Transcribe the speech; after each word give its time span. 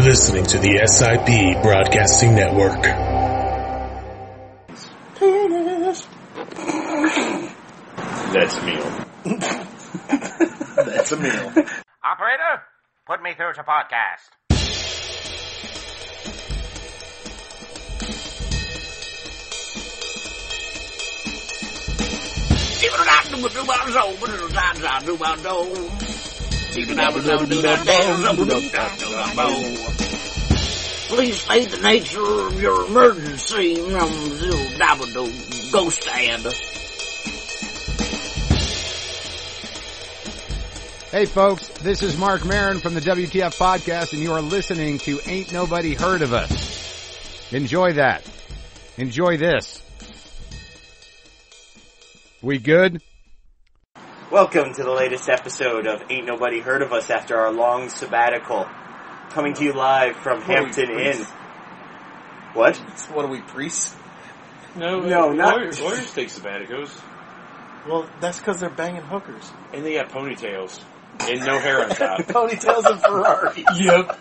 You're 0.00 0.08
listening 0.08 0.46
to 0.46 0.58
the 0.58 0.86
SIP 0.86 1.62
Broadcasting 1.62 2.34
Network. 2.34 2.82
Penis. 5.18 6.06
That's 8.32 8.56
a 8.56 8.64
meal. 8.64 9.04
That's 10.86 11.12
a 11.12 11.16
meal. 11.18 11.52
Operator, 12.02 12.62
put 13.06 13.22
me 13.22 13.34
through 13.34 13.52
to 13.52 13.62
podcast. 13.62 14.30
Please 31.08 31.40
state 31.42 31.70
the 31.70 31.80
nature 31.82 32.46
of 32.46 32.62
your 32.62 32.86
emergency. 32.86 33.74
Ghost 35.72 36.06
ad. 36.08 36.40
Hey 41.10 41.26
folks, 41.26 41.66
this 41.80 42.04
is 42.04 42.16
Marc 42.16 42.44
Maron 42.44 42.78
from 42.78 42.94
the 42.94 43.00
WTF 43.00 43.58
podcast 43.58 44.12
and 44.12 44.22
you 44.22 44.30
are 44.30 44.40
listening 44.40 44.98
to 44.98 45.18
Ain't 45.26 45.52
Nobody 45.52 45.94
Heard 45.94 46.22
of 46.22 46.32
Us. 46.32 47.52
Enjoy 47.52 47.94
that. 47.94 48.22
Enjoy 48.96 49.36
this. 49.36 49.82
We 52.42 52.58
good? 52.58 53.02
Welcome 54.30 54.74
to 54.74 54.82
the 54.84 54.90
latest 54.92 55.28
episode 55.28 55.86
of 55.86 56.02
Ain't 56.10 56.26
Nobody 56.26 56.60
Heard 56.60 56.82
of 56.82 56.92
Us 56.92 57.10
after 57.10 57.36
our 57.36 57.52
long 57.52 57.88
sabbatical. 57.88 58.66
Coming 59.30 59.54
to 59.54 59.64
you 59.64 59.72
live 59.72 60.16
from 60.16 60.40
What 60.40 60.48
are 60.48 60.48
we, 60.50 60.54
Hampton 60.66 60.90
Inn. 60.90 60.96
priests? 60.96 61.30
What? 62.54 62.76
What 63.12 63.24
are 63.24 63.28
we, 63.28 63.40
priests? 63.40 63.94
No, 64.76 65.00
No, 65.00 65.30
uh, 65.30 65.32
not- 65.32 65.56
lawyers, 65.56 65.80
lawyers 65.80 66.12
take 66.14 66.28
sabbaticals, 66.28 66.90
Well, 67.88 68.08
that's 68.20 68.38
because 68.38 68.60
they're 68.60 68.70
banging 68.70 69.02
hookers. 69.02 69.50
and 69.72 69.84
they 69.84 69.94
got 69.94 70.10
ponytails 70.10 70.80
and 71.28 71.40
no 71.44 71.58
hair 71.58 71.82
on 71.82 71.88
top. 71.90 72.20
Ponytails 72.28 72.86
and 72.86 73.00
Ferrari. 73.00 73.64
yep, 73.76 74.16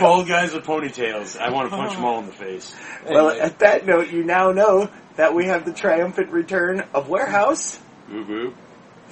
bald 0.00 0.26
guys 0.26 0.54
with 0.54 0.64
ponytails. 0.64 1.38
I 1.38 1.50
want 1.50 1.70
to 1.70 1.76
punch 1.76 1.92
them 1.94 2.04
all 2.04 2.20
in 2.20 2.26
the 2.26 2.32
face. 2.32 2.74
Well, 3.06 3.28
Anyway, 3.30 3.44
at 3.44 3.58
that 3.58 3.84
note, 3.86 4.10
you 4.10 4.24
now 4.24 4.52
know 4.52 4.88
that 5.16 5.34
we 5.34 5.46
have 5.46 5.64
the 5.66 5.72
triumphant 5.72 6.30
return 6.30 6.84
of 6.94 7.08
Warehouse 7.10 7.78
Boo 8.08 8.24
boo. 8.24 8.54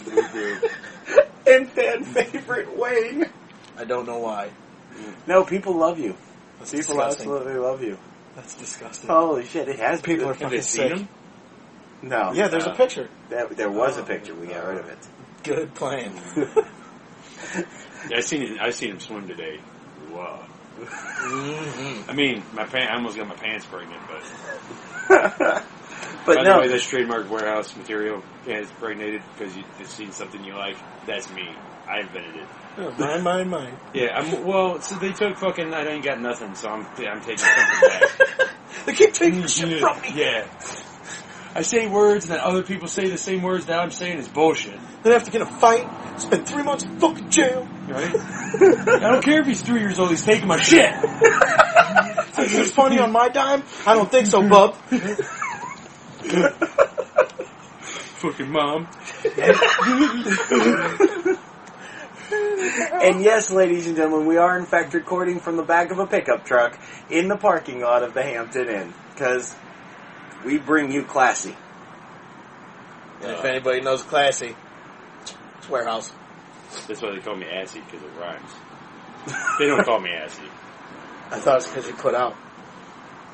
Boo 0.04 0.22
boo. 0.32 0.68
and 1.46 1.68
fan 1.70 2.04
favorite 2.04 2.76
Wayne. 2.76 3.26
I 3.78 3.84
don't 3.84 4.06
know 4.06 4.18
why. 4.18 4.50
No, 5.26 5.44
people 5.44 5.74
love 5.76 5.98
you. 5.98 6.14
That's 6.58 6.70
People 6.70 6.94
disgusting. 6.96 7.30
absolutely 7.30 7.54
love 7.60 7.82
you. 7.82 7.98
That's 8.36 8.54
disgusting. 8.54 9.08
Holy 9.08 9.44
shit, 9.46 9.68
it 9.68 9.78
has 9.78 10.00
People 10.00 10.26
are 10.26 10.28
Have 10.28 10.38
fucking 10.38 10.50
they 10.56 10.62
seen 10.62 10.88
sick. 10.88 10.96
them? 10.98 11.08
No. 12.02 12.32
Yeah, 12.32 12.48
there's 12.48 12.66
a 12.66 12.70
Uh, 12.70 12.74
picture. 12.76 13.08
That, 13.30 13.56
there 13.56 13.70
was 13.70 13.96
a 13.98 14.02
picture, 14.02 14.34
we 14.34 14.46
got 14.48 14.66
rid 14.66 14.78
of 14.78 14.88
it. 14.88 14.98
Good 15.42 15.74
plan. 15.74 16.12
I 18.14 18.20
seen 18.20 18.42
it. 18.42 18.60
I 18.60 18.70
seen 18.70 18.90
him 18.92 19.00
swim 19.00 19.26
today. 19.28 19.60
Wow. 20.10 20.44
mm-hmm. 20.80 22.10
I 22.10 22.12
mean, 22.14 22.42
my 22.54 22.64
pan- 22.64 22.88
I 22.88 22.94
almost 22.96 23.16
got 23.16 23.28
my 23.28 23.34
pants 23.34 23.64
pregnant, 23.66 24.00
but 25.08 25.64
but 26.24 26.36
by 26.36 26.42
no, 26.42 26.54
the 26.54 26.60
way, 26.60 26.68
that's 26.68 26.86
trademark 26.86 27.30
warehouse 27.30 27.76
material. 27.76 28.22
Pants 28.44 28.70
pregnated 28.78 29.22
because 29.36 29.56
you 29.56 29.64
have 29.78 29.88
seen 29.88 30.12
something 30.12 30.44
you 30.44 30.54
like. 30.54 30.76
That's 31.06 31.32
me. 31.32 31.48
I 31.88 32.00
invented 32.00 32.36
it. 32.36 32.48
Oh, 32.78 32.90
mine, 32.98 33.22
mine, 33.22 33.48
mine. 33.48 33.76
Yeah, 33.92 34.16
I'm, 34.16 34.44
well, 34.44 34.80
so 34.80 34.96
they 34.96 35.12
took 35.12 35.36
fucking, 35.36 35.74
I 35.74 35.86
ain't 35.86 36.04
got 36.04 36.20
nothing, 36.20 36.54
so 36.54 36.70
I'm, 36.70 36.86
I'm 36.86 37.20
taking 37.20 37.38
something 37.38 37.88
back. 37.88 38.02
They 38.86 38.94
keep 38.94 39.12
taking 39.12 39.42
mm, 39.42 39.48
shit 39.48 39.80
from 39.80 40.00
me. 40.00 40.22
Yeah. 40.22 40.48
I 41.54 41.62
say 41.62 41.86
words 41.86 42.24
and 42.24 42.34
then 42.34 42.40
other 42.40 42.62
people 42.62 42.88
say 42.88 43.08
the 43.08 43.18
same 43.18 43.42
words 43.42 43.66
that 43.66 43.78
I'm 43.78 43.90
saying 43.90 44.18
is 44.18 44.28
bullshit. 44.28 44.80
Then 45.02 45.12
I 45.12 45.16
have 45.16 45.24
to 45.24 45.30
get 45.30 45.42
a 45.42 45.46
fight, 45.46 45.86
spend 46.18 46.48
three 46.48 46.62
months 46.62 46.84
in 46.84 46.98
fucking 46.98 47.28
jail. 47.28 47.68
Right? 47.86 48.16
I 48.16 49.10
don't 49.12 49.22
care 49.22 49.42
if 49.42 49.46
he's 49.46 49.60
three 49.60 49.80
years 49.80 49.98
old, 49.98 50.10
he's 50.10 50.24
taking 50.24 50.48
my 50.48 50.60
shit. 50.60 50.90
Is 52.38 52.52
this 52.52 52.72
funny 52.72 52.98
on 52.98 53.12
my 53.12 53.28
dime? 53.28 53.62
I 53.86 53.94
don't 53.94 54.10
think 54.10 54.26
so, 54.26 54.48
bub. 54.48 54.76
Fucking 58.20 58.50
mom. 58.50 58.88
And 63.02 63.22
yes, 63.22 63.50
ladies 63.50 63.86
and 63.86 63.96
gentlemen, 63.96 64.26
we 64.26 64.36
are 64.36 64.58
in 64.58 64.64
fact 64.64 64.94
recording 64.94 65.40
from 65.40 65.56
the 65.56 65.62
back 65.62 65.90
of 65.90 65.98
a 65.98 66.06
pickup 66.06 66.44
truck 66.44 66.78
in 67.10 67.28
the 67.28 67.36
parking 67.36 67.80
lot 67.80 68.02
of 68.02 68.14
the 68.14 68.22
Hampton 68.22 68.68
Inn. 68.68 68.94
Because 69.10 69.54
we 70.44 70.58
bring 70.58 70.92
you 70.92 71.02
classy. 71.02 71.56
And 73.20 73.32
if 73.32 73.44
anybody 73.44 73.80
knows 73.80 74.02
classy, 74.02 74.56
it's 75.58 75.68
warehouse. 75.68 76.12
That's 76.88 77.02
why 77.02 77.10
they 77.14 77.20
call 77.20 77.36
me 77.36 77.46
Assy, 77.46 77.80
because 77.80 78.02
it 78.02 78.10
rhymes. 78.18 78.50
They 79.58 79.66
don't 79.66 79.84
call 79.84 80.00
me 80.00 80.10
Assy. 80.10 80.42
I 81.30 81.38
thought 81.38 81.58
it's 81.58 81.68
because 81.68 81.86
you 81.86 81.94
put 81.94 82.14
out. 82.14 82.34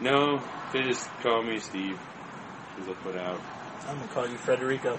No, 0.01 0.43
they 0.73 0.83
just 0.83 1.09
call 1.23 1.43
me 1.43 1.59
Steve, 1.59 1.99
because 1.99 2.08
I 2.87 2.93
put 3.03 3.17
out. 3.17 3.41
I'm 3.87 3.97
gonna 3.99 4.09
call 4.09 4.29
you 4.29 4.37
Frederico. 4.37 4.99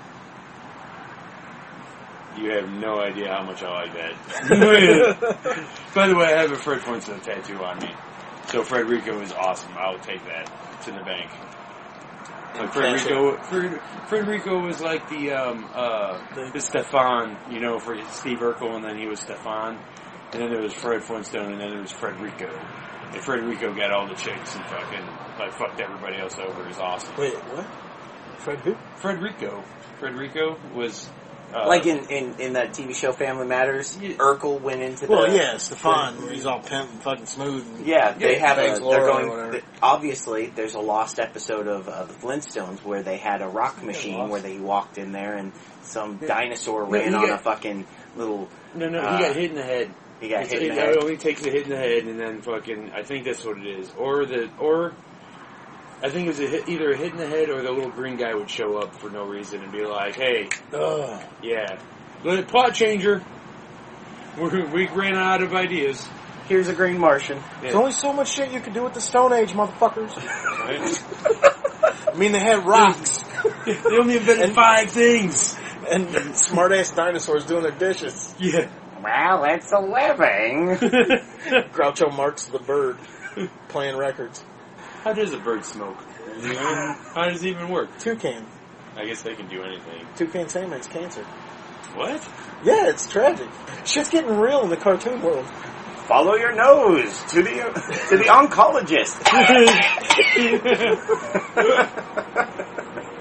You 2.38 2.52
have 2.52 2.70
no 2.70 3.00
idea 3.00 3.28
how 3.30 3.44
much 3.44 3.64
I 3.64 3.84
like 3.84 3.94
that. 3.94 4.14
By 5.96 6.08
the 6.08 6.16
way, 6.16 6.26
I 6.26 6.42
have 6.42 6.52
a 6.52 6.56
Fred 6.56 6.82
Flintstone 6.82 7.20
tattoo 7.22 7.58
on 7.64 7.80
me. 7.80 7.92
So 8.48 8.64
Frederico 8.64 9.22
is 9.22 9.32
awesome. 9.34 9.72
I'll 9.78 10.00
take 10.00 10.24
that. 10.26 10.52
It's 10.78 10.88
in 10.88 10.96
the 10.96 11.04
bank. 11.04 11.30
Like 12.56 12.72
Frederico, 12.72 13.44
Fred, 13.46 13.80
Frederico 14.08 14.66
was 14.66 14.82
like 14.82 15.08
the 15.10 15.32
um, 15.32 15.70
uh, 15.74 16.52
the 16.52 16.60
Stefan, 16.60 17.38
you 17.52 17.60
know, 17.60 17.80
for 17.80 17.98
Steve 18.10 18.40
Urkel, 18.40 18.76
and 18.76 18.84
then 18.84 18.98
he 18.98 19.06
was 19.06 19.20
Stefan, 19.20 19.78
and 20.34 20.42
then 20.42 20.52
there 20.52 20.62
was 20.62 20.74
Fred 20.74 21.04
Flintstone, 21.04 21.54
and 21.54 21.62
then 21.62 21.70
there 21.70 21.82
was 21.82 21.94
Frederico. 21.94 22.50
And 23.12 23.22
Frederico 23.22 23.76
got 23.76 23.92
all 23.92 24.08
the 24.08 24.16
chicks 24.16 24.56
and 24.56 24.66
fucking 24.66 25.06
like 25.40 25.54
fucked 25.54 25.80
everybody 25.82 26.18
else 26.18 26.38
over. 26.38 26.68
Is 26.70 26.78
awesome. 26.78 27.16
Wait, 27.18 27.34
what? 27.36 27.66
Fred 28.40 28.60
who? 28.60 28.76
Frederico, 29.02 29.64
Frederico 30.00 30.58
was 30.74 31.10
uh, 31.54 31.68
like 31.68 31.86
in, 31.88 32.06
in, 32.10 32.40
in 32.40 32.54
that 32.54 32.70
TV 32.74 32.94
show 32.96 33.12
Family 33.12 33.48
Matters, 33.48 33.98
Yeah. 34.00 34.14
Urkel 34.18 34.62
went 34.62 34.82
into 34.82 35.08
the. 35.08 35.12
Well, 35.12 35.34
yeah, 35.36 35.58
Stefan. 35.58 36.22
Where 36.22 36.32
he's 36.32 36.46
all 36.46 36.60
pimp 36.60 36.92
and 36.92 37.02
fucking 37.02 37.26
smooth. 37.26 37.66
And 37.78 37.88
Yeah, 37.88 38.12
they 38.14 38.34
Yeah, 38.38 38.48
have 38.48 38.58
a. 38.60 38.62
thanks, 38.62 38.80
They're 38.80 39.06
going. 39.06 39.30
whatever. 39.30 39.62
obviously, 39.82 40.48
there's 40.48 40.76
a 40.76 40.80
lost 40.80 41.20
episode 41.20 41.68
of 41.68 41.90
uh, 41.90 42.04
the 42.06 42.14
Flintstones 42.14 42.84
where 42.84 43.02
they 43.02 43.18
had 43.18 43.42
a 43.42 43.48
rock 43.48 43.82
machine 43.84 44.20
lost. 44.20 44.32
where 44.32 44.42
they 44.42 44.60
walked 44.60 44.98
in 45.00 45.12
there 45.12 45.36
and 45.38 45.52
some 45.82 46.20
Yeah. 46.22 46.28
dinosaur 46.28 46.84
No, 46.84 46.90
ran 46.92 47.12
you 47.12 47.18
on 47.18 47.28
got- 47.28 47.40
a 47.40 47.44
fucking 47.44 47.88
little. 48.16 48.48
No, 48.76 48.88
no, 48.88 49.00
Uh, 49.00 49.18
he 49.18 49.24
got 49.24 49.36
hit 49.36 49.50
in 49.50 49.56
the 49.56 49.64
head. 49.64 49.92
He 50.20 50.28
got 50.30 50.44
It's- 50.44 50.52
hit 50.52 50.64
in 50.64 50.72
it, 50.72 50.76
the 50.76 50.82
head. 50.82 50.90
it 50.92 50.98
only 51.02 51.18
takes 51.18 51.46
a 51.46 51.50
hit 51.50 51.64
in 51.64 51.70
the 51.70 51.78
head, 51.78 52.04
and 52.04 52.20
then 52.20 52.42
fucking. 52.42 52.92
I 52.94 53.04
think 53.04 53.26
that's 53.26 53.44
what 53.46 53.58
it 53.58 53.66
is, 53.68 53.92
or 53.98 54.26
the 54.26 54.50
or. 54.60 54.94
I 56.02 56.10
think 56.10 56.26
it 56.28 56.30
was 56.30 56.40
a 56.40 56.48
hit, 56.48 56.70
either 56.70 56.92
a 56.92 56.98
hit 56.98 57.12
in 57.12 57.18
the 57.18 57.28
head 57.28 57.50
or 57.50 57.62
the 57.62 57.72
little 57.72 57.90
green 57.90 58.16
guy 58.16 58.34
would 58.34 58.50
show 58.50 58.78
up 58.78 58.96
for 58.96 59.10
no 59.10 59.26
reason 59.26 59.62
and 59.62 59.72
be 59.72 59.84
like, 59.86 60.16
"Hey, 60.16 60.48
Ugh. 60.74 61.22
yeah, 61.42 61.78
But 62.24 62.48
plot 62.48 62.74
changer. 62.74 63.22
We're, 64.38 64.66
we 64.68 64.88
ran 64.88 65.16
out 65.16 65.42
of 65.42 65.54
ideas." 65.54 66.08
Here's 66.48 66.68
a 66.68 66.74
green 66.74 66.98
Martian. 66.98 67.40
There's 67.62 67.76
only 67.76 67.92
so 67.92 68.12
much 68.12 68.30
shit 68.34 68.52
you 68.52 68.60
can 68.60 68.74
do 68.74 68.84
with 68.84 68.94
the 68.96 69.02
Stone 69.02 69.34
Age, 69.34 69.52
motherfuckers. 69.52 70.16
Right? 70.16 72.08
I 72.08 72.18
mean, 72.18 72.32
they 72.32 72.40
had 72.40 72.66
rocks 72.66 73.24
they 73.66 73.98
only 73.98 74.18
invented 74.18 74.56
five 74.56 74.90
things. 74.90 75.56
and 75.90 76.36
smart 76.36 76.72
ass 76.72 76.92
dinosaurs 76.92 77.46
doing 77.46 77.64
their 77.64 77.72
dishes. 77.72 78.34
Yeah. 78.40 78.68
Well, 79.04 79.44
it's 79.46 79.72
a 79.72 79.80
living. 79.80 80.76
Groucho 81.74 82.16
Marx 82.16 82.46
the 82.46 82.60
bird 82.60 82.98
playing 83.70 83.98
records. 83.98 84.44
How 85.04 85.14
does 85.14 85.34
a 85.34 85.38
bird 85.40 85.66
smoke? 85.66 85.98
You 86.42 86.54
know? 86.54 86.96
How 87.14 87.30
does 87.30 87.44
it 87.44 87.50
even 87.50 87.70
work? 87.70 87.98
Toucan. 88.00 88.46
I 88.96 89.06
guess 89.06 89.22
they 89.22 89.36
can 89.36 89.48
do 89.48 89.64
anything. 89.64 90.06
Toucan 90.16 90.50
salmon's 90.50 90.88
cancer. 90.88 91.24
What? 91.96 92.22
Yeah, 92.64 92.90
it's 92.90 93.08
tragic. 93.10 93.48
Shit's 93.86 94.10
getting 94.10 94.38
real 94.38 94.62
in 94.64 94.70
the 94.70 94.78
cartoon 94.78 95.22
world. 95.22 95.46
Follow 96.08 96.36
your 96.36 96.54
nose 96.54 97.20
to 97.32 97.42
the 97.44 97.52
to 98.10 98.18
the 98.18 98.26
oncologist. 98.26 99.24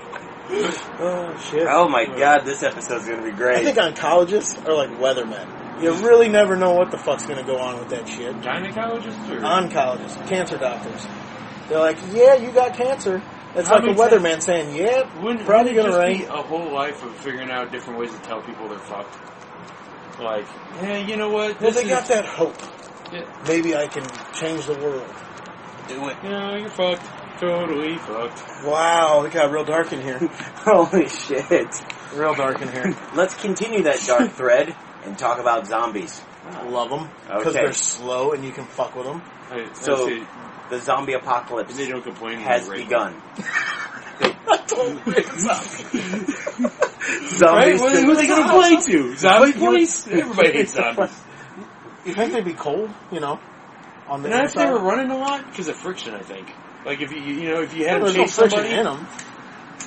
Oh 1.00 1.36
shit. 1.50 1.66
oh 1.70 1.88
my 1.88 2.06
god, 2.06 2.44
this 2.44 2.62
episode's 2.62 3.06
gonna 3.06 3.22
be 3.22 3.30
great. 3.32 3.58
I 3.58 3.62
great. 3.62 3.74
think 3.74 3.96
oncologists 3.96 4.66
are 4.66 4.74
like 4.74 4.90
weathermen. 4.98 5.46
You 5.80 5.92
really 6.06 6.28
never 6.28 6.56
know 6.56 6.72
what 6.74 6.90
the 6.90 6.98
fuck's 6.98 7.26
gonna 7.26 7.44
go 7.44 7.58
on 7.58 7.78
with 7.78 7.88
that 7.90 8.08
shit. 8.08 8.34
Gynecologists 8.40 9.30
or 9.30 9.40
Oncologists, 9.40 10.26
cancer 10.28 10.58
doctors. 10.58 11.06
They're 11.68 11.78
like, 11.78 11.98
yeah, 12.12 12.34
you 12.34 12.50
got 12.50 12.74
cancer. 12.74 13.22
That's 13.54 13.68
How 13.68 13.76
like 13.76 13.84
a 13.84 13.86
many 13.88 13.98
weatherman 13.98 14.42
saying, 14.42 14.74
yeah, 14.76 15.02
Wouldn't, 15.22 15.44
probably 15.46 15.74
wouldn't 15.74 15.76
gonna 15.76 15.88
just 15.88 15.98
rain. 15.98 16.18
be 16.18 16.24
a 16.24 16.42
whole 16.42 16.72
life 16.72 17.02
of 17.04 17.14
figuring 17.16 17.50
out 17.50 17.70
different 17.72 17.98
ways 17.98 18.12
to 18.12 18.18
tell 18.22 18.42
people 18.42 18.68
they're 18.68 18.78
fucked? 18.78 19.16
Like, 20.20 20.46
hey, 20.80 21.04
you 21.06 21.16
know 21.16 21.30
what? 21.30 21.60
Well, 21.60 21.70
they 21.72 21.82
is, 21.84 21.88
got 21.88 22.06
that 22.08 22.24
hope. 22.24 22.56
maybe 23.46 23.76
I 23.76 23.86
can 23.86 24.04
change 24.34 24.66
the 24.66 24.74
world. 24.74 25.06
Do 25.88 26.08
it. 26.08 26.22
No, 26.24 26.56
you're 26.56 26.68
fucked. 26.68 27.06
Totally 27.40 27.96
fucked. 27.98 28.42
Wow, 28.64 29.22
it 29.24 29.32
got 29.32 29.50
real 29.52 29.64
dark 29.64 29.92
in 29.92 30.00
here. 30.02 30.18
Holy 30.64 31.08
shit. 31.08 31.68
Real 32.14 32.34
dark 32.34 32.60
in 32.60 32.72
here. 32.72 32.96
Let's 33.14 33.34
continue 33.34 33.82
that 33.84 34.02
dark 34.06 34.32
thread 34.32 34.74
and 35.08 35.18
talk 35.18 35.38
about 35.38 35.66
zombies. 35.66 36.20
I 36.50 36.62
love 36.68 36.90
them 36.90 37.08
because 37.26 37.48
Okay. 37.48 37.64
they're 37.64 37.72
slow 37.72 38.32
and 38.32 38.44
you 38.44 38.52
can 38.52 38.64
fuck 38.64 38.94
with 38.94 39.06
them. 39.06 39.22
I, 39.50 39.66
So- 39.72 40.08
I 40.08 40.26
The 40.70 40.80
zombie 40.80 41.14
apocalypse 41.14 41.76
they 41.76 41.88
don't 41.88 42.02
complain. 42.02 42.36
when 42.38 42.46
has 42.46 42.66
you 42.66 42.72
rape 42.72 42.84
begun. 42.88 43.14
Right? 44.78 45.26
Zombies. 47.28 47.80
What, 47.80 47.92
who 47.96 48.10
are 48.12 48.16
they 48.16 48.26
going 48.26 48.42
to 48.42 48.48
play 48.50 48.76
to? 48.92 49.16
Zombie 49.16 49.52
place? 49.52 50.06
Everybody 50.06 50.52
hates 50.52 50.74
zombies. 50.74 51.10
You 52.04 52.14
think 52.14 52.32
they'd 52.32 52.44
be 52.44 52.52
cold? 52.54 52.90
You 53.10 53.20
know, 53.20 53.40
on 54.06 54.22
the 54.22 54.28
Not 54.28 54.44
if 54.44 54.50
inside. 54.50 54.66
they 54.66 54.72
were 54.72 54.80
running 54.80 55.10
a 55.10 55.16
lot 55.16 55.44
because 55.50 55.68
of 55.68 55.76
friction. 55.76 56.14
I 56.14 56.20
think. 56.20 56.52
Like 56.84 57.00
if 57.00 57.10
you 57.12 57.18
you 57.20 57.48
know 57.50 57.62
if 57.62 57.74
you 57.74 57.86
had 57.88 58.02
Well, 58.02 58.12
to 58.12 58.16
there's 58.16 58.16
no 58.16 58.24
chase 58.24 58.36
friction 58.38 58.58
somebody, 58.60 58.78
in 58.78 58.84
them, 58.84 59.06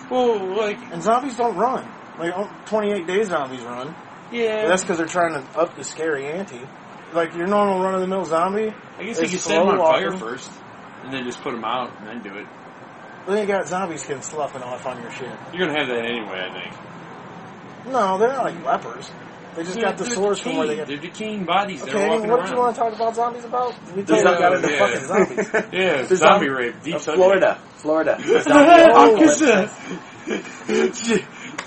well, 0.10 0.58
like 0.58 0.78
and 0.92 1.02
zombies 1.02 1.38
don't 1.38 1.56
run. 1.56 1.88
Like 2.20 2.34
oh, 2.36 2.50
28 2.66 3.08
days 3.08 3.28
zombies 3.30 3.62
run. 3.62 3.96
Yeah, 4.32 4.64
But 4.64 4.70
that's 4.70 4.82
because 4.84 4.98
they're 4.98 5.08
trying 5.08 5.34
to 5.34 5.60
up 5.60 5.76
the 5.76 5.84
scary 5.84 6.26
ante. 6.28 6.62
Like 7.14 7.36
your 7.36 7.48
normal 7.48 7.82
run 7.84 7.94
of 7.96 8.02
the 8.02 8.08
mill 8.08 8.24
zombie, 8.26 8.74
I 8.98 9.04
guess 9.04 9.22
you 9.22 9.28
could 9.28 9.40
set 9.40 9.60
them 9.60 9.68
on 9.70 9.78
fire 9.80 10.12
first, 10.18 10.50
and 11.04 11.14
then 11.14 11.26
just 11.26 11.42
put 11.42 11.52
them 11.52 11.66
out 11.66 11.92
and 12.00 12.08
then 12.08 12.22
do 12.24 12.38
it. 12.38 12.48
then 13.28 13.38
you 13.40 13.46
got 13.46 13.68
zombie 13.68 13.98
skin 13.98 14.22
sloughing 14.22 14.64
off 14.64 14.86
on 14.86 15.02
your 15.02 15.12
shit. 15.12 15.30
You're 15.54 15.68
gonna 15.68 15.78
have 15.78 15.88
that 15.90 16.06
anyway, 16.06 16.48
I 16.50 16.54
think. 16.54 17.92
No, 17.94 18.18
they're 18.18 18.30
not 18.30 18.46
like 18.46 18.64
lepers. 18.66 19.12
They 19.56 19.64
just 19.64 19.82
got 19.82 19.98
the 19.98 20.06
They're 20.06 20.14
sores 20.14 20.40
from 20.40 20.56
where 20.56 20.68
they 20.68 20.76
decaying. 20.78 20.78
got. 20.78 20.88
They're 20.88 21.12
decaying 21.12 21.44
bodies. 21.44 21.82
Okay, 21.84 21.92
They're 21.92 22.08
walking 22.08 22.30
what 22.30 22.40
around. 22.40 22.46
did 22.48 22.54
you 22.56 22.60
want 22.62 22.76
to 22.76 22.82
talk 22.82 22.94
about 22.96 23.16
zombies 23.16 23.44
about? 23.44 23.74
We 23.94 24.02
The 24.04 24.14
told 24.14 24.24
zo- 24.24 24.32
you 24.32 24.40
got 24.40 24.56
into 24.56 24.72
yeah. 24.72 24.80
fucking 24.80 25.06
zombies. 25.08 25.52
Yeah, 25.74 26.02
The 26.04 26.16
zombie 26.16 26.46
zom- 26.48 26.56
rape. 26.56 26.76
Deep 26.84 26.96
Uh, 26.96 27.00
subject. 27.00 27.18
Florida. 27.22 27.60
Florida. 27.76 28.18
The 28.26 28.42
zombie 28.44 28.84
apocalypse. 28.84 30.72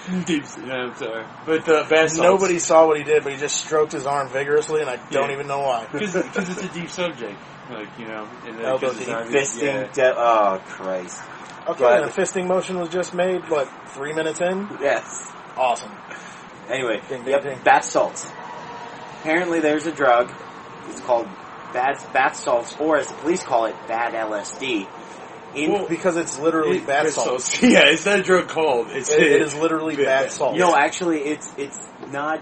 Deep. 0.27 0.45
Yeah, 0.67 0.75
I'm 0.75 0.95
sorry, 0.97 1.25
but 1.47 1.69
uh, 1.69 1.89
bath 1.89 2.11
salts. 2.11 2.19
Nobody 2.19 2.59
saw 2.59 2.87
what 2.87 2.99
he 2.99 3.05
did, 3.05 3.23
but 3.25 3.33
he 3.33 3.39
just 3.39 3.57
stroked 3.65 3.93
his 3.93 4.07
arm 4.07 4.29
vigorously, 4.29 4.81
and 4.83 4.91
I 4.91 4.97
don't 5.11 5.29
Yeah. 5.29 5.35
even 5.35 5.47
know 5.47 5.61
why. 5.61 5.87
because 5.93 6.15
it's 6.15 6.63
a 6.63 6.69
deep 6.75 6.91
subject. 6.91 7.39
Like 7.71 7.89
you 7.99 8.07
know, 8.07 8.29
and 8.47 8.59
then 8.59 8.65
Elbow 8.67 8.89
'cause 8.89 8.97
it's 8.99 9.07
deep. 9.07 9.15
not- 9.15 9.27
Fisting. 9.29 9.63
yeah. 9.63 9.93
De- 9.93 10.15
oh, 10.17 10.61
Christ. 10.67 11.23
Okay, 11.69 11.83
But- 11.83 12.03
and 12.03 12.11
a 12.11 12.13
fisting 12.13 12.47
motion 12.47 12.79
was 12.79 12.91
just 12.91 13.15
made, 13.15 13.49
what, 13.49 13.67
three 13.95 14.13
minutes 14.13 14.41
in? 14.43 14.69
Yes. 14.83 15.33
Awesome. 15.57 15.93
Anyway, 16.69 17.01
Ding, 17.09 17.23
ding, 17.23 17.31
yep, 17.31 17.43
ding. 17.43 17.59
bath 17.65 17.85
salts. 17.85 18.27
Apparently, 19.21 19.61
there's 19.61 19.87
a 19.87 19.93
drug. 19.93 20.31
It's 20.91 21.01
called 21.01 21.27
bath 21.73 22.13
bath 22.13 22.37
salts, 22.37 22.77
or 22.79 22.99
as 22.99 23.09
the 23.09 23.15
police 23.15 23.43
call 23.43 23.65
it, 23.67 23.75
bad 23.89 24.13
LSD. 24.15 24.87
In 25.55 25.73
Well, 25.73 25.87
Because 25.89 26.17
it's 26.17 26.39
literally 26.39 26.79
It- 26.79 26.87
bath 26.87 27.07
it's 27.07 27.15
salts. 27.17 27.59
so- 27.61 27.67
Yeah, 27.67 27.85
it's 27.85 28.05
not 28.07 28.19
a 28.19 28.23
drug 28.23 28.49
called. 28.49 28.89
It's 28.91 29.09
It- 29.11 29.21
it 29.23 29.43
is 29.43 29.55
literally 29.55 29.95
Yeah. 29.97 30.23
bath 30.23 30.33
salts. 30.33 30.59
no, 30.59 30.75
actually, 30.77 31.23
it's 31.25 31.49
it's 31.57 31.79
not 32.11 32.41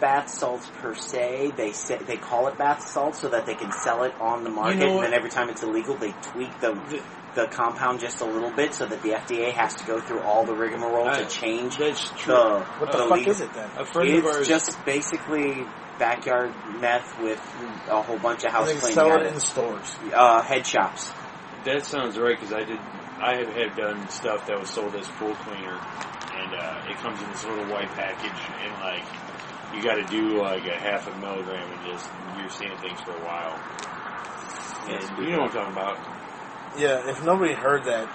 bath 0.00 0.28
salts 0.28 0.66
per 0.80 0.94
se. 0.94 1.52
They 1.56 1.72
say 1.72 1.96
they 1.98 2.16
call 2.16 2.48
it 2.48 2.58
bath 2.58 2.86
salts 2.86 3.20
so 3.20 3.28
that 3.28 3.46
they 3.46 3.54
can 3.54 3.70
sell 3.72 4.02
it 4.02 4.12
on 4.20 4.42
the 4.44 4.50
market. 4.50 4.78
know 4.78 4.94
and 5.00 5.04
then 5.04 5.14
every 5.14 5.30
time 5.30 5.48
it's 5.48 5.62
illegal, 5.62 5.96
they 5.96 6.12
tweak 6.22 6.58
the 6.60 6.72
The- 6.88 7.00
the 7.34 7.46
compound 7.46 7.98
just 8.00 8.20
a 8.20 8.26
little 8.26 8.50
bit 8.50 8.74
so 8.74 8.84
that 8.84 9.00
the 9.02 9.14
FDA 9.14 9.52
has 9.52 9.74
to 9.76 9.84
go 9.86 9.98
through 9.98 10.20
all 10.20 10.44
the 10.44 10.52
rigmarole 10.54 11.08
I- 11.08 11.20
to 11.22 11.24
change 11.26 11.78
That's 11.78 12.10
true. 12.18 12.34
the 12.34 12.60
What 12.78 12.92
the 12.92 12.98
the 12.98 13.04
fuck 13.04 13.16
legal- 13.18 13.32
is 13.32 13.40
it 13.40 13.54
then? 13.54 13.70
a 13.78 13.86
friend 13.86 14.10
of 14.10 14.26
It's 14.26 14.36
ours. 14.36 14.48
just 14.48 14.84
basically 14.84 15.64
backyard 15.98 16.52
meth 16.80 17.18
with 17.20 17.40
a 17.88 18.02
whole 18.02 18.18
bunch 18.18 18.40
of 18.40 18.46
And 18.46 18.54
house 18.54 18.72
they 18.82 18.92
sell 18.92 19.14
it 19.16 19.22
in 19.26 19.40
stores. 19.40 19.96
uh, 20.12 20.42
head 20.42 20.66
shops. 20.66 21.10
That 21.64 21.84
sounds 21.86 22.18
right 22.18 22.38
because 22.38 22.52
I 22.52 22.64
did. 22.64 22.78
I 23.20 23.36
have 23.36 23.54
had 23.54 23.76
done 23.76 24.08
stuff 24.08 24.46
that 24.48 24.58
was 24.58 24.68
sold 24.68 24.94
as 24.96 25.06
pool 25.08 25.34
cleaner, 25.46 25.78
and 26.34 26.54
uh, 26.54 26.90
it 26.90 26.96
comes 26.96 27.22
in 27.22 27.28
this 27.30 27.44
little 27.44 27.66
white 27.66 27.88
package, 27.90 28.40
and 28.62 28.72
like 28.82 29.04
you 29.74 29.82
got 29.82 29.94
to 29.94 30.04
do 30.04 30.40
like 30.40 30.66
a 30.66 30.78
half 30.78 31.06
a 31.06 31.18
milligram, 31.20 31.70
and 31.70 31.86
just 31.86 32.08
you're 32.36 32.50
seeing 32.50 32.76
things 32.78 33.00
for 33.00 33.12
a 33.12 33.24
while. 33.24 33.58
And 34.88 35.24
you 35.24 35.32
know 35.32 35.42
what 35.42 35.54
I'm 35.56 35.72
talking 35.72 35.72
about? 35.72 36.78
Yeah, 36.78 37.08
if 37.10 37.24
nobody 37.24 37.54
heard 37.54 37.84
that, 37.84 38.08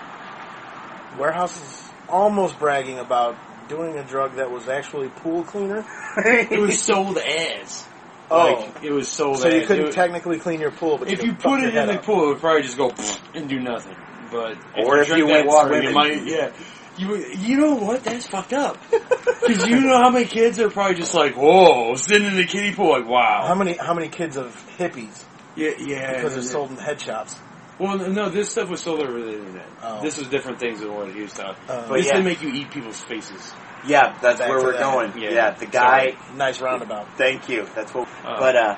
Warehouse 1.17 1.55
is 1.55 1.89
almost 2.09 2.59
bragging 2.59 2.99
about 2.99 3.37
doing 3.69 3.97
a 3.97 4.03
drug 4.03 4.35
that 4.35 4.51
was 4.51 4.67
actually 4.67 5.09
pool 5.09 5.43
cleaner. 5.43 5.85
It 6.17 6.59
was 6.59 6.81
sold 6.81 7.17
as. 7.17 7.87
Oh. 8.29 8.69
Like, 8.73 8.83
it 8.83 8.91
was 8.91 9.07
sold 9.07 9.39
So 9.39 9.47
you 9.47 9.65
couldn't 9.65 9.87
It 9.87 9.91
technically 9.93 10.39
clean 10.39 10.59
your 10.59 10.71
pool, 10.71 10.97
but 10.97 11.09
if 11.09 11.21
you, 11.21 11.27
you 11.29 11.33
could 11.33 11.41
fuck 11.43 11.51
put 11.59 11.63
it 11.63 11.75
in 11.75 11.87
the 11.87 11.93
up. 11.99 12.03
pool, 12.03 12.23
it 12.23 12.27
would 12.27 12.39
probably 12.39 12.63
just 12.63 12.77
go 12.77 12.91
and 13.33 13.47
do 13.47 13.59
nothing. 13.59 13.95
But 14.31 14.57
Or 14.77 14.97
if 14.99 15.07
drink 15.07 15.19
you 15.19 15.27
went 15.27 15.47
water, 15.47 15.81
you 15.81 15.91
might, 15.91 16.25
yeah. 16.25 16.51
You 16.97 17.15
you 17.15 17.57
know 17.57 17.75
what? 17.75 18.03
That's 18.03 18.27
fucked 18.27 18.53
up. 18.53 18.77
Because 18.91 19.67
you 19.67 19.81
know 19.81 19.97
how 19.97 20.09
many 20.09 20.25
kids 20.25 20.59
are 20.59 20.69
probably 20.69 20.95
just 20.95 21.13
like, 21.13 21.35
whoa, 21.35 21.95
sitting 21.95 22.27
in 22.27 22.35
the 22.35 22.45
kiddie 22.45 22.73
pool, 22.73 22.89
like, 22.89 23.07
wow. 23.07 23.45
How 23.47 23.53
many 23.55 23.77
how 23.77 23.93
many 23.93 24.09
kids 24.09 24.35
of 24.35 24.47
hippies 24.77 25.23
yeah, 25.55 25.71
yeah. 25.77 26.15
because 26.15 26.33
they're 26.33 26.41
sold 26.43 26.71
in 26.71 26.77
head 26.77 26.99
shops? 26.99 27.37
Well, 27.79 27.97
no, 27.99 28.29
this 28.29 28.49
stuff 28.49 28.69
was 28.69 28.81
sold 28.81 29.01
over 29.01 29.21
the 29.21 29.33
internet. 29.37 29.67
Oh. 29.83 30.01
This 30.01 30.17
was 30.17 30.27
different 30.29 30.59
things 30.59 30.79
than 30.79 30.91
what 30.91 31.13
he 31.13 31.21
was 31.21 31.33
talking. 31.33 31.61
Uh, 31.69 31.87
But 31.87 31.97
this 31.97 32.07
yeah. 32.07 32.15
did 32.15 32.25
make 32.25 32.41
you 32.41 32.49
eat 32.49 32.71
people's 32.71 32.99
faces. 33.03 33.53
Yeah, 33.85 34.17
that's 34.21 34.39
Back 34.39 34.49
where 34.49 34.59
we're 34.63 34.73
that. 34.73 34.81
going. 34.81 35.17
Yeah. 35.17 35.29
Yeah, 35.31 35.51
the 35.51 35.65
guy. 35.67 36.17
Nice 36.35 36.59
roundabout. 36.61 37.07
Thank 37.17 37.47
you. 37.49 37.67
That's 37.75 37.93
what. 37.93 38.07
Uh, 38.23 38.39
but 38.39 38.55
uh, 38.55 38.75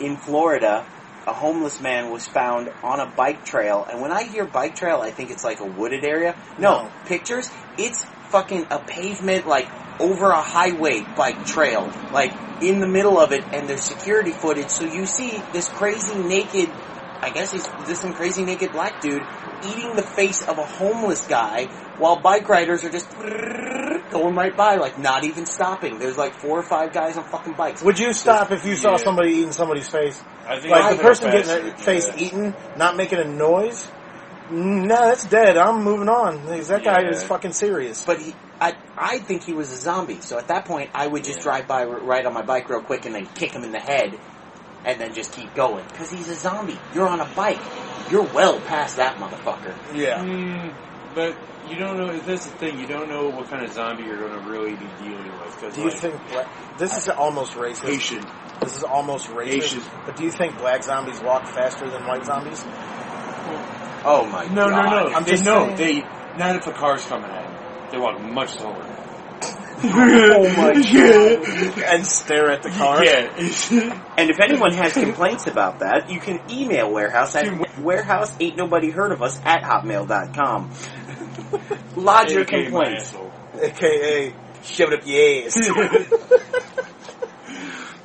in 0.00 0.16
Florida, 0.16 0.86
a 1.26 1.32
homeless 1.32 1.80
man 1.80 2.10
was 2.10 2.26
found 2.26 2.70
on 2.82 3.00
a 3.00 3.06
bike 3.06 3.44
trail, 3.44 3.86
and 3.90 4.00
when 4.00 4.12
I 4.12 4.22
hear 4.24 4.44
bike 4.44 4.76
trail, 4.76 5.00
I 5.00 5.10
think 5.10 5.30
it's 5.30 5.44
like 5.44 5.60
a 5.60 5.64
wooded 5.66 6.04
area. 6.04 6.36
No, 6.58 6.84
No. 6.84 6.90
pictures. 7.06 7.50
It's 7.76 8.04
fucking 8.30 8.66
a 8.70 8.78
pavement, 8.78 9.46
like 9.46 9.68
over 10.00 10.30
a 10.30 10.40
highway 10.42 11.00
bike 11.16 11.44
trail, 11.46 11.90
like 12.12 12.32
in 12.62 12.80
the 12.80 12.86
middle 12.88 13.18
of 13.18 13.32
it, 13.32 13.44
and 13.52 13.68
there's 13.68 13.82
security 13.82 14.30
footage. 14.32 14.68
So 14.68 14.84
you 14.84 15.06
see 15.06 15.42
this 15.52 15.68
crazy 15.68 16.14
naked. 16.16 16.70
I 17.20 17.30
guess 17.30 17.50
he's 17.50 17.66
this 17.86 18.00
some 18.00 18.12
crazy 18.12 18.44
naked 18.44 18.72
black 18.72 19.00
dude 19.00 19.22
eating 19.66 19.96
the 19.96 20.02
face 20.02 20.42
of 20.46 20.58
a 20.58 20.64
homeless 20.66 21.26
guy 21.26 21.64
while 21.98 22.16
bike 22.20 22.46
riders 22.48 22.84
are 22.84 22.90
just 22.90 23.08
going 24.10 24.34
right 24.34 24.56
by, 24.56 24.76
like 24.76 24.98
not 24.98 25.24
even 25.24 25.46
stopping. 25.46 25.98
There's 25.98 26.16
like 26.16 26.34
four 26.34 26.58
or 26.58 26.62
five 26.62 26.92
guys 26.92 27.16
on 27.16 27.24
fucking 27.24 27.54
bikes. 27.54 27.82
Would 27.82 27.98
you 27.98 28.12
stop 28.12 28.50
if 28.52 28.64
you 28.64 28.76
saw 28.76 28.92
Yeah. 28.92 28.96
somebody 28.98 29.30
eating 29.32 29.52
somebody's 29.52 29.88
face? 29.88 30.22
I 30.46 30.58
think 30.60 30.70
Like 30.70 30.84
I 30.84 30.94
the 30.94 31.02
person 31.02 31.30
getting 31.30 31.46
their 31.48 31.76
face 31.78 32.06
Yeah. 32.08 32.24
eaten, 32.24 32.54
not 32.76 32.96
making 32.96 33.18
a 33.18 33.24
noise? 33.24 33.90
No, 34.50 34.86
that's 35.08 35.24
dead. 35.26 35.56
I'm 35.56 35.82
moving 35.82 36.08
on. 36.08 36.46
That 36.46 36.84
guy 36.84 37.00
Yeah. 37.02 37.08
is 37.10 37.24
fucking 37.24 37.52
serious. 37.52 38.04
But 38.04 38.20
he, 38.20 38.34
I, 38.60 38.74
I 38.96 39.18
think 39.18 39.42
he 39.42 39.52
was 39.52 39.72
a 39.72 39.76
zombie. 39.76 40.20
So 40.20 40.38
at 40.38 40.48
that 40.48 40.64
point, 40.66 40.90
I 40.94 41.06
would 41.06 41.24
just 41.24 41.38
Yeah. 41.38 41.42
drive 41.44 41.66
by, 41.66 41.84
r- 41.84 41.98
ride 41.98 42.26
on 42.26 42.32
my 42.32 42.42
bike 42.42 42.70
real 42.70 42.80
quick, 42.80 43.06
and 43.06 43.14
then 43.14 43.26
kick 43.34 43.52
him 43.52 43.64
in 43.64 43.72
the 43.72 43.80
head, 43.80 44.16
and 44.84 45.00
then 45.00 45.14
just 45.14 45.32
keep 45.32 45.52
going. 45.54 45.84
Because 45.88 46.10
he's 46.10 46.28
a 46.28 46.36
zombie. 46.36 46.78
You're 46.94 47.08
on 47.08 47.20
a 47.20 47.24
bike. 47.34 47.58
You're 48.08 48.22
well 48.22 48.60
past 48.60 48.96
that 48.98 49.16
motherfucker. 49.16 49.74
Yeah. 49.92 50.20
Mm, 50.20 50.72
but 51.12 51.34
you 51.68 51.76
don't 51.76 51.96
know. 51.98 52.18
That's 52.18 52.46
the 52.46 52.56
thing. 52.58 52.78
You 52.78 52.86
don't 52.86 53.08
know 53.08 53.28
what 53.28 53.48
kind 53.48 53.64
of 53.64 53.72
zombie 53.72 54.04
you're 54.04 54.18
going 54.18 54.32
to 54.42 54.48
really 54.48 54.74
be 54.76 54.86
dealing 55.02 55.32
with. 55.40 55.56
Cause 55.60 55.74
Do 55.74 55.82
you 55.82 55.90
think 55.90 56.14
bla- 56.28 56.48
this 56.78 56.96
is 56.96 57.08
almost 57.08 57.54
racist? 57.54 57.86
Haitian? 57.86 58.24
This 58.60 58.76
is 58.76 58.82
almost 58.84 59.28
racist. 59.28 59.46
Haitian. 59.48 59.82
But 60.04 60.16
do 60.16 60.24
you 60.24 60.30
think 60.30 60.58
black 60.58 60.82
zombies 60.82 61.20
walk 61.20 61.46
faster 61.48 61.88
than 61.90 62.06
white 62.06 62.24
zombies? 62.24 62.64
Oh 64.08 64.26
my 64.30 64.46
No, 64.46 64.68
god. 64.68 64.84
no, 64.90 65.08
no. 65.08 65.14
I'm 65.14 65.24
they 65.24 65.30
just 65.32 65.44
no. 65.44 65.74
saying. 65.76 65.76
They 65.76 66.00
not 66.38 66.56
if 66.56 66.66
a 66.66 66.72
car's 66.72 67.04
coming 67.06 67.30
at 67.30 67.42
them. 67.42 67.88
They 67.90 67.98
walk 67.98 68.20
much 68.20 68.50
slower. 68.56 68.92
oh 69.84 70.48
my 70.56 70.72
god! 70.72 71.84
and 71.84 72.06
stare 72.06 72.50
at 72.50 72.62
the 72.62 72.70
car. 72.70 73.04
Yeah. 73.04 74.02
And 74.18 74.30
if 74.30 74.40
anyone 74.40 74.72
has 74.72 74.94
complaints 74.94 75.46
about 75.46 75.80
that, 75.80 76.08
you 76.10 76.18
can 76.18 76.40
email 76.50 76.90
Warehouse 76.90 77.34
at 77.36 77.78
warehouse 77.78 78.34
ain't 78.40 78.56
nobody 78.56 78.88
heard 78.90 79.12
of 79.12 79.20
us 79.20 79.38
at 79.44 79.62
hotmail.com. 79.62 80.70
Lodge 81.96 82.32
your 82.32 82.42
AKA 82.42 82.64
complaints. 82.64 83.04
asshole. 83.14 83.32
AKA 83.60 84.34
shove 84.62 84.92
it 84.92 85.00
up 85.00 85.06
your 85.06 85.46
ass. 85.46 86.12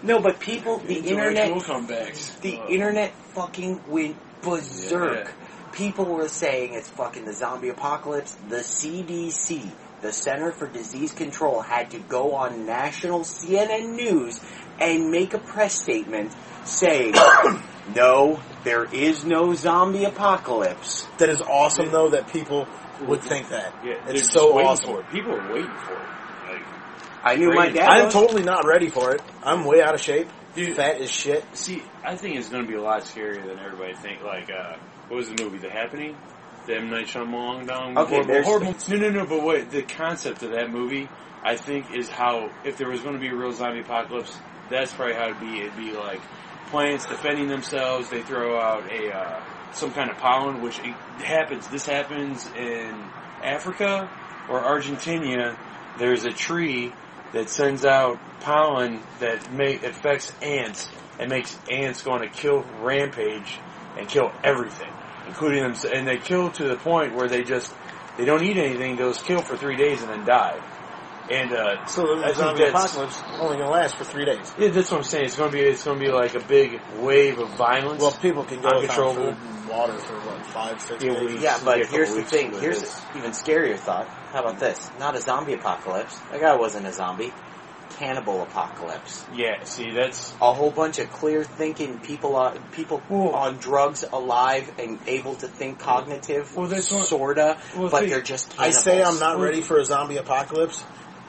No, 0.03 0.19
but 0.19 0.39
people, 0.39 0.79
the 0.79 0.95
internet, 0.95 1.51
comebacks. 1.51 2.39
the 2.41 2.57
Uh, 2.57 2.67
internet 2.69 3.13
fucking 3.35 3.81
went 3.87 4.15
berserk. 4.41 5.25
Yeah. 5.27 5.31
People 5.73 6.05
were 6.05 6.27
saying 6.27 6.73
it's 6.73 6.89
fucking 6.89 7.25
the 7.25 7.33
zombie 7.33 7.69
apocalypse. 7.69 8.35
The 8.49 8.57
CDC, 8.63 9.69
the 10.01 10.11
Center 10.11 10.51
for 10.51 10.65
Disease 10.67 11.11
Control, 11.13 11.61
had 11.61 11.91
to 11.91 11.99
go 11.99 12.33
on 12.33 12.65
national 12.65 13.19
CNN 13.19 13.95
News 13.95 14.39
and 14.79 15.11
make 15.11 15.35
a 15.35 15.37
press 15.37 15.75
statement 15.79 16.31
saying, 16.65 17.13
no, 17.95 18.39
there 18.63 18.85
is 18.85 19.23
no 19.23 19.53
zombie 19.53 20.05
apocalypse. 20.05 21.05
that 21.19 21.29
is 21.29 21.41
awesome 21.43 21.91
though 21.91 22.09
that 22.09 22.27
people 22.33 22.67
would 23.07 23.21
think 23.21 23.49
that. 23.49 23.73
Yeah, 23.83 24.03
it's 24.07 24.31
so 24.31 24.57
awesome. 24.59 24.91
For 24.93 24.99
it. 25.01 25.09
People 25.11 25.33
are 25.33 25.53
waiting 25.53 25.77
for 25.85 25.93
it. 25.93 26.53
Like, 26.53 26.65
I 27.23 27.35
knew 27.35 27.49
my 27.49 27.65
Crazy. 27.67 27.77
dad 27.79 27.89
I'm 27.89 28.05
was. 28.05 28.13
totally 28.13 28.43
not 28.43 28.65
ready 28.65 28.89
for 28.89 29.13
it. 29.13 29.21
I'm 29.43 29.65
way 29.65 29.81
out 29.81 29.93
of 29.93 30.01
shape. 30.01 30.27
Dude, 30.55 30.75
fat 30.75 30.99
as 30.99 31.09
shit. 31.09 31.45
See, 31.55 31.81
I 32.03 32.15
think 32.15 32.35
it's 32.37 32.49
going 32.49 32.63
to 32.63 32.67
be 32.67 32.75
a 32.75 32.81
lot 32.81 33.03
scarier 33.03 33.45
than 33.45 33.57
everybody 33.59 33.95
think. 33.95 34.21
Like, 34.21 34.49
uh, 34.51 34.75
what 35.07 35.17
was 35.17 35.29
the 35.29 35.41
movie? 35.41 35.57
The 35.59 35.69
Happening? 35.69 36.17
The 36.67 36.75
M 36.75 36.89
Night 36.89 37.07
Shyamalan 37.07 37.67
down. 37.67 37.97
Okay, 37.97 38.21
horrible, 38.23 38.43
horrible. 38.43 38.75
No, 38.89 38.97
no, 38.97 39.09
no. 39.09 39.25
But 39.25 39.43
what 39.43 39.71
the 39.71 39.81
concept 39.81 40.43
of 40.43 40.51
that 40.51 40.69
movie, 40.69 41.09
I 41.43 41.55
think, 41.55 41.93
is 41.95 42.09
how 42.09 42.51
if 42.65 42.77
there 42.77 42.89
was 42.89 42.99
going 43.01 43.15
to 43.15 43.19
be 43.19 43.29
a 43.29 43.35
real 43.35 43.51
zombie 43.51 43.79
apocalypse, 43.79 44.35
that's 44.69 44.93
probably 44.93 45.15
how 45.15 45.29
it'd 45.29 45.39
be. 45.39 45.61
It'd 45.61 45.75
be 45.77 45.91
like 45.93 46.21
plants 46.67 47.05
defending 47.05 47.47
themselves. 47.47 48.09
They 48.09 48.21
throw 48.21 48.59
out 48.59 48.91
a 48.91 49.11
uh, 49.11 49.43
some 49.73 49.91
kind 49.91 50.09
of 50.09 50.17
pollen, 50.17 50.61
which 50.61 50.79
happens. 51.19 51.67
This 51.67 51.85
happens 51.85 52.47
in 52.55 52.93
Africa 53.43 54.09
or 54.49 54.59
Argentina. 54.59 55.57
There's 55.97 56.25
a 56.25 56.31
tree 56.31 56.93
that 57.33 57.49
sends 57.49 57.85
out 57.85 58.19
pollen 58.41 58.99
that 59.19 59.51
may, 59.53 59.75
affects 59.75 60.33
ants 60.41 60.89
and 61.19 61.29
makes 61.29 61.57
ants 61.69 62.01
go 62.03 62.11
on 62.11 62.27
kill 62.29 62.63
rampage 62.81 63.59
and 63.97 64.07
kill 64.07 64.31
everything, 64.43 64.91
including 65.27 65.63
them. 65.63 65.75
And 65.93 66.07
they 66.07 66.17
kill 66.17 66.51
to 66.51 66.67
the 66.67 66.75
point 66.75 67.15
where 67.15 67.27
they 67.27 67.43
just 67.43 67.73
they 68.17 68.25
don't 68.25 68.43
eat 68.43 68.57
anything. 68.57 68.97
They'll 68.97 69.13
just 69.13 69.25
kill 69.25 69.41
for 69.41 69.55
three 69.55 69.77
days 69.77 70.01
and 70.01 70.09
then 70.09 70.25
die. 70.25 70.59
And 71.31 71.53
uh, 71.53 71.85
So 71.85 72.19
the 72.19 72.33
zombie 72.33 72.63
apocalypse 72.65 73.21
only 73.39 73.57
gonna 73.57 73.69
last 73.69 73.95
for 73.95 74.03
three 74.03 74.25
days. 74.25 74.51
yeah, 74.57 74.67
that's 74.69 74.91
what 74.91 74.97
I'm 74.97 75.03
saying. 75.03 75.25
It's 75.25 75.37
gonna 75.37 75.51
be 75.51 75.61
it's 75.61 75.83
gonna 75.85 75.99
be 75.99 76.09
like 76.09 76.35
a 76.35 76.39
big 76.41 76.79
wave 76.99 77.39
of 77.39 77.49
violence. 77.51 78.01
Well, 78.01 78.11
people 78.11 78.43
can 78.43 78.57
go 78.61 78.67
without 78.81 78.81
Uncontrollable. 78.81 79.33
food 79.33 79.37
and 79.59 79.67
water 79.69 79.97
for 79.97 80.13
what 80.15 80.45
five, 80.47 80.81
six 80.81 81.03
Yeah, 81.03 81.13
days. 81.13 81.41
Yeah, 81.41 81.59
but 81.63 81.77
Yeah, 81.77 81.83
a 81.83 81.85
couple 81.85 81.97
here's 81.97 82.13
the 82.15 82.23
thing. 82.23 82.51
Here's 82.59 82.81
an 82.83 83.17
even 83.17 83.31
scarier 83.31 83.77
thought. 83.77 84.07
How 84.33 84.41
about 84.41 84.59
this? 84.59 84.91
Not 84.99 85.15
a 85.15 85.21
zombie 85.21 85.53
apocalypse. 85.53 86.17
That 86.31 86.41
guy 86.41 86.55
wasn't 86.55 86.85
a 86.87 86.91
zombie. 86.93 87.33
Cannibal 87.97 88.41
apocalypse. 88.41 89.25
yeah, 89.35 89.63
see, 89.65 89.91
that's 89.91 90.33
A 90.41 90.53
whole 90.53 90.71
bunch 90.71 90.97
of 90.97 91.11
clear 91.11 91.43
thinking 91.43 91.99
people 91.99 92.35
on 92.37 92.57
people 92.71 93.01
on 93.11 93.57
drugs, 93.57 94.03
alive 94.11 94.71
and 94.79 94.97
able 95.07 95.35
to 95.35 95.47
think 95.47 95.77
cognitive, 95.77 96.55
Well, 96.55 96.67
that's 96.67 96.89
what- 96.91 97.05
sorta, 97.05 97.57
well, 97.77 97.89
but 97.89 98.03
see, 98.03 98.09
they're 98.09 98.21
just. 98.21 98.59
I 98.59 98.71
say 98.71 99.03
I'm 99.03 99.19
not 99.19 99.39
ready 99.39 99.61
for 99.61 99.77
a 99.77 99.83
zombie 99.85 100.15
apocalypse, 100.17 100.81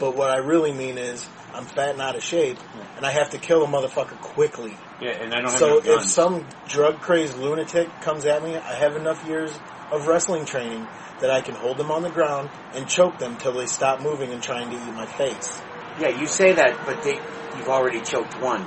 but 0.03 0.17
what 0.17 0.31
I 0.31 0.39
really 0.39 0.73
mean 0.73 0.99
is 0.99 1.25
I'm 1.55 1.65
fat 1.65 1.91
and 1.91 2.01
out 2.01 2.17
of 2.17 2.25
shape, 2.25 2.59
and 2.97 3.07
I 3.07 3.13
have 3.13 3.31
to 3.31 3.39
kill 3.39 3.63
a 3.63 3.69
motherfucker 3.69 4.21
quickly. 4.21 4.75
yeah, 5.01 5.11
and 5.11 5.33
I 5.33 5.37
don't 5.37 5.51
have 5.51 5.59
So 5.61 5.79
enough 5.79 6.03
if 6.03 6.11
some 6.11 6.45
drug 6.67 7.01
crazed 7.01 7.39
lunatic 7.39 7.89
comes 8.01 8.27
at 8.27 8.43
me, 8.43 8.57
I 8.57 8.75
have 8.75 8.97
enough 8.97 9.25
years 9.29 9.57
of 9.93 10.09
wrestling 10.09 10.45
training 10.45 10.89
that 11.21 11.31
I 11.31 11.41
can 11.41 11.55
hold 11.55 11.79
them 11.79 11.93
on 11.93 12.03
the 12.03 12.11
ground 12.11 12.51
and 12.75 12.89
choke 12.89 13.19
them 13.19 13.37
till 13.37 13.53
they 13.53 13.67
stop 13.67 14.01
moving 14.01 14.33
and 14.33 14.43
trying 14.43 14.71
to 14.71 14.77
eat 14.77 14.93
my 14.93 15.07
face. 15.07 15.63
Yeah, 16.01 16.09
you 16.09 16.27
say 16.27 16.53
that, 16.55 16.85
but 16.85 17.01
they, 17.05 17.21
you've 17.57 17.69
already 17.69 18.01
choked 18.01 18.41
one. 18.41 18.67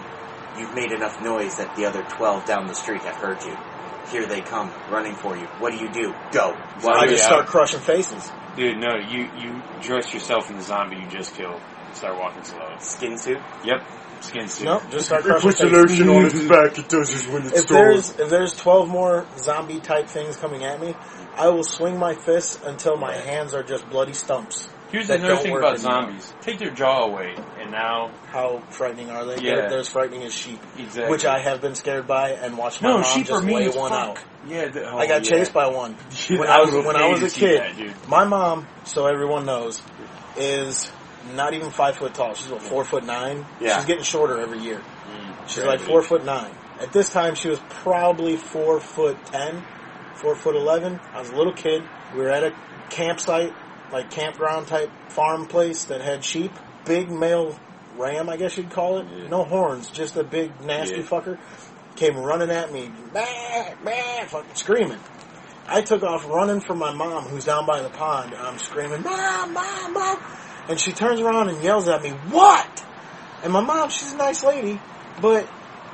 You've 0.57 0.73
made 0.73 0.93
enough 0.93 1.21
noise 1.21 1.57
that 1.57 1.75
the 1.75 1.85
other 1.85 2.03
twelve 2.03 2.45
down 2.45 2.67
the 2.67 2.75
street 2.75 3.01
have 3.01 3.17
heard 3.17 3.43
you. 3.43 3.57
Here 4.09 4.25
they 4.25 4.39
come, 4.39 4.71
running 4.89 5.15
for 5.15 5.35
you. 5.35 5.47
What 5.59 5.73
do 5.73 5.79
you 5.79 5.89
do? 5.89 6.13
Go. 6.31 6.55
Well, 6.81 6.95
I 6.95 7.07
just 7.07 7.25
start 7.25 7.47
crushing 7.47 7.81
faces. 7.81 8.31
Dude, 8.55 8.77
no, 8.77 8.95
you 8.95 9.29
you 9.37 9.61
dress 9.81 10.13
yourself 10.13 10.49
in 10.49 10.55
the 10.57 10.61
zombie 10.61 10.97
you 10.97 11.07
just 11.07 11.35
killed. 11.35 11.61
Start 11.93 12.17
walking 12.17 12.43
slow. 12.43 12.75
Skin 12.79 13.17
suit. 13.17 13.37
Yep, 13.65 13.83
skin 14.21 14.47
suit. 14.47 14.65
No, 14.65 14.81
just 14.89 15.07
start 15.07 15.23
crushing 15.23 15.51
faces. 16.31 16.49
back. 16.49 16.77
It 16.77 16.89
does 16.89 17.11
this 17.11 17.27
when 17.27 17.45
If 17.47 17.67
there's 17.67 18.17
if 18.17 18.29
there's 18.29 18.55
twelve 18.55 18.87
more 18.87 19.25
zombie 19.37 19.79
type 19.81 20.07
things 20.07 20.37
coming 20.37 20.63
at 20.63 20.79
me, 20.79 20.95
I 21.35 21.49
will 21.49 21.63
swing 21.63 21.97
my 21.99 22.15
fists 22.15 22.59
until 22.63 22.97
my 22.97 23.13
hands 23.15 23.53
are 23.53 23.63
just 23.63 23.89
bloody 23.89 24.13
stumps. 24.13 24.69
Here's 24.91 25.07
that 25.07 25.19
another 25.19 25.35
don't 25.35 25.43
thing 25.43 25.57
about 25.57 25.75
anymore. 25.75 25.91
zombies: 26.03 26.33
take 26.41 26.59
their 26.59 26.71
jaw 26.71 27.05
away, 27.05 27.35
and 27.59 27.71
now 27.71 28.11
How 28.27 28.61
frightening 28.69 29.09
are 29.09 29.25
they? 29.25 29.37
Yeah. 29.41 29.55
They're, 29.55 29.69
they're 29.69 29.79
as 29.79 29.89
frightening 29.89 30.23
as 30.23 30.33
sheep, 30.33 30.59
exactly. 30.77 31.09
which 31.11 31.25
I 31.25 31.39
have 31.39 31.61
been 31.61 31.75
scared 31.75 32.07
by 32.07 32.31
and 32.31 32.57
watched 32.57 32.81
my 32.81 32.89
no 32.89 32.95
mom 32.99 33.03
sheep 33.03 33.27
just 33.27 33.43
lay 33.43 33.69
one 33.69 33.91
fuck. 33.91 34.17
out. 34.17 34.23
Yeah, 34.47 34.67
the, 34.69 34.89
oh, 34.91 34.97
I 34.97 35.07
got 35.07 35.23
yeah. 35.25 35.37
chased 35.37 35.53
by 35.53 35.67
one 35.67 35.95
Dude, 36.27 36.39
when 36.39 36.47
I 36.49 36.61
was 36.61 36.71
when 36.73 36.95
I 36.95 37.07
was 37.09 37.23
a 37.23 37.39
kid. 37.39 37.61
that. 37.77 38.07
My 38.07 38.25
mom, 38.25 38.67
so 38.83 39.07
everyone 39.07 39.45
knows, 39.45 39.81
is 40.37 40.91
not 41.33 41.53
even 41.53 41.71
five 41.71 41.95
foot 41.97 42.13
tall. 42.13 42.33
She's 42.35 42.47
about 42.47 42.61
four 42.61 42.83
foot 42.85 43.03
nine. 43.05 43.45
Yeah. 43.59 43.77
She's 43.77 43.85
getting 43.85 44.03
shorter 44.03 44.39
every 44.39 44.59
year. 44.59 44.79
Mm, 44.79 45.47
She's 45.49 45.63
like 45.63 45.79
four 45.81 46.01
foot 46.03 46.23
nine. 46.25 46.51
At 46.79 46.91
this 46.93 47.09
time, 47.09 47.35
she 47.35 47.49
was 47.49 47.59
probably 47.69 48.37
four 48.37 48.79
foot 48.79 49.17
ten, 49.25 49.63
four 50.15 50.35
foot 50.35 50.55
eleven. 50.55 50.99
I 51.13 51.19
was 51.19 51.29
a 51.29 51.35
little 51.35 51.53
kid. 51.53 51.83
We 52.13 52.19
were 52.21 52.29
at 52.29 52.43
a 52.43 52.53
campsite, 52.89 53.53
like 53.91 54.11
campground 54.11 54.67
type 54.67 54.89
farm 55.09 55.47
place 55.47 55.85
that 55.85 56.01
had 56.01 56.23
sheep. 56.23 56.51
Big 56.85 57.09
male 57.09 57.57
ram, 57.97 58.29
I 58.29 58.37
guess 58.37 58.57
you'd 58.57 58.69
call 58.71 58.99
it. 58.99 59.07
Yeah. 59.09 59.27
No 59.29 59.43
horns, 59.43 59.89
just 59.89 60.15
a 60.17 60.23
big 60.23 60.59
nasty 60.61 60.97
Yeah. 60.97 61.03
fucker. 61.03 61.37
Came 61.95 62.17
running 62.17 62.51
at 62.51 62.73
me, 62.73 62.91
bah, 63.13 63.23
bah, 63.83 64.25
fucking 64.27 64.55
screaming. 64.55 64.99
I 65.67 65.81
took 65.81 66.03
off 66.03 66.27
running 66.27 66.59
from 66.59 66.77
my 66.77 66.93
mom, 66.93 67.23
who's 67.23 67.45
down 67.45 67.65
by 67.65 67.81
the 67.81 67.89
pond, 67.89 68.35
I'm 68.35 68.59
screaming, 68.59 69.01
"Mom, 69.01 69.53
mom, 69.53 69.93
mom!" 69.93 70.17
And 70.67 70.79
she 70.79 70.91
turns 70.91 71.21
around 71.21 71.49
and 71.49 71.63
yells 71.63 71.87
at 71.87 72.03
me, 72.03 72.11
"What?" 72.29 72.83
And 73.43 73.53
my 73.53 73.61
mom, 73.61 73.89
she's 73.89 74.13
a 74.13 74.17
nice 74.17 74.43
lady, 74.43 74.79
but 75.21 75.47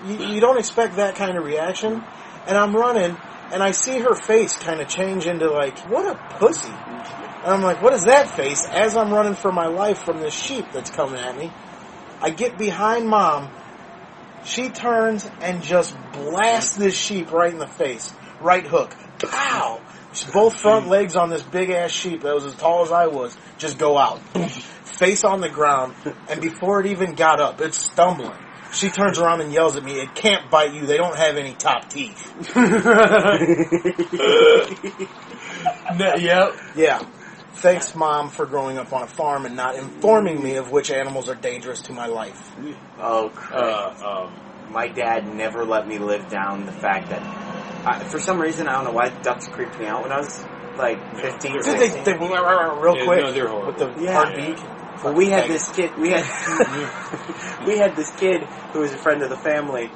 you, 0.05 0.15
you 0.17 0.41
don't 0.41 0.57
expect 0.57 0.95
that 0.95 1.15
kind 1.15 1.37
of 1.37 1.45
reaction. 1.45 2.03
And 2.47 2.57
I'm 2.57 2.75
running, 2.75 3.15
and 3.51 3.61
I 3.61 3.71
see 3.71 3.99
her 3.99 4.15
face 4.15 4.57
kind 4.57 4.81
of 4.81 4.87
change 4.87 5.27
into 5.27 5.51
like, 5.51 5.77
"What 5.89 6.05
a 6.05 6.15
pussy!" 6.39 6.67
Mm-hmm. 6.69 7.30
And 7.43 7.53
I'm 7.53 7.61
like, 7.61 7.81
"What 7.81 7.93
is 7.93 8.05
that 8.05 8.35
face?" 8.35 8.65
As 8.65 8.95
I'm 8.95 9.11
running 9.11 9.35
for 9.35 9.51
my 9.51 9.67
life 9.67 10.03
from 10.03 10.19
this 10.19 10.33
sheep 10.33 10.65
that's 10.71 10.91
coming 10.91 11.19
at 11.19 11.37
me, 11.37 11.51
I 12.21 12.29
get 12.29 12.57
behind 12.57 13.07
mom. 13.07 13.49
She 14.43 14.69
turns 14.69 15.29
and 15.41 15.61
just 15.61 15.95
blasts 16.13 16.75
this 16.75 16.95
sheep 16.95 17.31
right 17.31 17.51
in 17.51 17.59
the 17.59 17.67
face. 17.67 18.11
Right 18.39 18.65
hook. 18.65 18.95
Pow! 19.19 19.81
Both 20.33 20.57
front 20.57 20.87
legs 20.87 21.15
on 21.15 21.29
this 21.29 21.43
big 21.43 21.69
ass 21.69 21.91
sheep 21.91 22.21
that 22.21 22.33
was 22.33 22.45
as 22.45 22.55
tall 22.55 22.83
as 22.83 22.91
I 22.91 23.07
was 23.07 23.37
just 23.57 23.77
go 23.77 23.97
out. 23.97 24.19
Face 24.83 25.23
on 25.23 25.41
the 25.41 25.49
ground, 25.49 25.95
and 26.27 26.41
before 26.41 26.81
it 26.81 26.87
even 26.87 27.13
got 27.13 27.39
up, 27.39 27.61
it's 27.61 27.77
stumbling. 27.77 28.37
She 28.73 28.89
turns 28.89 29.19
around 29.19 29.41
and 29.41 29.51
yells 29.51 29.75
at 29.75 29.83
me, 29.83 29.99
It 29.99 30.15
can't 30.15 30.49
bite 30.49 30.73
you, 30.73 30.85
they 30.85 30.97
don't 30.97 31.17
have 31.17 31.37
any 31.37 31.53
top 31.53 31.89
teeth. 31.89 32.17
No, 35.97 36.15
yep. 36.15 36.53
Yeah. 36.75 37.01
Thanks, 37.53 37.93
Mom, 37.95 38.29
for 38.29 38.45
growing 38.45 38.77
up 38.77 38.93
on 38.93 39.03
a 39.03 39.07
farm 39.07 39.45
and 39.45 39.55
not 39.55 39.75
informing 39.75 40.41
me 40.41 40.55
of 40.55 40.71
which 40.71 40.89
animals 40.89 41.29
are 41.29 41.35
dangerous 41.35 41.81
to 41.83 41.93
my 41.93 42.07
life. 42.07 42.51
Oh, 42.97 43.29
crap. 43.33 44.01
Uh, 44.01 44.25
um, 44.25 44.71
my 44.71 44.87
dad 44.87 45.27
never 45.35 45.65
let 45.65 45.87
me 45.87 45.99
live 45.99 46.29
down 46.29 46.65
the 46.65 46.71
fact 46.71 47.09
that, 47.09 47.21
I, 47.85 48.03
for 48.05 48.19
some 48.19 48.39
reason, 48.39 48.67
I 48.67 48.73
don't 48.73 48.85
know 48.85 48.91
why 48.91 49.09
ducks 49.09 49.47
creeped 49.47 49.77
me 49.79 49.85
out 49.85 50.03
when 50.03 50.11
I 50.11 50.19
was 50.19 50.45
like 50.77 51.15
15, 51.17 51.51
Dude, 51.51 51.63
they, 51.63 51.77
16. 51.89 52.03
they 52.05 52.13
real 52.13 52.95
Yeah, 52.97 53.05
quick 53.05 53.19
no, 53.19 53.31
they're 53.31 53.65
with 53.65 53.77
the 53.77 53.93
Yeah. 54.01 54.13
hard 54.13 54.35
beak. 54.35 54.57
Well, 55.03 55.13
we 55.13 55.29
had 55.29 55.49
this 55.49 55.69
kid. 55.71 55.97
We 55.97 56.09
had 56.11 56.23
we 57.67 57.77
had 57.77 57.95
this 57.95 58.11
kid 58.11 58.43
who 58.71 58.79
was 58.79 58.93
a 58.93 58.97
friend 58.97 59.23
of 59.23 59.29
the 59.29 59.37
family. 59.37 59.89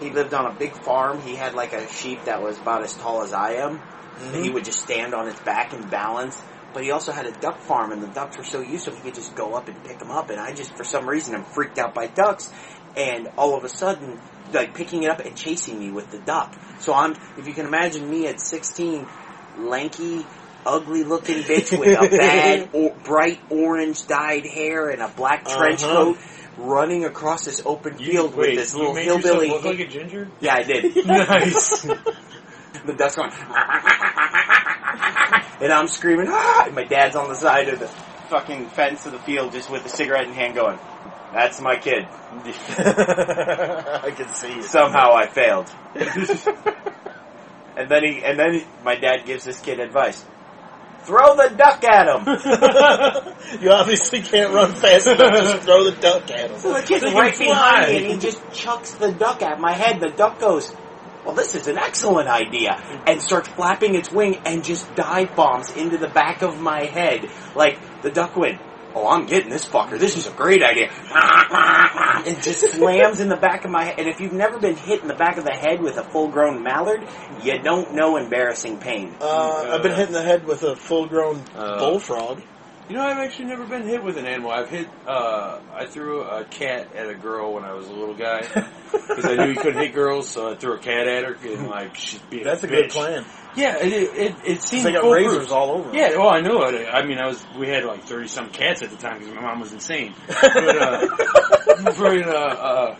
He 0.00 0.10
lived 0.10 0.34
on 0.34 0.46
a 0.46 0.52
big 0.54 0.72
farm. 0.72 1.20
He 1.20 1.36
had 1.36 1.54
like 1.54 1.72
a 1.72 1.88
sheep 1.88 2.24
that 2.24 2.42
was 2.42 2.58
about 2.58 2.82
as 2.82 2.94
tall 2.96 3.22
as 3.22 3.32
I 3.32 3.54
am, 3.54 3.80
and 4.20 4.44
he 4.44 4.50
would 4.50 4.64
just 4.64 4.80
stand 4.80 5.14
on 5.14 5.28
its 5.28 5.38
back 5.40 5.72
and 5.72 5.88
balance. 5.90 6.40
But 6.74 6.84
he 6.84 6.90
also 6.90 7.12
had 7.12 7.26
a 7.26 7.32
duck 7.32 7.60
farm, 7.60 7.92
and 7.92 8.02
the 8.02 8.06
ducks 8.08 8.36
were 8.36 8.44
so 8.44 8.60
used 8.60 8.84
to 8.84 8.90
him, 8.90 8.96
he 8.98 9.02
could 9.04 9.14
just 9.14 9.34
go 9.34 9.54
up 9.54 9.68
and 9.68 9.84
pick 9.84 9.98
them 9.98 10.10
up. 10.10 10.28
And 10.30 10.38
I 10.38 10.52
just, 10.52 10.76
for 10.76 10.84
some 10.84 11.08
reason, 11.08 11.34
I'm 11.34 11.44
freaked 11.44 11.78
out 11.78 11.94
by 11.94 12.06
ducks. 12.08 12.52
And 12.96 13.28
all 13.38 13.56
of 13.56 13.64
a 13.64 13.68
sudden, 13.68 14.20
like 14.52 14.74
picking 14.74 15.02
it 15.04 15.10
up 15.10 15.20
and 15.20 15.34
chasing 15.36 15.78
me 15.78 15.90
with 15.90 16.10
the 16.10 16.18
duck. 16.18 16.54
So 16.80 16.92
I'm, 16.94 17.12
if 17.38 17.46
you 17.46 17.54
can 17.54 17.66
imagine 17.66 18.08
me 18.08 18.26
at 18.26 18.40
16, 18.40 19.06
lanky, 19.58 20.26
ugly 20.66 21.04
looking 21.04 21.42
bitch 21.42 21.76
with 21.78 21.98
a 21.98 22.08
bad, 22.16 22.68
or, 22.72 22.94
bright 23.04 23.40
orange 23.50 24.06
dyed 24.06 24.44
hair 24.46 24.90
and 24.90 25.00
a 25.00 25.08
black 25.08 25.46
trench 25.46 25.82
Uh-huh. 25.82 25.94
coat, 26.14 26.18
running 26.58 27.04
across 27.04 27.44
this 27.44 27.62
open 27.64 27.98
you- 27.98 28.10
field 28.12 28.34
wait, 28.34 28.50
with 28.56 28.58
this 28.58 28.74
you 28.74 28.80
little 28.80 28.94
hillbilly. 28.94 29.48
look 29.48 29.64
like 29.64 29.78
a 29.80 29.86
ginger. 29.86 30.28
yeah, 30.40 30.54
I 30.56 30.62
did. 30.64 30.96
nice. 31.06 31.82
the 31.82 32.94
duck's 32.96 33.16
going, 33.16 33.30
and 35.60 35.72
I'm 35.72 35.88
screaming, 35.88 36.26
ah! 36.28 36.64
And 36.66 36.74
my 36.74 36.84
dad's 36.84 37.16
on 37.16 37.28
the 37.28 37.34
side 37.34 37.68
of 37.68 37.80
the 37.80 37.88
fucking 38.28 38.68
fence 38.70 39.06
of 39.06 39.12
the 39.12 39.18
field 39.20 39.52
just 39.52 39.70
with 39.70 39.84
a 39.86 39.88
cigarette 39.88 40.26
in 40.26 40.34
hand 40.34 40.54
going, 40.54 40.78
that's 41.32 41.60
my 41.60 41.76
kid. 41.76 42.04
I 42.32 44.12
can 44.16 44.28
see 44.34 44.52
it. 44.52 44.64
Somehow 44.64 45.12
I 45.12 45.26
failed. 45.26 45.70
and 47.76 47.90
then 47.90 48.04
he, 48.04 48.22
and 48.24 48.38
then 48.38 48.54
he, 48.54 48.64
my 48.82 48.96
dad 48.96 49.26
gives 49.26 49.44
this 49.44 49.60
kid 49.60 49.80
advice. 49.80 50.24
Throw 51.02 51.36
the 51.36 51.54
duck 51.56 51.84
at 51.84 52.06
him! 52.06 52.26
you 53.62 53.70
obviously 53.70 54.20
can't 54.20 54.52
run 54.52 54.72
fast 54.74 55.06
enough. 55.06 55.32
Just 55.32 55.62
throw 55.62 55.84
the 55.84 55.92
duck 55.92 56.30
at 56.30 56.50
him. 56.50 56.58
So 56.58 56.74
the 56.74 56.82
kid's 56.82 57.02
They 57.02 57.10
can 57.10 57.18
right 57.18 57.38
behind 57.38 57.92
me 57.92 57.96
and 57.96 58.06
he 58.12 58.18
just 58.18 58.40
chucks 58.52 58.92
the 58.94 59.12
duck 59.12 59.42
at 59.42 59.58
my 59.58 59.72
head. 59.72 60.00
The 60.00 60.10
duck 60.10 60.38
goes, 60.38 60.74
well, 61.28 61.36
this 61.36 61.54
is 61.54 61.66
an 61.66 61.76
excellent 61.76 62.26
idea. 62.26 62.72
And 63.06 63.20
starts 63.20 63.48
flapping 63.48 63.94
its 63.94 64.10
wing 64.10 64.36
and 64.46 64.64
just 64.64 64.94
dive 64.94 65.36
bombs 65.36 65.70
into 65.72 65.98
the 65.98 66.08
back 66.08 66.40
of 66.40 66.58
my 66.58 66.84
head. 66.86 67.30
Like, 67.54 67.78
the 68.00 68.10
duck 68.10 68.34
went, 68.34 68.58
oh, 68.94 69.06
I'm 69.06 69.26
getting 69.26 69.50
this 69.50 69.66
fucker. 69.66 69.98
This 69.98 70.16
is 70.16 70.26
a 70.26 70.30
great 70.30 70.62
idea. 70.62 70.90
And 70.90 72.42
just 72.42 72.66
slams 72.72 73.20
in 73.20 73.28
the 73.28 73.36
back 73.36 73.66
of 73.66 73.70
my 73.70 73.84
head. 73.84 73.98
And 73.98 74.08
if 74.08 74.20
you've 74.20 74.32
never 74.32 74.58
been 74.58 74.76
hit 74.76 75.02
in 75.02 75.08
the 75.08 75.14
back 75.14 75.36
of 75.36 75.44
the 75.44 75.52
head 75.52 75.82
with 75.82 75.98
a 75.98 76.04
full-grown 76.04 76.62
mallard, 76.62 77.06
you 77.42 77.58
don't 77.58 77.92
know 77.92 78.16
embarrassing 78.16 78.78
pain. 78.78 79.14
Uh, 79.20 79.72
I've 79.74 79.82
been 79.82 79.94
hit 79.94 80.06
in 80.06 80.14
the 80.14 80.22
head 80.22 80.46
with 80.46 80.62
a 80.62 80.76
full-grown 80.76 81.44
Uh, 81.54 81.78
bullfrog. 81.78 82.40
You 82.88 82.96
know, 82.96 83.02
I've 83.02 83.18
actually 83.18 83.46
never 83.46 83.66
been 83.66 83.82
hit 83.86 84.02
with 84.02 84.16
an 84.16 84.24
animal. 84.24 84.50
I've 84.50 84.70
hit, 84.70 84.88
uh, 85.06 85.60
I 85.74 85.84
threw 85.84 86.22
a 86.22 86.44
cat 86.44 86.94
at 86.94 87.10
a 87.10 87.14
girl 87.14 87.52
when 87.52 87.62
I 87.64 87.74
was 87.74 87.86
a 87.86 87.92
little 87.92 88.14
guy. 88.14 88.40
Because 88.90 89.26
I 89.26 89.34
knew 89.36 89.50
you 89.52 89.56
couldn't 89.60 89.82
hit 89.82 89.92
girls, 89.92 90.26
so 90.28 90.52
I 90.52 90.54
threw 90.54 90.72
a 90.72 90.78
cat 90.78 91.06
at 91.06 91.24
her, 91.24 91.34
and 91.46 91.68
like, 91.68 91.94
she's 91.96 92.20
being 92.30 92.44
That's 92.44 92.64
a 92.64 92.66
bitch. 92.66 92.70
good 92.70 92.90
plan. 92.90 93.24
Yeah, 93.56 93.76
it, 93.78 93.92
it, 93.92 94.14
it, 94.16 94.34
it 94.46 94.62
seemed 94.62 94.86
They 94.86 94.92
got 94.92 95.02
foolproof. 95.02 95.32
razors 95.32 95.50
all 95.50 95.72
over. 95.72 95.94
Yeah, 95.94 96.16
well, 96.16 96.30
I 96.30 96.40
know 96.40 96.62
it. 96.62 96.86
I 96.90 97.04
mean, 97.04 97.18
I 97.18 97.26
was 97.26 97.44
we 97.58 97.68
had 97.68 97.84
like 97.84 98.04
thirty 98.04 98.28
some 98.28 98.50
cats 98.50 98.82
at 98.82 98.90
the 98.90 98.96
time 98.96 99.18
because 99.18 99.34
my 99.34 99.40
mom 99.42 99.60
was 99.60 99.72
insane. 99.72 100.14
But 100.26 100.44
uh, 100.56 101.06
but, 101.84 101.98
uh, 101.98 102.30
uh, 102.30 102.96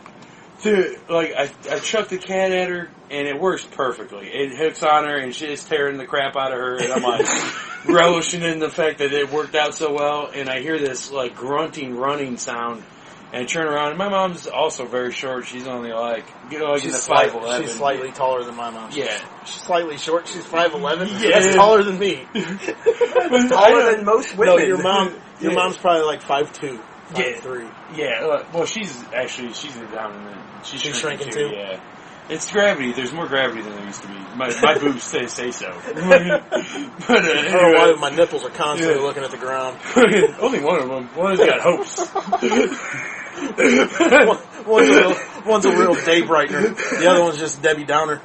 to, 0.62 0.98
like 1.08 1.32
I, 1.36 1.50
I 1.70 1.78
chucked 1.78 2.10
the 2.10 2.18
cat 2.18 2.50
at 2.52 2.68
her 2.68 2.88
and 3.10 3.26
it 3.28 3.40
works 3.40 3.64
perfectly. 3.64 4.26
It 4.28 4.56
hooks 4.56 4.82
on 4.82 5.04
her 5.04 5.16
and 5.16 5.34
she's 5.34 5.64
tearing 5.64 5.98
the 5.98 6.06
crap 6.06 6.36
out 6.36 6.52
of 6.52 6.58
her, 6.58 6.76
and 6.76 6.92
I'm 6.92 7.02
like 7.02 7.26
relishing 7.86 8.42
in 8.42 8.58
the 8.58 8.68
fact 8.70 8.98
that 8.98 9.12
it 9.12 9.30
worked 9.32 9.54
out 9.54 9.74
so 9.74 9.92
well. 9.94 10.30
And 10.34 10.48
I 10.48 10.60
hear 10.60 10.78
this 10.78 11.10
like 11.10 11.34
grunting, 11.34 11.96
running 11.96 12.36
sound. 12.36 12.82
And 13.30 13.42
I 13.42 13.44
turn 13.46 13.66
around, 13.66 13.90
and 13.90 13.98
my 13.98 14.08
mom's 14.08 14.46
also 14.46 14.86
very 14.86 15.12
short. 15.12 15.44
She's 15.44 15.66
only 15.66 15.92
like, 15.92 16.24
you 16.50 16.58
know, 16.58 16.72
like 16.72 16.76
in 16.76 16.84
She's, 16.84 16.92
the 16.94 16.98
slight, 16.98 17.30
five 17.30 17.42
eleven. 17.42 17.66
she's 17.66 17.76
slightly 17.76 18.10
taller 18.10 18.42
than 18.42 18.54
my 18.56 18.70
mom. 18.70 18.90
Yeah. 18.94 19.22
She's 19.44 19.60
slightly 19.60 19.98
short. 19.98 20.26
She's 20.28 20.46
5'11". 20.46 21.08
Yeah. 21.22 21.38
That's 21.40 21.54
taller 21.54 21.82
than 21.82 21.98
me. 21.98 22.26
Taller 22.34 23.94
than 23.96 24.04
most 24.06 24.34
women. 24.36 24.56
No, 24.56 24.64
your 24.64 24.82
mom. 24.82 25.14
Your 25.40 25.52
Yeah. 25.52 25.58
mom's 25.58 25.76
probably 25.76 26.04
like 26.06 26.22
5'2", 27.10 27.18
Yeah. 27.18 27.40
5'3". 27.40 27.96
Yeah, 27.96 28.42
well, 28.52 28.66
she's 28.66 29.02
actually 29.14 29.52
she's 29.52 29.76
in 29.76 29.90
the 29.90 30.38
she's, 30.62 30.80
She's 30.82 30.98
shrinking, 30.98 31.30
shrinking 31.30 31.32
too. 31.32 31.48
too? 31.50 31.56
Yeah, 31.56 31.80
it's 32.28 32.50
gravity. 32.52 32.92
There's 32.92 33.12
more 33.12 33.26
gravity 33.26 33.62
than 33.62 33.72
there 33.74 33.84
used 33.86 34.02
to 34.02 34.08
be. 34.08 34.14
My 34.36 34.50
my 34.62 34.78
boobs 34.78 35.02
say 35.02 35.26
say 35.26 35.50
so. 35.50 35.72
but 35.86 35.96
uh, 35.96 36.40
I 37.08 37.20
don't 37.20 37.52
know 37.52 37.72
why 37.74 37.96
my 37.98 38.10
nipples 38.10 38.44
are 38.44 38.50
constantly 38.50 38.96
Yeah. 38.96 39.02
looking 39.02 39.24
at 39.24 39.30
the 39.30 39.38
ground. 39.38 39.78
only 40.40 40.60
one 40.60 40.80
of 40.82 40.88
them. 40.88 41.06
One 41.16 41.36
has 41.36 41.38
got 41.38 41.60
hopes. 41.60 41.98
One- 43.38 44.38
one's, 44.66 44.88
a 44.88 44.98
real, 45.00 45.16
one's 45.46 45.64
a 45.64 45.70
real 45.70 45.94
day 45.94 46.22
brightener. 46.22 46.76
The 47.00 47.06
other 47.08 47.22
one's 47.22 47.38
just 47.38 47.62
Debbie 47.62 47.84
Downer. 47.84 48.20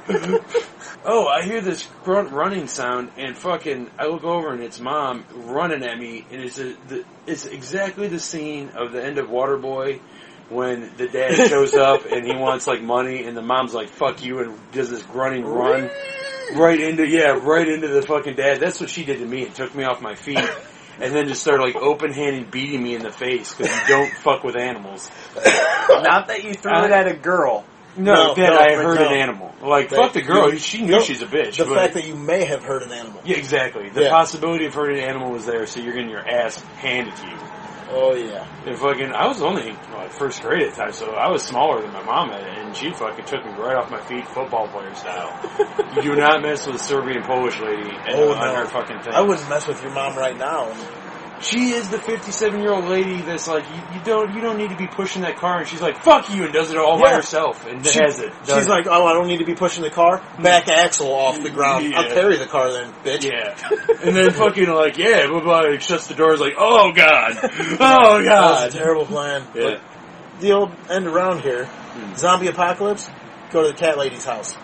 Oh, 1.04 1.26
I 1.26 1.42
hear 1.44 1.60
this 1.60 1.88
grunt 2.02 2.32
running 2.32 2.66
sound, 2.66 3.10
and 3.16 3.36
fucking, 3.36 3.90
I 3.98 4.06
look 4.06 4.24
over 4.24 4.52
and 4.52 4.62
it's 4.62 4.80
mom 4.80 5.24
running 5.34 5.82
at 5.84 5.98
me, 5.98 6.26
and 6.30 6.42
it's 6.42 6.58
a, 6.58 6.74
the, 6.88 7.04
it's 7.26 7.46
exactly 7.46 8.08
the 8.08 8.20
scene 8.20 8.70
of 8.70 8.92
the 8.92 9.04
end 9.04 9.18
of 9.18 9.28
Waterboy 9.28 10.00
when 10.48 10.92
the 10.96 11.08
dad 11.08 11.34
shows 11.48 11.74
up 11.74 12.04
and 12.04 12.26
he 12.26 12.34
wants 12.34 12.66
like 12.66 12.82
money, 12.82 13.24
and 13.24 13.36
the 13.36 13.42
mom's 13.42 13.74
like 13.74 13.88
"fuck 13.88 14.24
you" 14.24 14.40
and 14.40 14.58
does 14.72 14.90
this 14.90 15.02
grunting 15.02 15.44
run 15.44 15.90
right 16.54 16.80
into 16.80 17.06
yeah, 17.06 17.38
right 17.42 17.68
into 17.68 17.88
the 17.88 18.02
fucking 18.02 18.36
dad. 18.36 18.60
That's 18.60 18.80
what 18.80 18.90
she 18.90 19.04
did 19.04 19.18
to 19.18 19.26
me. 19.26 19.42
It 19.42 19.54
took 19.54 19.74
me 19.74 19.84
off 19.84 20.00
my 20.00 20.14
feet. 20.14 20.38
And 21.00 21.12
then 21.12 21.26
just 21.26 21.40
started 21.40 21.64
like 21.64 21.74
open 21.74 22.12
handed 22.12 22.52
beating 22.52 22.80
me 22.80 22.94
in 22.94 23.02
the 23.02 23.10
face 23.10 23.52
because 23.52 23.74
you 23.74 23.88
don't 23.88 24.12
fuck 24.18 24.44
with 24.44 24.56
animals. 24.56 25.10
Not 25.88 26.28
that 26.28 26.44
you 26.44 26.54
threw 26.54 26.84
it 26.84 26.92
at 26.92 27.08
a 27.08 27.16
girl. 27.16 27.64
No, 27.96 28.14
No, 28.14 28.34
that 28.34 28.50
no, 28.52 28.58
I 28.58 28.74
heard 28.74 28.98
no. 29.00 29.06
an 29.08 29.12
animal. 29.16 29.54
Like 29.62 29.90
fuck 29.90 30.12
the 30.12 30.22
girl. 30.22 30.52
you- 30.52 30.58
she 30.58 30.82
knew 30.82 31.00
she's 31.00 31.22
a 31.22 31.26
bitch. 31.26 31.56
The 31.56 31.64
but- 31.64 31.74
fact 31.76 31.94
that 31.94 32.06
you 32.06 32.14
may 32.14 32.44
have 32.44 32.64
hurt 32.64 32.82
an 32.82 32.92
animal. 32.92 33.20
yeah, 33.24 33.36
exactly. 33.36 33.88
The 33.88 34.02
Yeah. 34.04 34.10
possibility 34.10 34.66
of 34.66 34.74
hurting 34.74 34.98
an 35.02 35.08
animal 35.08 35.30
was 35.30 35.46
there, 35.46 35.66
so 35.66 35.80
you're 35.80 35.94
getting 35.94 36.10
your 36.10 36.26
ass 36.26 36.60
handed 36.78 37.14
to 37.16 37.26
you. 37.26 37.36
Oh 37.96 38.14
yeah. 38.14 38.44
And 38.66 38.76
fucking, 38.78 39.12
I 39.12 39.28
was 39.28 39.40
only 39.42 39.76
like 39.94 40.10
first 40.10 40.42
grade 40.42 40.62
at 40.62 40.70
the 40.74 40.76
time, 40.82 40.92
so 40.92 41.12
I 41.12 41.30
was 41.30 41.42
smaller 41.44 41.80
than 41.82 41.92
my 41.92 42.02
mom 42.02 42.30
and 42.30 42.74
she 42.74 42.90
fucking 42.90 43.24
took 43.26 43.44
me 43.44 43.52
right 43.52 43.76
off 43.76 43.90
my 43.90 44.00
feet, 44.00 44.26
football 44.26 44.66
player 44.68 44.92
style. 44.94 45.30
you 45.96 46.02
do 46.02 46.16
not 46.16 46.42
mess 46.42 46.66
with 46.66 46.76
a 46.76 46.78
Serbian 46.80 47.22
Polish 47.22 47.60
lady 47.60 47.90
and, 47.90 48.16
Oh, 48.16 48.32
on 48.34 48.38
no. 48.48 48.54
her 48.56 48.66
fucking 48.66 49.00
thing. 49.00 49.12
I 49.14 49.20
wouldn't 49.20 49.48
mess 49.48 49.68
with 49.68 49.80
your 49.82 49.92
mom 49.92 50.16
right 50.16 50.36
now. 50.36 50.72
She 51.40 51.70
is 51.72 51.90
the 51.90 51.98
57 51.98 52.60
year 52.60 52.72
old 52.72 52.84
lady 52.86 53.20
that's 53.20 53.46
like, 53.48 53.64
you, 53.68 53.76
you 53.98 54.04
don't, 54.04 54.34
you 54.34 54.40
don't 54.40 54.56
need 54.56 54.70
to 54.70 54.76
be 54.76 54.86
pushing 54.86 55.22
that 55.22 55.36
car, 55.36 55.58
and 55.60 55.68
she's 55.68 55.82
like, 55.82 56.02
fuck 56.02 56.32
you, 56.34 56.44
and 56.44 56.52
does 56.52 56.70
it 56.70 56.76
all 56.78 56.98
by 57.00 57.12
herself, 57.12 57.66
and 57.66 57.84
She- 57.84 57.98
has 57.98 58.18
it. 58.20 58.32
She's 58.46 58.68
like, 58.68 58.86
oh, 58.86 59.04
I 59.04 59.12
don't 59.12 59.26
need 59.26 59.38
to 59.38 59.44
be 59.44 59.54
pushing 59.54 59.82
the 59.82 59.90
car. 59.90 60.22
Back 60.40 60.68
axle 60.68 61.12
off 61.12 61.42
the 61.42 61.50
ground. 61.50 61.84
Yeah. 61.90 62.00
I'll 62.00 62.08
carry 62.10 62.36
the 62.38 62.46
car 62.46 62.72
then, 62.72 62.92
bitch. 63.04 63.24
Yeah. 63.24 63.56
And 64.04 64.14
then 64.14 64.30
fucking 64.32 64.68
like, 64.68 64.98
yeah, 64.98 65.26
blah, 65.26 65.40
blah, 65.40 65.78
shuts 65.78 66.08
the 66.08 66.14
doors 66.14 66.38
like, 66.40 66.54
oh 66.58 66.92
god. 66.92 67.32
Oh 67.42 68.18
That 68.18 68.24
god. 68.24 68.64
was 68.66 68.74
a 68.74 68.78
terrible 68.78 69.06
plan. 69.06 69.46
Yeah. 69.54 69.62
But 69.62 69.80
the 70.40 70.52
old 70.52 70.72
end 70.90 71.06
around 71.06 71.40
here, 71.40 71.64
Hmm. 71.66 72.14
zombie 72.16 72.48
apocalypse, 72.48 73.08
go 73.50 73.62
to 73.62 73.68
the 73.68 73.74
cat 73.78 73.96
lady's 73.98 74.24
house. 74.24 74.56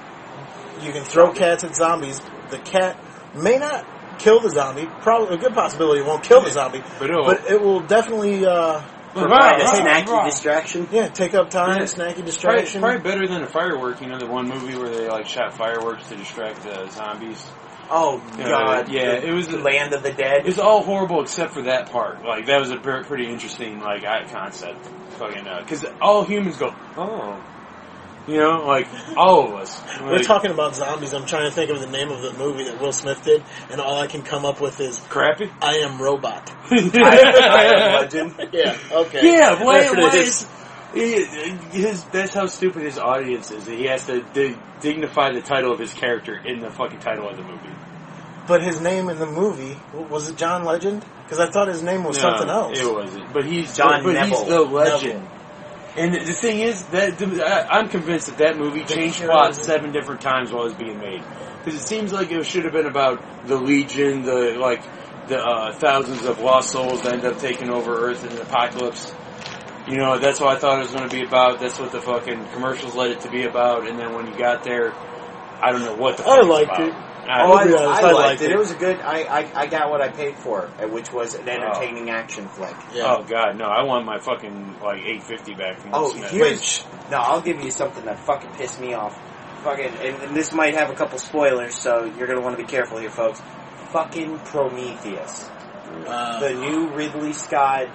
You 0.83 0.93
can 0.93 1.05
throw 1.05 1.33
cats 1.33 1.63
at 1.65 1.75
zombies. 1.77 2.21
The 2.51 2.59
cat 2.59 2.99
may 3.35 3.57
not 3.59 3.87
kill 4.21 4.41
the 4.41 4.51
zombie. 4.51 4.89
Probably 5.01 5.35
a 5.35 5.39
good 5.39 5.55
possibility 5.55 6.01
it 6.01 6.07
won't 6.07 6.23
kill 6.23 6.41
the 6.43 6.51
zombie, 6.51 6.83
But 6.99 7.11
it'll- 7.11 7.25
but 7.25 7.51
it 7.51 7.61
will 7.61 7.81
definitely, 7.81 8.47
uh, 8.47 8.81
Provide 9.13 9.61
a 9.61 9.65
Right, 9.65 9.75
snacky 10.07 10.07
right. 10.09 10.31
distraction. 10.31 10.87
yeah, 10.93 11.09
take 11.09 11.35
up 11.35 11.51
time, 11.51 11.79
Yeah. 11.79 11.83
snacky 11.83 12.25
distraction. 12.25 12.81
probably 12.81 13.01
better 13.01 13.27
than 13.27 13.43
a 13.43 13.47
firework. 13.49 14.01
You 14.01 14.07
know, 14.07 14.19
the 14.19 14.27
one 14.29 14.47
movie 14.49 14.79
where 14.79 14.89
they 14.89 15.09
like 15.09 15.27
shot 15.27 15.53
fireworks 15.53 16.07
to 16.11 16.15
distract 16.15 16.63
the 16.63 16.89
zombies. 16.91 17.45
Oh 17.91 18.23
Uh, 18.39 18.49
God! 18.49 18.89
yeah, 18.89 19.17
The 19.19 19.27
it 19.27 19.33
was- 19.33 19.49
the 19.49 19.59
Land 19.59 19.95
of 19.95 20.05
the 20.05 20.13
Dead. 20.13 20.43
It 20.43 20.47
was 20.47 20.61
all 20.61 20.85
horrible 20.85 21.23
except 21.23 21.53
for 21.55 21.63
that 21.63 21.91
part. 21.91 22.25
Like 22.25 22.47
that 22.47 22.61
was 22.61 22.71
a 22.71 22.77
pretty 22.77 23.27
interesting 23.27 23.81
like 23.81 24.05
I- 24.05 24.27
concept. 24.33 24.87
Fucking 25.19 25.43
because 25.59 25.85
all 26.01 26.23
humans 26.23 26.57
go 26.57 26.73
oh, 26.97 27.35
you 28.27 28.39
know, 28.39 28.65
like 28.67 28.89
all 29.17 29.49
of 29.49 29.55
us. 29.55 29.83
We're 30.01 30.23
talking 30.23 30.51
about 30.51 30.77
zombies. 30.77 31.13
I'm 31.13 31.27
trying 31.27 31.49
to 31.49 31.55
think 31.55 31.71
of 31.71 31.81
the 31.81 31.87
name 31.87 32.11
of 32.11 32.23
the 32.23 32.33
movie 32.35 32.65
that 32.65 32.81
Will 32.81 32.93
Smith 32.93 33.23
did, 33.25 33.43
and 33.71 33.81
all 33.81 33.99
I 33.99 34.07
can 34.07 34.23
come 34.23 34.45
up 34.45 34.61
with 34.61 34.81
is 34.81 34.99
crappy. 35.09 35.51
I 35.61 35.79
Am 35.79 36.01
Robot. 36.01 36.51
I, 36.71 36.77
I, 36.77 37.63
am 37.65 38.03
legend. 38.03 38.49
Yeah, 38.53 38.77
okay. 38.93 39.33
Yeah, 39.33 39.63
why, 39.63 39.91
why 39.91 40.17
is. 40.17 40.47
is 40.95 41.33
he, 41.73 41.81
his? 41.81 42.05
That's 42.05 42.35
how 42.35 42.47
stupid 42.47 42.83
his 42.83 42.99
audience 42.99 43.51
is. 43.51 43.67
He 43.67 43.85
has 43.85 44.07
to 44.07 44.23
di- 44.33 44.57
dignify 44.81 45.33
the 45.33 45.41
title 45.41 45.73
of 45.73 45.79
his 45.79 45.95
character 45.95 46.37
in 46.37 46.61
the 46.61 46.71
fucking 46.71 47.01
title 47.01 47.29
of 47.29 47.37
the 47.37 47.43
movie. 47.43 47.71
But 48.47 48.63
his 48.63 48.81
name 48.81 49.09
in 49.09 49.19
the 49.19 49.27
movie 49.27 49.77
was 49.93 50.29
it 50.29 50.37
John 50.37 50.65
Legend? 50.65 51.05
Because 51.23 51.39
I 51.39 51.51
thought 51.51 51.69
his 51.69 51.83
name 51.83 52.03
was 52.03 52.17
No, 52.17 52.23
something 52.23 52.49
else. 52.49 52.79
It 52.81 52.93
wasn't. 52.93 53.33
But 53.33 53.45
he's 53.45 53.77
John 53.77 54.03
but 54.03 54.15
Neville. 54.15 54.39
he's 54.39 54.49
the 54.49 54.61
legend. 54.63 55.23
Neville. 55.23 55.40
And 55.97 56.15
the 56.15 56.33
thing 56.33 56.61
is 56.61 56.85
that 56.87 57.19
the- 57.19 57.45
I- 57.45 57.79
I'm 57.79 57.89
convinced 57.89 58.29
that 58.29 58.39
that 58.39 58.57
movie 58.57 58.85
changed 58.85 59.19
hero. 59.19 59.33
plot 59.33 59.55
seven 59.57 59.93
different 59.93 60.21
times 60.21 60.53
while 60.53 60.63
it 60.63 60.67
was 60.67 60.75
being 60.75 60.99
made. 60.99 61.23
Because 61.65 61.81
it 61.81 61.87
seems 61.87 62.13
like 62.13 62.31
it 62.31 62.45
should 62.47 62.65
have 62.65 62.73
been 62.73 62.87
about 62.87 63.23
the 63.47 63.57
Legion, 63.57 64.23
the 64.23 64.57
like 64.59 64.83
the 65.29 65.39
uh, 65.39 65.73
thousands 65.73 66.25
of 66.25 66.41
lost 66.41 66.71
souls 66.71 67.03
that 67.03 67.13
end 67.15 67.25
up 67.25 67.39
taking 67.39 67.71
over 67.71 68.09
Earth 68.09 68.25
in 68.25 68.35
the 68.35 68.43
apocalypse. 68.43 69.13
You 69.89 69.97
know, 69.97 70.19
that's 70.19 70.41
what 70.41 70.57
I 70.57 70.59
thought 70.59 70.79
it 70.79 70.83
was 70.83 70.93
going 70.93 71.09
to 71.09 71.15
be 71.15 71.25
about. 71.25 71.59
That's 71.61 71.79
what 71.79 71.91
the 71.91 72.01
fucking 72.01 72.47
commercials 72.53 72.95
led 72.95 73.11
it 73.11 73.21
to 73.23 73.31
be 73.31 73.45
about. 73.45 73.89
And 73.89 73.99
then 73.99 74.15
when 74.15 74.27
you 74.27 74.39
got 74.39 74.63
there, 74.63 74.93
I 75.61 75.73
don't 75.73 75.83
know 75.85 75.95
what 75.97 76.17
the 76.17 76.23
fuck 76.23 76.39
I 76.39 76.47
liked 76.47 76.79
it. 76.79 76.95
I- 77.31 77.45
Oh, 77.47 77.53
I, 77.53 77.61
I'll 77.63 77.67
be 77.69 77.75
honest, 77.75 78.03
I 78.03 78.09
I 78.09 78.13
liked 78.13 78.15
liked 78.29 78.43
it. 78.43 78.51
it. 78.51 78.53
It 78.53 78.59
was 78.59 78.71
a 78.73 78.75
good. 78.77 78.97
I, 79.01 79.23
I 79.23 79.61
I 79.63 79.67
got 79.67 79.91
what 79.91 80.01
I 80.01 80.09
paid 80.09 80.37
for, 80.37 80.63
which 80.91 81.13
was 81.13 81.35
an 81.35 81.49
entertaining 81.49 82.11
action 82.11 82.49
flick. 82.49 82.75
Yeah. 82.95 83.17
Oh 83.17 83.23
god, 83.25 83.57
no! 83.57 83.65
I 83.67 83.83
want 83.85 84.05
my 84.07 84.19
fucking 84.19 84.81
like 84.83 85.03
eight 85.05 85.23
fifty 85.23 85.55
back 85.55 85.79
from 85.81 85.91
Oh, 85.95 86.11
Smith. 86.11 86.31
here's 86.31 86.85
no. 87.11 87.19
I'll 87.19 87.41
give 87.41 87.63
you 87.63 87.71
something 87.71 88.05
that 88.07 88.19
fucking 88.21 88.51
pissed 88.53 88.81
me 88.81 88.95
off. 88.95 89.19
Fucking, 89.65 89.85
and, 90.01 90.23
and 90.23 90.35
this 90.37 90.53
might 90.55 90.75
have 90.75 90.89
a 90.91 90.95
couple 90.95 91.19
spoilers, 91.19 91.75
so 91.75 92.05
you're 92.05 92.27
gonna 92.27 92.41
want 92.41 92.57
to 92.57 92.63
be 92.63 92.69
careful 92.69 92.99
here, 92.99 93.11
folks. 93.11 93.43
Fucking 93.93 94.39
Prometheus, 94.41 95.51
Uh, 96.07 96.41
the 96.41 96.55
new 96.55 96.89
Ridley 96.89 97.33
Scott 97.35 97.89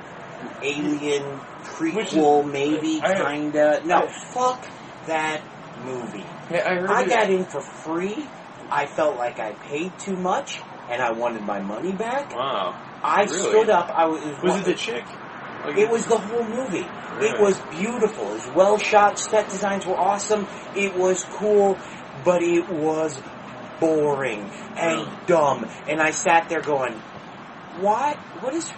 alien 0.61 1.23
Which 1.23 2.09
prequel, 2.11 2.49
maybe 2.51 2.99
kinda. 3.01 3.81
No, 3.85 4.07
fuck 4.07 4.63
that 5.07 5.41
movie. 5.83 6.25
Yeah, 6.51 6.69
I 6.69 6.75
heard 6.75 6.89
I 6.91 7.05
got 7.05 7.29
in 7.29 7.45
for 7.45 7.61
free. 7.61 8.27
I 8.71 8.85
felt 8.85 9.17
like 9.17 9.39
I 9.39 9.53
paid 9.53 9.97
too 9.97 10.15
much, 10.15 10.61
and 10.89 11.01
I 11.01 11.11
wanted 11.11 11.43
my 11.43 11.59
money 11.61 11.93
back. 11.93 12.35
Wow. 12.35 12.75
I 13.03 13.23
Really? 13.23 13.37
stood 13.37 13.69
up. 13.69 13.91
I 13.93 14.05
was. 14.05 14.21
Was 14.41 14.59
it 14.61 14.65
the 14.65 14.73
chick? 14.73 15.05
Like, 15.63 15.77
It 15.77 15.89
was 15.89 16.05
the 16.05 16.17
whole 16.17 16.43
movie. 16.43 16.87
It 17.21 17.39
was 17.39 17.57
beautiful. 17.71 18.29
It 18.31 18.33
was 18.33 18.47
well 18.55 18.77
shot. 18.77 19.17
Set 19.19 19.49
designs 19.49 19.85
were 19.85 19.97
awesome. 19.97 20.47
It 20.75 20.95
was 20.95 21.23
cool, 21.23 21.77
but 22.23 22.41
it 22.43 22.67
was 22.69 23.19
boring 23.79 24.51
and 24.75 24.99
Really? 25.01 25.17
dumb. 25.27 25.65
And 25.87 26.01
I 26.01 26.11
sat 26.11 26.49
there 26.49 26.61
going, 26.61 26.93
"What? 27.79 28.17
What 28.41 28.53
is? 28.53 28.71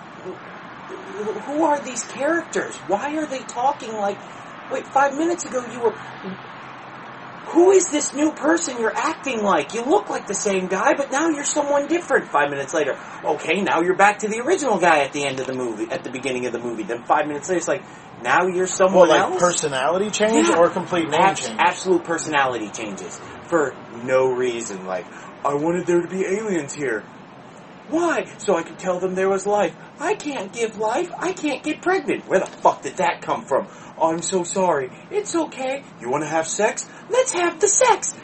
Who 1.46 1.64
are 1.66 1.80
these 1.80 2.04
characters? 2.04 2.76
Why 2.88 3.16
are 3.18 3.26
they 3.26 3.40
talking 3.44 3.94
like? 3.94 4.18
Wait, 4.72 4.88
five 4.88 5.14
minutes 5.16 5.46
ago 5.46 5.64
you 5.72 5.80
were." 5.82 5.94
Who 7.48 7.72
is 7.72 7.88
this 7.90 8.14
new 8.14 8.32
person 8.34 8.78
you're 8.80 8.96
acting 8.96 9.42
like? 9.42 9.74
You 9.74 9.84
look 9.84 10.10
like 10.10 10.28
the 10.28 10.34
same 10.36 10.68
guy, 10.68 10.94
but 10.96 11.12
now 11.12 11.30
you're 11.30 11.44
someone 11.46 11.88
different. 11.88 12.28
Five 12.30 12.50
minutes 12.50 12.74
later, 12.74 12.98
okay, 13.24 13.62
now 13.62 13.82
you're 13.82 13.96
back 13.96 14.20
to 14.20 14.28
the 14.28 14.40
original 14.42 14.78
guy 14.80 15.00
at 15.00 15.14
the 15.14 15.26
end 15.26 15.40
of 15.40 15.48
the 15.48 15.54
movie, 15.54 15.88
at 15.92 16.04
the 16.04 16.10
beginning 16.10 16.46
of 16.46 16.52
the 16.54 16.60
movie. 16.60 16.84
Then 16.84 17.04
five 17.04 17.28
minutes 17.28 17.48
later, 17.50 17.58
it's 17.60 17.68
like, 17.68 17.84
now 18.24 18.48
you're 18.48 18.68
someone 18.68 19.10
else. 19.10 19.10
Well, 19.10 19.30
like 19.30 19.32
else? 19.34 19.42
personality 19.42 20.10
change 20.10 20.50
Yeah. 20.50 20.58
or 20.58 20.70
complete 20.70 21.10
name 21.10 21.22
Abs- 21.22 21.48
change? 21.48 21.60
absolute 21.60 22.04
personality 22.04 22.70
changes 22.70 23.20
for 23.48 23.74
no 24.04 24.28
reason. 24.32 24.86
Like, 24.86 25.06
I 25.46 25.54
wanted 25.54 25.86
there 25.88 26.02
to 26.02 26.08
be 26.08 26.26
aliens 26.26 26.74
here. 26.74 27.04
Why? 27.90 28.26
So 28.40 28.58
I 28.58 28.64
could 28.64 28.78
tell 28.80 29.00
them 29.00 29.16
there 29.16 29.30
was 29.30 29.46
life. 29.48 29.74
I 30.00 30.16
can't 30.16 30.52
give 30.54 30.78
life. 30.78 31.12
I 31.18 31.34
can't 31.34 31.64
get 31.64 31.82
pregnant. 31.82 32.28
Where 32.28 32.40
the 32.40 32.46
fuck 32.46 32.84
did 32.84 32.98
that 32.98 33.22
come 33.22 33.46
from? 33.46 33.68
I'm 34.02 34.22
so 34.22 34.44
sorry. 34.44 34.92
It's 35.10 35.36
okay. 35.36 35.84
You 36.00 36.10
want 36.10 36.24
to 36.24 36.30
have 36.30 36.48
sex? 36.48 36.88
Let's 37.10 37.32
have 37.34 37.60
the 37.60 37.68
sex. 37.68 38.16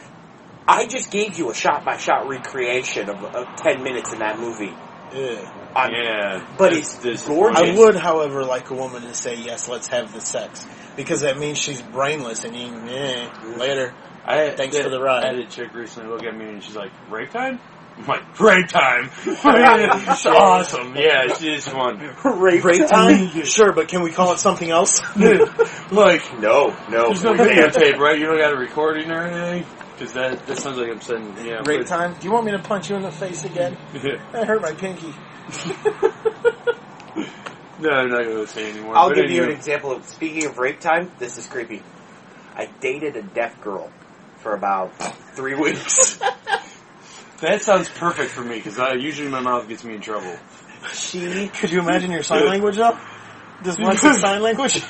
I 0.66 0.86
just 0.86 1.10
gave 1.10 1.36
you 1.38 1.50
a 1.50 1.54
shot 1.54 1.84
by 1.84 1.96
shot 1.98 2.28
recreation 2.28 3.10
of, 3.10 3.22
of 3.24 3.56
10 3.56 3.82
minutes 3.82 4.12
in 4.12 4.20
that 4.20 4.38
movie. 4.38 4.72
Yeah. 5.12 5.50
I'm- 5.76 5.92
Yeah, 5.92 6.46
But 6.56 6.70
that's 6.70 6.94
it's 6.94 7.02
disappointing. 7.02 7.54
gorgeous. 7.54 7.76
I 7.76 7.78
would, 7.78 7.96
however, 7.96 8.44
like 8.44 8.70
a 8.70 8.74
woman 8.74 9.02
to 9.02 9.14
say 9.14 9.36
yes, 9.36 9.68
let's 9.68 9.88
have 9.88 10.12
the 10.12 10.20
sex, 10.20 10.66
because 10.96 11.20
that 11.22 11.36
means 11.38 11.58
she's 11.58 11.82
brainless 11.82 12.44
and 12.44 12.56
you, 12.56 12.68
eh, 12.88 13.28
later. 13.56 13.92
I 14.24 14.36
had, 14.36 14.56
Thanks 14.56 14.78
for 14.78 14.88
the 14.88 15.00
ride. 15.02 15.24
I 15.24 15.26
had 15.26 15.38
a 15.38 15.46
chick 15.46 15.74
recently 15.74 16.08
look 16.10 16.22
at 16.24 16.34
me 16.34 16.46
and 16.48 16.62
she's 16.62 16.74
like, 16.76 16.90
"Rape 17.10 17.30
time." 17.30 17.60
I'm 17.96 18.06
like, 18.06 18.40
"Rape 18.40 18.68
time." 18.68 19.10
It's 19.26 20.26
awesome. 20.26 20.96
Yeah, 20.96 21.28
she's 21.34 21.66
fun. 21.68 21.98
Rape, 22.24 22.62
Break 22.62 22.88
time? 22.88 23.28
Sure, 23.44 23.72
but 23.72 23.88
can 23.88 24.02
we 24.02 24.10
call 24.10 24.32
it 24.32 24.38
something 24.38 24.70
else? 24.70 25.00
like, 25.90 26.40
No, 26.40 26.76
no. 26.90 27.08
there's 27.08 27.22
no 27.24 27.34
videotape, 27.34 27.98
right? 27.98 28.18
You 28.18 28.26
don't 28.26 28.38
got 28.38 28.52
a 28.52 28.56
recording 28.56 29.10
or 29.10 29.22
anything. 29.22 29.66
Because 29.92 30.12
that 30.14 30.44
that 30.46 30.58
sounds 30.58 30.76
like 30.78 30.90
I'm 30.90 31.00
saying, 31.00 31.34
yeah. 31.44 31.62
Rape 31.64 31.80
but- 31.82 31.86
time? 31.86 32.14
Do 32.18 32.26
you 32.26 32.32
want 32.32 32.46
me 32.46 32.52
to 32.52 32.58
punch 32.58 32.90
you 32.90 32.96
in 32.96 33.02
the 33.02 33.12
face 33.12 33.44
again? 33.44 33.76
I 34.32 34.44
hurt 34.44 34.60
my 34.60 34.72
pinky. 34.72 35.14
no, 37.80 37.90
I'm 37.90 38.08
not 38.10 38.24
going 38.24 38.36
to 38.38 38.46
say 38.46 38.70
anymore. 38.70 38.96
I'll 38.96 39.08
But 39.10 39.16
give 39.16 39.30
you 39.30 39.44
an 39.44 39.50
example 39.50 39.92
of 39.92 40.04
speaking 40.04 40.46
of 40.46 40.58
rape 40.58 40.80
time. 40.80 41.10
This 41.18 41.38
is 41.38 41.46
creepy. 41.46 41.82
I 42.56 42.66
dated 42.80 43.16
a 43.16 43.22
deaf 43.22 43.60
girl 43.60 43.90
for 44.38 44.54
about 44.54 44.92
three 45.34 45.54
weeks. 45.54 46.18
That 47.40 47.62
sounds 47.62 47.88
perfect 47.88 48.30
for 48.30 48.42
me 48.42 48.56
because 48.60 48.78
usually 49.02 49.28
my 49.28 49.40
mouth 49.40 49.68
gets 49.68 49.84
me 49.84 49.94
in 49.94 50.00
trouble. 50.00 50.36
she 50.92 51.48
Could 51.48 51.70
you 51.70 51.80
imagine 51.80 52.10
your 52.10 52.22
sign 52.22 52.46
language 52.46 52.78
up? 52.78 52.98
Dyslexic 53.62 54.14
sign 54.20 54.42
language? 54.42 54.82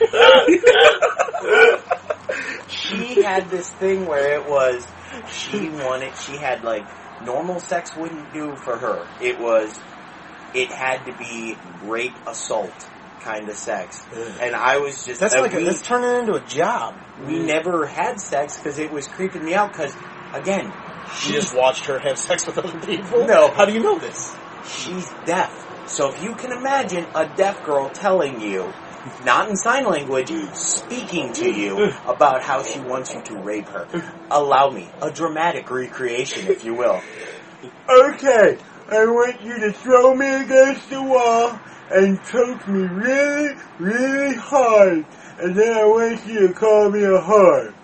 she 2.68 3.22
had 3.22 3.48
this 3.50 3.70
thing 3.70 4.06
where 4.06 4.34
it 4.34 4.48
was 4.48 4.86
she 5.30 5.68
wanted 5.68 6.16
she 6.16 6.36
had 6.36 6.64
like 6.64 6.84
normal 7.24 7.60
sex 7.60 7.94
wouldn't 7.96 8.32
do 8.32 8.56
for 8.56 8.76
her. 8.76 9.06
It 9.20 9.38
was 9.38 9.78
it 10.54 10.70
had 10.70 11.04
to 11.06 11.12
be 11.16 11.56
rape 11.84 12.14
assault 12.26 12.72
kind 13.20 13.48
of 13.48 13.56
sex, 13.56 14.04
and 14.40 14.54
I 14.54 14.78
was 14.78 15.04
just 15.04 15.18
That's 15.20 15.34
and 15.34 15.42
like 15.42 15.54
a, 15.54 15.56
we- 15.56 15.64
that's 15.64 15.82
turning 15.82 16.20
into 16.20 16.34
a 16.34 16.40
job. 16.46 16.94
we 17.26 17.38
never 17.38 17.86
had 17.86 18.20
sex 18.20 18.56
because 18.58 18.78
it 18.78 18.92
was 18.92 19.08
creeping 19.08 19.44
me 19.44 19.54
out. 19.54 19.72
Because 19.72 19.94
again, 20.32 20.72
You 21.26 21.32
just 21.32 21.56
watched 21.56 21.86
her 21.86 21.98
have 21.98 22.18
sex 22.18 22.46
with 22.46 22.58
other 22.58 22.78
people? 22.80 23.26
No. 23.26 23.50
How 23.50 23.64
do 23.64 23.72
you 23.72 23.80
know 23.80 23.98
this? 23.98 24.34
she's 24.66 25.10
deaf. 25.26 25.60
So 25.86 26.10
if 26.10 26.22
you 26.22 26.34
can 26.34 26.52
imagine 26.52 27.06
a 27.14 27.26
deaf 27.28 27.62
girl 27.64 27.90
telling 27.90 28.40
you, 28.40 28.72
not 29.24 29.48
in 29.48 29.56
sign 29.56 29.84
language, 29.84 30.32
speaking 30.54 31.32
to 31.34 31.50
you 31.50 31.90
about 32.06 32.42
how 32.42 32.62
she 32.62 32.80
wants 32.80 33.12
you 33.12 33.20
to 33.22 33.36
rape 33.36 33.68
her. 33.68 33.86
Allow 34.30 34.70
me 34.70 34.88
a 35.02 35.10
dramatic 35.10 35.70
recreation, 35.70 36.50
if 36.50 36.64
you 36.64 36.74
will. 36.74 37.00
Okay, 37.88 38.58
I 38.90 39.04
want 39.06 39.42
you 39.42 39.60
to 39.60 39.72
throw 39.72 40.14
me 40.14 40.26
against 40.26 40.88
the 40.90 41.02
wall 41.02 41.58
and 41.90 42.22
choke 42.24 42.66
me 42.66 42.86
really, 42.86 43.54
really 43.78 44.36
hard, 44.36 45.04
and 45.38 45.54
then 45.54 45.76
I 45.76 45.84
want 45.84 46.26
you 46.26 46.48
to 46.48 46.54
call 46.54 46.90
me 46.90 47.04
a 47.04 47.20
whore. 47.20 47.74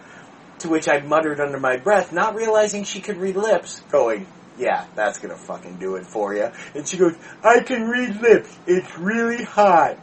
To 0.61 0.69
which 0.69 0.89
I 0.89 1.01
muttered 1.01 1.41
under 1.41 1.59
my 1.59 1.79
breath, 1.79 2.13
not 2.13 2.35
realizing 2.35 2.85
she 2.85 3.01
could 3.01 3.17
read 3.17 3.37
lips, 3.37 3.81
going, 3.91 4.27
yeah, 4.59 4.87
that's 4.95 5.19
gonna 5.19 5.37
fucking 5.37 5.77
do 5.77 5.97
it 5.97 6.07
for 6.07 6.35
you. 6.35 6.51
And 6.75 6.87
she 6.87 6.99
goes, 6.99 7.15
I 7.43 7.61
can 7.61 7.89
read 7.89 8.21
lips. 8.21 8.55
It's 8.67 8.99
really 8.99 9.43
hot. 9.43 9.99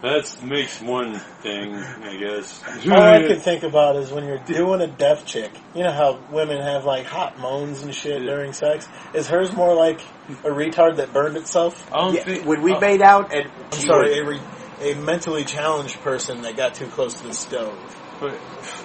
That 0.00 0.32
makes 0.44 0.80
one 0.80 1.18
thing, 1.42 1.74
I 1.74 2.16
guess. 2.16 2.62
All 2.88 2.92
I 3.02 3.26
can 3.26 3.40
think 3.40 3.64
about 3.64 3.96
is 3.96 4.12
when 4.12 4.24
you're 4.26 4.38
doing 4.38 4.80
a 4.80 4.86
deaf 4.86 5.26
chick. 5.26 5.50
You 5.74 5.82
know 5.82 5.90
how 5.90 6.20
women 6.30 6.60
have 6.60 6.84
like 6.84 7.04
hot 7.04 7.40
moans 7.40 7.82
and 7.82 7.92
shit 7.92 8.22
during 8.22 8.52
sex? 8.52 8.88
Is 9.12 9.26
hers 9.26 9.52
more 9.52 9.74
like 9.74 10.00
a 10.44 10.50
retard 10.50 10.98
that 10.98 11.12
burned 11.12 11.36
itself? 11.36 11.90
I 11.92 11.96
don't 11.96 12.14
Yeah, 12.14 12.22
think. 12.22 12.46
when 12.46 12.62
we 12.62 12.74
oh, 12.74 12.78
made 12.78 13.02
out, 13.02 13.34
and 13.34 13.50
I'm 13.72 13.78
sorry, 13.80 14.10
would- 14.24 14.38
a, 14.38 14.84
re, 14.84 14.92
a 14.92 14.94
mentally 14.94 15.44
challenged 15.44 15.96
person 16.02 16.42
that 16.42 16.56
got 16.56 16.74
too 16.74 16.86
close 16.86 17.14
to 17.20 17.26
the 17.26 17.34
stove. 17.34 17.76
but- 18.20 18.34
a 18.34 18.77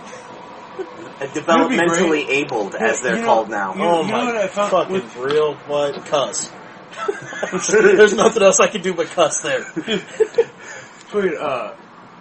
developmentally 1.28 2.28
abled, 2.30 2.76
as 2.76 3.02
they're 3.02 3.18
know- 3.18 3.26
called 3.26 3.50
now. 3.50 3.74
you- 3.76 3.82
oh 3.82 4.02
know 4.04 4.12
my 4.12 4.26
what 4.26 4.38
I 4.38 4.48
found 4.48 4.72
fucking 4.72 4.94
with- 4.94 5.16
real 5.16 5.56
what 5.68 6.06
cuss. 6.06 6.52
There's 7.72 8.14
nothing 8.14 8.44
else 8.44 8.60
I 8.60 8.68
can 8.68 8.82
do 8.82 8.94
but 8.94 9.08
cuss 9.08 9.42
there. 9.42 9.66
But, 11.12 11.26
uh, 11.38 11.76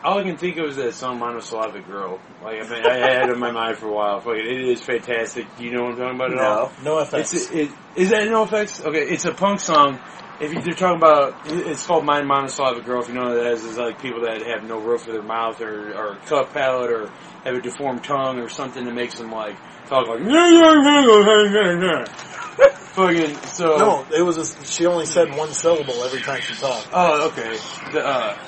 all 0.04 0.18
I 0.18 0.22
can 0.22 0.36
think 0.36 0.58
of 0.58 0.66
is 0.66 0.76
that 0.76 0.92
song 0.94 1.18
Monosyllabic 1.18 1.86
Girl. 1.86 2.20
Like, 2.44 2.62
I, 2.62 2.68
mean, 2.68 2.84
I 2.84 2.96
had 2.96 3.30
it 3.30 3.32
in 3.32 3.38
my 3.38 3.52
mind 3.52 3.78
for 3.78 3.86
a 3.88 3.92
while. 3.92 4.20
Fucking, 4.20 4.38
it 4.38 4.60
is 4.68 4.82
fantastic. 4.82 5.46
Do 5.56 5.64
you 5.64 5.70
know 5.72 5.84
what 5.84 5.92
I'm 5.92 5.98
talking 5.98 6.16
about 6.16 6.32
at 6.32 6.38
all? 6.38 6.72
No. 6.84 6.92
No 6.96 6.98
offense. 6.98 7.32
It's 7.32 7.50
it, 7.50 7.70
is 7.96 8.10
that 8.10 8.22
NOFX? 8.28 8.84
Okay, 8.84 9.00
it's 9.08 9.24
a 9.24 9.32
punk 9.32 9.60
song. 9.60 9.98
If 10.42 10.66
you're 10.66 10.74
talking 10.74 10.96
about, 10.96 11.36
it's 11.46 11.86
called 11.86 12.04
"Mind 12.04 12.26
Monosyllabic 12.26 12.84
Girl." 12.84 13.00
If 13.00 13.06
you 13.06 13.14
know 13.14 13.28
what 13.28 13.34
that 13.34 13.52
is, 13.52 13.62
is 13.62 13.78
like 13.78 14.02
people 14.02 14.22
that 14.22 14.42
have 14.42 14.64
no 14.68 14.80
roof 14.80 15.06
of 15.06 15.12
their 15.12 15.22
mouth 15.22 15.60
or 15.60 15.94
or 15.94 16.16
cleft 16.26 16.52
palate 16.52 16.90
or 16.90 17.10
have 17.44 17.54
a 17.54 17.60
deformed 17.60 18.02
tongue 18.02 18.40
or 18.40 18.48
something 18.48 18.84
that 18.84 18.92
makes 18.92 19.18
them 19.18 19.30
like 19.30 19.56
talk 19.86 20.08
like. 20.08 20.18
Fucking 22.92 23.36
so. 23.52 23.76
no, 23.76 24.06
it 24.12 24.22
was. 24.22 24.36
A, 24.36 24.64
she 24.64 24.84
only 24.84 25.06
said 25.06 25.32
one 25.36 25.52
syllable 25.52 26.02
every 26.02 26.20
time 26.20 26.40
she 26.40 26.54
talked. 26.54 26.88
Oh, 26.92 27.28
okay. 27.28 27.56
The, 27.92 28.04
uh, 28.04 28.38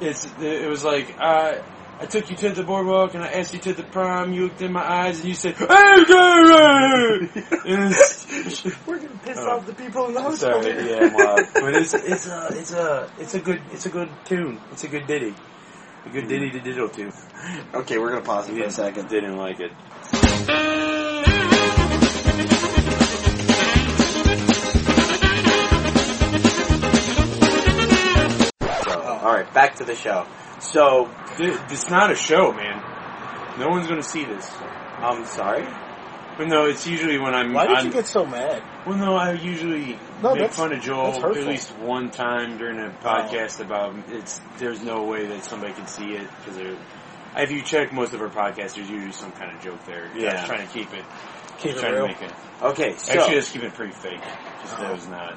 it's 0.00 0.24
it 0.40 0.68
was 0.70 0.84
like 0.84 1.14
uh, 1.20 1.56
I 2.02 2.06
took 2.06 2.28
you 2.30 2.36
to 2.36 2.50
the 2.50 2.64
boardwalk 2.64 3.14
and 3.14 3.22
I 3.22 3.28
asked 3.28 3.54
you 3.54 3.60
to 3.60 3.72
the 3.74 3.84
prom. 3.84 4.32
You 4.32 4.44
looked 4.44 4.60
in 4.60 4.72
my 4.72 4.82
eyes 4.82 5.20
and 5.20 5.28
you 5.28 5.34
said, 5.34 5.54
"Hey, 5.54 6.04
girl!" 6.04 7.20
And 7.64 7.92
it's- 7.92 8.64
We're 8.86 8.96
gonna 8.98 9.08
piss 9.24 9.38
Oh. 9.38 9.50
off 9.58 9.66
the 9.66 9.72
people 9.74 10.06
in 10.08 10.14
the 10.14 10.20
house. 10.22 10.40
Sorry, 10.40 10.90
yeah, 10.90 11.14
I'm. 11.16 11.46
But 11.62 11.74
it's 11.76 11.94
it's 11.94 12.26
a 12.26 12.48
it's 12.52 12.72
a 12.72 13.08
it's 13.20 13.34
a 13.34 13.40
good 13.40 13.60
it's 13.72 13.86
a 13.86 13.90
good 13.90 14.08
tune. 14.24 14.60
It's 14.72 14.82
a 14.84 14.88
good 14.88 15.06
ditty. 15.06 15.32
A 16.06 16.10
good 16.10 16.26
ditty 16.26 16.50
to 16.50 16.60
diddle 16.60 16.88
to. 16.88 17.12
Okay, 17.74 17.98
we're 17.98 18.10
gonna 18.10 18.22
pause 18.22 18.48
it 18.48 18.56
for 18.58 18.64
a 18.64 18.70
second. 18.70 19.08
Didn't 19.08 19.36
like 19.36 19.60
it. 19.60 19.70
So, 28.84 29.00
all 29.00 29.32
right, 29.34 29.52
back 29.54 29.76
to 29.76 29.84
the 29.84 29.94
show. 29.94 30.26
So, 30.62 31.10
Th- 31.36 31.58
It's 31.70 31.90
not 31.90 32.10
a 32.10 32.14
show, 32.14 32.52
man. 32.52 32.82
No 33.58 33.68
one's 33.68 33.88
gonna 33.88 34.02
see 34.02 34.24
this. 34.24 34.50
I'm 34.98 35.24
sorry. 35.26 35.66
But 36.38 36.48
no, 36.48 36.66
it's 36.66 36.86
usually 36.86 37.18
when 37.18 37.34
I'm. 37.34 37.52
Why 37.52 37.66
did 37.66 37.76
I'm 37.76 37.86
you 37.86 37.92
get 37.92 38.06
so 38.06 38.24
mad? 38.24 38.62
well, 38.86 38.96
no, 38.96 39.16
I 39.16 39.32
usually 39.32 39.98
No, 40.22 40.34
make 40.34 40.52
fun 40.52 40.72
of 40.72 40.80
Joel 40.80 41.24
at 41.24 41.46
least 41.46 41.76
one 41.78 42.10
time 42.10 42.56
during 42.58 42.78
a 42.78 42.86
oh. 42.86 43.04
podcast 43.04 43.60
about 43.60 43.94
it's. 44.08 44.40
There's 44.58 44.82
no 44.82 45.04
way 45.04 45.26
that 45.26 45.44
somebody 45.44 45.74
can 45.74 45.86
see 45.86 46.12
it 46.14 46.28
because 46.38 46.76
if 47.36 47.50
you 47.50 47.62
check 47.62 47.92
most 47.92 48.14
of 48.14 48.22
our 48.22 48.28
podcasts, 48.28 48.76
there's 48.76 48.88
usually 48.88 49.12
some 49.12 49.32
kind 49.32 49.54
of 49.54 49.62
joke 49.62 49.84
there. 49.84 50.10
Yeah. 50.16 50.32
Just 50.32 50.46
trying 50.46 50.66
to 50.66 50.72
keep 50.72 50.92
it. 50.94 51.04
Keep 51.58 51.72
it 51.72 51.78
trying 51.78 51.92
real. 51.92 52.02
to 52.02 52.08
make 52.08 52.22
it. 52.22 52.32
Okay, 52.62 52.94
so 52.96 53.12
Actually, 53.12 53.34
let's 53.34 53.50
keep 53.50 53.62
it 53.62 53.74
pretty 53.74 53.92
fake. 53.92 54.22
Just 54.62 54.76
that 54.78 54.90
it 54.90 54.94
was 54.94 55.08
not. 55.08 55.36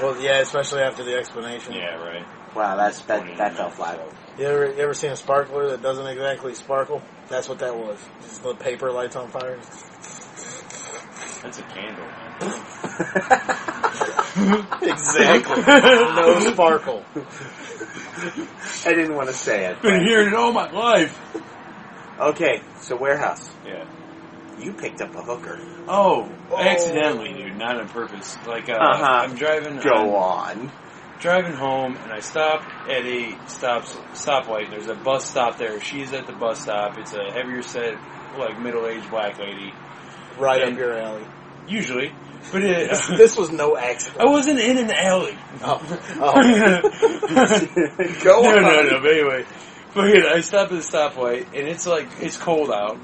Well, 0.00 0.20
yeah, 0.20 0.38
especially 0.40 0.80
after 0.80 1.04
the 1.04 1.16
explanation. 1.16 1.74
Yeah, 1.74 2.02
right. 2.02 2.26
wow, 2.54 2.76
that's 2.76 3.02
that 3.02 3.36
that 3.36 3.56
fell 3.56 3.70
flat. 3.70 4.00
You 4.38 4.46
ever, 4.46 4.66
you 4.72 4.78
ever 4.80 4.94
seen 4.94 5.10
a 5.12 5.16
sparkler 5.16 5.68
that 5.70 5.82
doesn't 5.82 6.06
exactly 6.06 6.54
sparkle? 6.54 7.02
That's 7.28 7.48
what 7.48 7.60
that 7.60 7.76
was. 7.76 7.98
Just 8.22 8.42
the 8.42 8.54
paper 8.54 8.90
lights 8.90 9.14
on 9.16 9.28
fire. 9.30 9.56
That's 11.42 11.58
a 11.58 11.62
candle, 11.62 12.04
man. 12.06 12.50
exactly. 14.82 15.62
no 15.62 16.50
sparkle. 16.52 17.04
I 18.84 18.92
didn't 18.92 19.14
want 19.14 19.28
to 19.28 19.34
say 19.34 19.66
it. 19.66 19.80
Been 19.82 20.04
hearing 20.04 20.28
it 20.28 20.34
all 20.34 20.52
my 20.52 20.70
life. 20.70 21.16
Okay, 22.18 22.62
so 22.80 22.96
warehouse. 22.96 23.50
Yeah. 23.64 23.84
You 24.58 24.72
picked 24.72 25.00
up 25.00 25.14
a 25.14 25.22
hooker. 25.22 25.58
Oh, 25.88 26.30
accidentally, 26.56 27.32
dude, 27.34 27.56
not 27.56 27.80
on 27.80 27.88
purpose. 27.88 28.36
Like, 28.46 28.68
uh, 28.68 28.74
Uh-huh. 28.74 29.04
I'm 29.04 29.34
driving. 29.34 29.78
Go 29.80 30.16
on. 30.16 30.58
on. 30.60 30.72
Driving 31.24 31.54
home 31.54 31.96
and 31.96 32.12
I 32.12 32.20
stop 32.20 32.62
at 32.86 33.02
a 33.06 33.34
stop 33.48 33.84
stoplight. 34.12 34.68
There's 34.70 34.88
a 34.88 34.94
bus 34.94 35.24
stop 35.28 35.56
there. 35.56 35.80
She's 35.80 36.12
at 36.12 36.26
the 36.26 36.34
bus 36.34 36.60
stop. 36.60 36.98
It's 36.98 37.14
a 37.14 37.32
heavier 37.32 37.62
set 37.62 37.94
like 38.38 38.60
middle 38.60 38.86
aged 38.86 39.08
black 39.08 39.38
lady, 39.38 39.72
Right 40.38 40.60
And- 40.62 40.72
up 40.74 40.78
your 40.78 40.98
alley. 40.98 41.24
usually. 41.66 42.12
But 42.52 42.62
it, 42.62 42.90
This, 42.90 43.06
this 43.16 43.36
was 43.38 43.50
no 43.50 43.74
accident. 43.78 44.20
I 44.20 44.26
wasn't 44.30 44.60
in 44.60 44.76
an 44.76 44.90
alley. 44.92 45.38
Oh. 45.62 45.80
oh. 46.20 46.42
Go 48.22 48.42
no, 48.42 48.48
on. 48.50 48.62
no, 48.62 48.82
no. 48.82 49.00
But 49.00 49.10
anyway, 49.12 49.44
but 49.94 50.14
yeah, 50.14 50.30
I 50.34 50.40
stop 50.42 50.64
at 50.70 50.70
the 50.72 50.76
stoplight, 50.84 51.46
and 51.58 51.66
it's 51.68 51.86
like 51.86 52.06
it's 52.20 52.36
cold 52.36 52.70
out, 52.70 52.98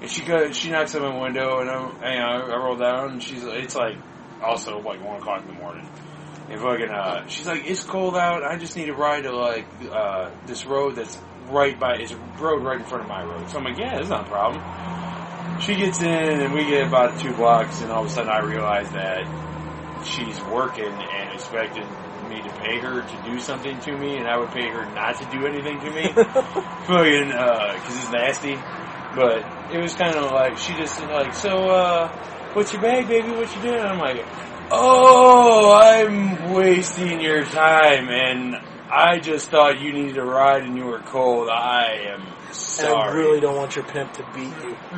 and 0.00 0.08
she 0.10 0.24
goes, 0.24 0.56
she 0.56 0.70
knocks 0.70 0.94
on 0.94 1.02
my 1.02 1.20
window, 1.22 1.58
and 1.58 1.68
I'm, 1.68 1.96
and 2.02 2.22
I, 2.22 2.38
I 2.40 2.56
roll 2.56 2.76
down, 2.76 3.10
and 3.10 3.22
she's, 3.22 3.44
it's 3.44 3.74
like 3.76 3.96
also 4.42 4.78
like 4.78 5.04
one 5.04 5.16
o'clock 5.20 5.42
in 5.42 5.48
the 5.48 5.60
morning, 5.60 5.86
and 6.50 6.60
fucking, 6.60 6.88
uh, 6.88 7.26
she's 7.28 7.46
like, 7.46 7.66
it's 7.66 7.82
cold 7.82 8.16
out. 8.16 8.42
I 8.42 8.56
just 8.56 8.76
need 8.76 8.88
a 8.88 8.94
ride 8.94 9.24
to 9.24 9.36
like 9.36 9.66
uh, 9.90 10.30
this 10.46 10.64
road 10.64 10.96
that's 10.96 11.18
right 11.50 11.78
by, 11.78 11.96
it's 11.96 12.12
a 12.12 12.16
road 12.40 12.62
right 12.62 12.80
in 12.80 12.86
front 12.86 13.02
of 13.02 13.08
my 13.08 13.22
road. 13.22 13.48
So 13.50 13.58
I'm 13.58 13.64
like, 13.64 13.78
yeah, 13.78 13.96
that's 13.96 14.08
not 14.08 14.26
a 14.26 14.30
problem. 14.30 15.60
She 15.60 15.74
gets 15.74 16.00
in, 16.00 16.06
and 16.06 16.54
we 16.54 16.64
get 16.66 16.86
about 16.86 17.18
two 17.20 17.34
blocks, 17.34 17.80
and 17.82 17.90
all 17.90 18.04
of 18.04 18.10
a 18.10 18.12
sudden 18.12 18.30
I 18.30 18.40
realize 18.40 18.90
that 18.92 19.26
she's 20.04 20.40
working 20.44 20.84
and 20.84 21.34
expected 21.34 21.84
me 22.28 22.40
to 22.42 22.50
pay 22.60 22.78
her 22.78 23.02
to 23.02 23.22
do 23.24 23.40
something 23.40 23.78
to 23.80 23.96
me, 23.96 24.16
and 24.18 24.28
I 24.28 24.36
would 24.38 24.50
pay 24.50 24.68
her 24.68 24.84
not 24.94 25.18
to 25.18 25.24
do 25.30 25.46
anything 25.46 25.80
to 25.80 25.90
me. 25.90 26.02
Fucking, 26.12 27.32
uh, 27.32 27.74
cause 27.78 27.96
it's 27.96 28.10
nasty. 28.10 28.54
But 29.16 29.44
it 29.72 29.80
was 29.80 29.94
kind 29.94 30.14
of 30.14 30.30
like, 30.30 30.58
she 30.58 30.74
just 30.74 31.00
like, 31.02 31.34
so, 31.34 31.68
uh, 31.68 32.08
what's 32.52 32.72
your 32.72 32.82
bag, 32.82 33.08
baby? 33.08 33.30
What 33.32 33.54
you 33.56 33.62
doing? 33.62 33.80
I'm 33.80 33.98
like, 33.98 34.24
oh, 34.70 35.72
I'm 35.82 36.52
wasting 36.54 37.20
your 37.20 37.44
time, 37.44 38.08
and 38.08 38.56
I 38.90 39.18
just 39.18 39.50
thought 39.50 39.80
you 39.80 39.92
needed 39.92 40.18
a 40.18 40.24
ride 40.24 40.62
and 40.62 40.76
you 40.76 40.84
were 40.84 41.00
cold. 41.00 41.48
I 41.50 42.10
am 42.14 42.22
And 42.22 42.54
sorry. 42.54 42.94
I 42.94 43.14
really 43.14 43.40
don't 43.40 43.56
want 43.56 43.76
your 43.76 43.84
pimp 43.84 44.12
to 44.14 44.24
beat 44.34 44.52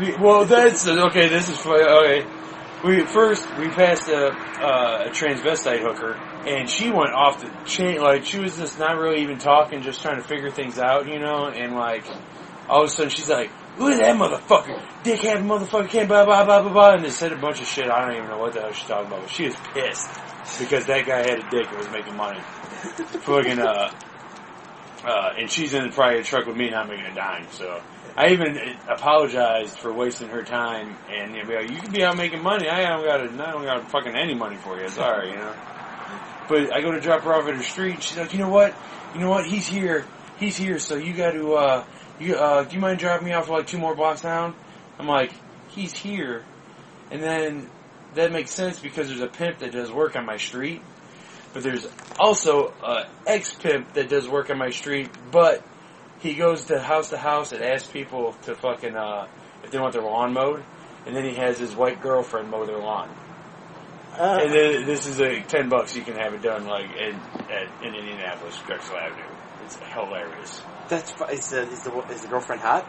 you. 0.09 0.17
Well, 0.21 0.45
that's 0.45 0.87
okay. 0.87 1.29
This 1.29 1.49
is 1.49 1.59
funny. 1.59 1.83
Okay, 1.83 2.27
we 2.85 3.05
first 3.05 3.47
we 3.59 3.69
passed 3.69 4.09
a, 4.09 4.29
uh, 4.29 5.05
a 5.07 5.11
transvestite 5.11 5.81
hooker, 5.81 6.13
and 6.47 6.69
she 6.71 6.91
went 6.91 7.13
off 7.13 7.41
the 7.43 7.51
chain. 7.65 8.01
Like 8.01 8.25
she 8.25 8.39
was 8.39 8.57
just 8.57 8.79
not 8.79 8.97
really 8.97 9.23
even 9.23 9.39
talking, 9.39 9.83
just 9.83 10.03
trying 10.03 10.17
to 10.23 10.27
figure 10.27 10.51
things 10.51 10.79
out, 10.79 11.09
you 11.09 11.19
know. 11.19 11.49
And 11.49 11.75
like 11.75 12.05
all 12.69 12.83
of 12.83 12.87
a 12.87 12.89
sudden, 12.89 13.11
she's 13.11 13.29
like, 13.29 13.51
"Look 13.79 13.93
at 13.93 13.99
that 14.01 14.17
motherfucker, 14.17 14.81
dickhead 15.03 15.43
motherfucker, 15.45 15.89
can't 15.89 16.09
blah 16.09 16.25
blah 16.25 16.45
blah 16.45 16.63
blah 16.63 16.73
blah," 16.73 16.95
and 16.95 17.05
they 17.05 17.11
said 17.11 17.33
a 17.33 17.37
bunch 17.37 17.61
of 17.61 17.67
shit. 17.67 17.91
I 17.91 18.07
don't 18.07 18.17
even 18.17 18.29
know 18.29 18.39
what 18.39 18.53
the 18.53 18.61
hell 18.61 18.73
she's 18.73 18.87
talking 18.87 19.07
about. 19.07 19.23
But 19.23 19.31
she 19.31 19.47
was 19.47 19.57
pissed 19.75 20.11
because 20.59 20.87
that 20.87 21.07
guy 21.07 21.19
had 21.19 21.39
a 21.41 21.51
dick 21.51 21.69
and 21.69 21.79
was 21.79 21.91
making 21.91 22.17
money. 22.17 22.41
Fucking 23.23 23.59
uh. 23.59 23.91
Uh, 25.03 25.33
and 25.39 25.51
she's 25.51 25.73
in 25.73 25.91
probably 25.93 26.19
a 26.19 26.23
truck 26.23 26.47
with 26.47 26.57
me 26.57 26.69
not 26.69 26.87
making 26.87 27.07
a 27.07 27.15
dime. 27.15 27.47
So 27.53 27.81
I 28.17 28.31
even 28.33 28.59
apologized 28.87 29.79
for 29.79 29.93
wasting 29.93 30.29
her 30.29 30.43
time. 30.43 30.97
And 31.09 31.35
you 31.35 31.45
know, 31.45 31.55
like, 31.55 31.71
you 31.71 31.79
can 31.79 31.91
be 31.91 32.05
out 32.05 32.17
making 32.17 32.43
money. 32.43 32.69
I 32.69 32.81
haven't 32.81 33.07
got 33.07 33.21
I 33.21 33.51
don't 33.51 33.65
got 33.65 33.91
fucking 33.91 34.15
any 34.15 34.35
money 34.35 34.57
for 34.57 34.79
you. 34.79 34.89
Sorry, 34.89 35.31
you 35.31 35.37
know. 35.37 35.55
But 36.49 36.75
I 36.75 36.81
go 36.83 36.93
to 36.93 37.01
drop 37.01 37.23
her 37.23 37.35
off 37.35 37.49
at 37.49 37.55
her 37.55 37.63
street. 37.63 38.03
She's 38.03 38.19
like, 38.19 38.33
you 38.33 38.41
know 38.41 38.51
what? 38.51 38.75
You 39.15 39.21
know 39.21 39.31
what? 39.31 39.47
He's 39.47 39.67
here. 39.67 40.05
He's 40.39 40.57
here. 40.57 40.79
So 40.79 40.97
you 40.97 41.15
got 41.15 41.33
to. 41.33 41.55
Uh, 41.55 41.85
you 42.21 42.37
uh, 42.37 42.65
do 42.65 42.75
you 42.75 42.81
mind 42.81 42.99
driving 42.99 43.27
me 43.27 43.33
off 43.33 43.49
like 43.49 43.67
two 43.67 43.79
more 43.79 43.95
blocks 43.95 44.23
down? 44.23 44.55
I'm 44.99 45.09
like, 45.09 45.33
he's 45.69 45.93
here. 45.93 46.45
And 47.11 47.23
then 47.23 47.69
that 48.15 48.33
makes 48.33 48.51
sense 48.51 48.79
because 48.79 49.09
there's 49.09 49.21
a 49.21 49.27
pimp 49.27 49.59
that 49.59 49.73
does 49.73 49.91
work 49.91 50.17
on 50.17 50.27
my 50.27 50.37
street. 50.37 50.83
But 51.53 51.65
there's 51.65 51.87
also 52.19 52.73
a 52.83 53.09
ex 53.27 53.53
pimp 53.55 53.95
that 53.95 54.09
does 54.09 54.29
work 54.29 54.51
on 54.51 54.59
my 54.59 54.71
street, 54.71 55.11
but 55.33 55.65
he 56.21 56.35
goes 56.35 56.67
to 56.67 56.79
house 56.79 57.11
to 57.11 57.17
house 57.17 57.53
and 57.53 57.63
asks 57.63 57.89
people 57.89 58.35
to 58.43 58.55
fucking 58.55 58.95
uh, 58.95 59.27
if 59.65 59.71
they 59.71 59.79
want 59.81 59.95
their 59.95 60.03
lawn 60.03 60.33
mowed, 60.33 60.63
and 61.07 61.17
then 61.17 61.25
he 61.25 61.35
has 61.35 61.59
his 61.59 61.75
white 61.75 62.01
girlfriend 62.01 62.51
mow 62.51 62.65
their 62.67 62.79
lawn. 62.79 63.09
Uh, 64.13 64.41
And 64.43 64.53
then 64.53 64.87
this 64.87 65.07
is 65.07 65.21
a 65.21 65.41
ten 65.43 65.69
bucks 65.69 65.95
you 65.97 66.03
can 66.03 66.17
have 66.17 66.35
it 66.35 66.43
done 66.43 66.67
like 66.67 66.91
in 66.91 67.15
at, 67.49 67.69
in 67.85 67.95
Indianapolis, 67.95 68.59
Drexel 68.67 68.97
Avenue. 68.97 69.25
It's 69.65 69.77
hilarious. 69.77 70.63
That's 70.89 71.11
fu- 71.13 71.25
is 71.27 71.49
the, 71.51 71.63
is 71.71 71.83
the 71.85 71.97
is 72.11 72.23
the 72.23 72.29
girlfriend 72.29 72.61
hot? 72.63 72.87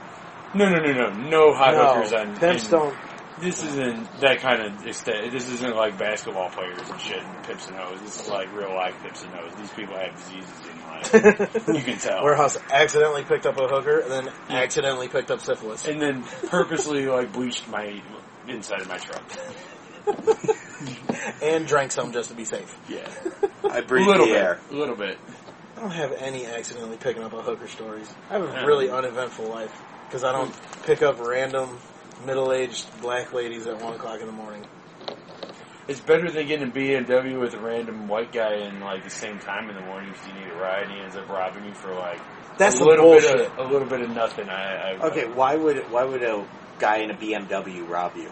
No, 0.55 0.67
no, 0.69 0.79
no, 0.79 0.91
no, 0.91 1.09
no 1.29 1.53
hot 1.53 1.75
no, 1.75 1.87
hookers 1.93 2.13
on. 2.13 2.35
pimps 2.37 2.65
in- 2.65 2.71
don't. 2.71 2.97
This 3.39 3.63
isn't 3.63 4.19
that 4.19 4.39
kind 4.41 4.61
of 4.61 4.85
extent. 4.85 5.31
This 5.31 5.49
isn't 5.49 5.75
like 5.75 5.97
basketball 5.97 6.49
players 6.49 6.87
and 6.89 6.99
shit 7.01 7.23
and 7.23 7.43
pips 7.43 7.67
and 7.67 7.75
hoes. 7.77 7.99
This 8.01 8.21
is 8.21 8.27
like 8.29 8.53
real 8.53 8.75
life 8.75 8.95
pips 9.01 9.23
and 9.23 9.31
hoes. 9.33 9.51
These 9.57 9.71
people 9.71 9.95
have 9.97 10.15
diseases 10.15 10.61
in 10.69 10.81
life. 10.83 11.67
you 11.75 11.81
can 11.81 11.97
tell. 11.97 12.23
Warehouse 12.23 12.57
accidentally 12.69 13.23
picked 13.23 13.45
up 13.47 13.57
a 13.57 13.67
hooker 13.67 13.99
and 14.01 14.11
then 14.11 14.33
accidentally 14.49 15.07
picked 15.07 15.31
up 15.31 15.39
syphilis. 15.41 15.87
and 15.87 15.99
then 16.01 16.23
purposely 16.49 17.05
like 17.07 17.31
bleached 17.31 17.67
my 17.69 17.99
inside 18.47 18.81
of 18.81 18.87
my 18.89 18.97
truck. 18.97 19.23
And 21.41 21.65
drank 21.67 21.91
some 21.91 22.11
just 22.11 22.29
to 22.29 22.35
be 22.35 22.45
safe. 22.45 22.77
Yeah, 22.89 22.99
I 23.71 23.79
a 23.79 23.81
breathe 23.81 24.07
the 24.07 24.13
bit, 24.19 24.35
air. 24.35 24.59
a 24.69 24.73
little 24.73 24.95
bit. 24.95 25.17
I 25.77 25.81
don't 25.81 25.91
have 25.91 26.11
any 26.13 26.45
accidentally 26.45 26.97
picking 26.97 27.23
up 27.23 27.33
a 27.33 27.41
hooker 27.41 27.67
stories. 27.67 28.11
I 28.29 28.33
have 28.33 28.43
a 28.43 28.47
Yeah. 28.47 28.65
really 28.65 28.89
uneventful 28.89 29.45
life 29.45 29.71
because 30.07 30.23
I 30.23 30.31
don't 30.31 30.53
pick 30.85 31.01
up 31.01 31.19
random 31.19 31.79
middle-aged 32.25 33.01
black 33.01 33.33
ladies 33.33 33.65
at 33.67 33.81
one 33.81 33.93
o'clock 33.95 34.19
in 34.19 34.27
the 34.27 34.31
morning. 34.33 34.63
It's 35.87 35.99
better 35.99 36.29
than 36.29 36.47
getting 36.47 36.67
a 36.67 36.71
BMW 36.71 37.39
with 37.39 37.53
a 37.53 37.59
random 37.59 38.07
white 38.07 38.31
guy 38.31 38.53
in 38.55 38.79
like 38.81 39.03
the 39.03 39.09
same 39.09 39.39
time 39.39 39.69
in 39.69 39.75
the 39.75 39.81
morning 39.81 40.11
because 40.11 40.27
you 40.27 40.33
need 40.35 40.49
a 40.51 40.55
ride 40.55 40.83
and 40.83 40.91
he 40.93 40.99
ends 40.99 41.15
up 41.15 41.27
robbing 41.27 41.65
you 41.65 41.73
for 41.73 41.93
like 41.95 42.19
That's 42.57 42.79
a 42.79 42.83
little 42.83 43.05
bullshit. 43.05 43.37
bit 43.37 43.51
of 43.57 43.67
a 43.67 43.71
little 43.71 43.87
bit 43.87 44.01
of 44.01 44.09
nothing. 44.11 44.47
I, 44.47 44.91
I 44.91 45.07
Okay, 45.07 45.25
why 45.25 45.55
would 45.55 45.77
why 45.91 46.03
would 46.03 46.21
a 46.23 46.45
guy 46.77 46.97
in 46.97 47.09
a 47.11 47.15
BMW 47.15 47.87
rob 47.89 48.15
you? 48.15 48.29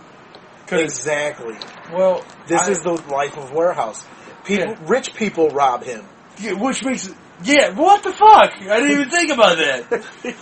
Exactly. 0.71 1.55
well, 1.91 2.23
This 2.47 2.61
I- 2.61 2.71
is 2.71 2.81
the 2.81 2.93
life 3.11 3.37
of 3.37 3.51
warehouse. 3.51 4.05
People, 4.45 4.67
Yeah. 4.69 4.75
rich 4.87 5.13
people 5.13 5.49
rob 5.49 5.83
him. 5.83 6.05
yeah, 6.39 6.53
which 6.53 6.83
makes 6.83 7.07
it. 7.07 7.15
Yeah, 7.43 7.69
what 7.71 8.03
the 8.03 8.11
fuck? 8.11 8.53
I 8.61 8.79
didn't 8.79 8.91
even 8.91 9.09
think 9.09 9.31
about 9.31 9.57
that. 9.57 10.35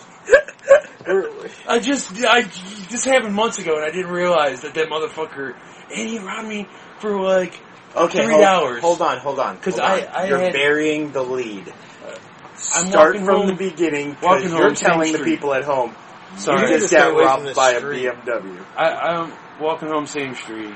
I 1.67 1.79
just, 1.79 2.11
I 2.25 2.41
this 2.89 3.05
happened 3.05 3.33
months 3.33 3.59
ago, 3.59 3.75
and 3.75 3.85
I 3.85 3.91
didn't 3.91 4.11
realize 4.11 4.61
that 4.61 4.73
that 4.73 4.89
motherfucker, 4.89 5.55
and 5.95 6.09
he 6.09 6.19
robbed 6.19 6.47
me 6.47 6.67
for 6.99 7.19
like 7.21 7.53
Okay, 7.95 8.23
Three 8.25 8.33
hold, 8.33 8.43
hours. 8.43 8.81
Hold 8.81 9.01
on, 9.01 9.17
hold 9.19 9.39
on. 9.39 9.57
'Cause 9.57 9.79
hold 9.79 9.89
on. 9.89 9.99
I- 9.99 10.05
I 10.23 10.25
you're 10.27 10.39
had- 10.39 10.53
burying 10.53 11.11
the 11.13 11.23
lead. 11.23 11.73
I'm 12.75 12.89
Start 12.89 13.15
from 13.15 13.25
home- 13.25 13.47
the 13.47 13.53
beginning. 13.53 14.17
walking 14.21 14.49
you're 14.51 14.63
home, 14.63 14.75
telling 14.75 15.13
the 15.13 15.19
people 15.19 15.53
at 15.53 15.63
home. 15.63 15.95
Sorry. 16.35 16.61
you 16.61 16.67
need 16.67 16.73
just 16.79 16.87
stay 16.87 16.97
got 16.97 17.15
robbed 17.17 17.55
by 17.55 17.75
street. 17.77 18.05
a 18.05 18.11
BMW. 18.13 18.65
I, 18.75 18.89
I'm 18.91 19.33
walking 19.59 19.87
home 19.87 20.05
same 20.05 20.35
street, 20.35 20.73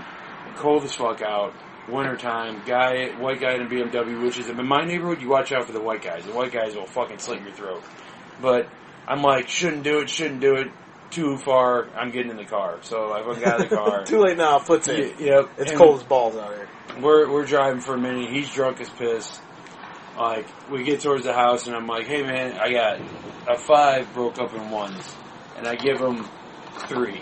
cold 0.56 0.84
as 0.84 0.96
fuck 0.96 1.22
out, 1.22 1.54
wintertime, 1.90 2.62
guy, 2.66 3.10
white 3.20 3.40
guy 3.40 3.56
in 3.56 3.62
a 3.62 3.66
BMW, 3.66 4.24
which 4.24 4.40
is 4.40 4.50
in 4.50 4.66
my 4.66 4.86
neighborhood, 4.86 5.22
you 5.22 5.30
watch 5.30 5.52
out 5.52 5.66
for 5.66 5.74
the 5.74 5.82
white 5.82 6.02
guys. 6.02 6.26
The 6.26 6.34
white 6.34 6.52
guys 6.52 6.76
will 6.76 6.88
fucking 6.88 7.20
slit 7.20 7.42
your 7.42 7.52
throat. 7.52 7.84
But 8.42 8.68
I'm 9.08 9.22
like, 9.22 9.50
shouldn't 9.50 9.84
do 9.84 10.00
it, 10.00 10.10
shouldn't 10.10 10.42
do 10.42 10.56
it, 10.56 10.68
too 11.12 11.38
far, 11.38 11.90
I'm 11.96 12.12
getting 12.12 12.32
in 12.32 12.38
the 12.38 12.46
car. 12.46 12.78
So 12.82 13.12
I 13.12 13.22
fucking 13.24 13.44
got 13.44 13.62
in 13.62 13.70
the 13.70 13.76
car. 13.76 14.04
Too 14.06 14.22
late 14.22 14.38
now. 14.38 14.60
Foot's 14.60 14.88
in. 14.88 15.02
Y- 15.02 15.14
yep. 15.20 15.50
It's 15.58 15.72
and 15.72 15.80
cold 15.80 15.98
as 16.00 16.04
balls 16.04 16.36
out 16.38 16.54
here. 16.56 16.70
We're, 17.02 17.30
we're 17.30 17.46
driving 17.46 17.82
for 17.82 17.96
a 17.96 18.00
minute, 18.00 18.30
he's 18.32 18.52
drunk 18.54 18.80
as 18.80 18.90
piss. 18.90 19.40
Like, 20.18 20.46
we 20.70 20.84
get 20.84 21.02
towards 21.02 21.24
the 21.26 21.34
house 21.34 21.68
and 21.68 21.76
I'm 21.76 21.88
like, 21.88 22.06
hey 22.08 22.22
man, 22.22 22.58
I 22.60 22.72
got 22.72 23.00
a 23.50 23.58
five 23.58 24.14
broke 24.14 24.40
up 24.40 24.54
in 24.54 24.70
ones. 24.70 25.16
And 25.62 25.68
I 25.68 25.76
give 25.76 26.00
him 26.00 26.28
three. 26.88 27.22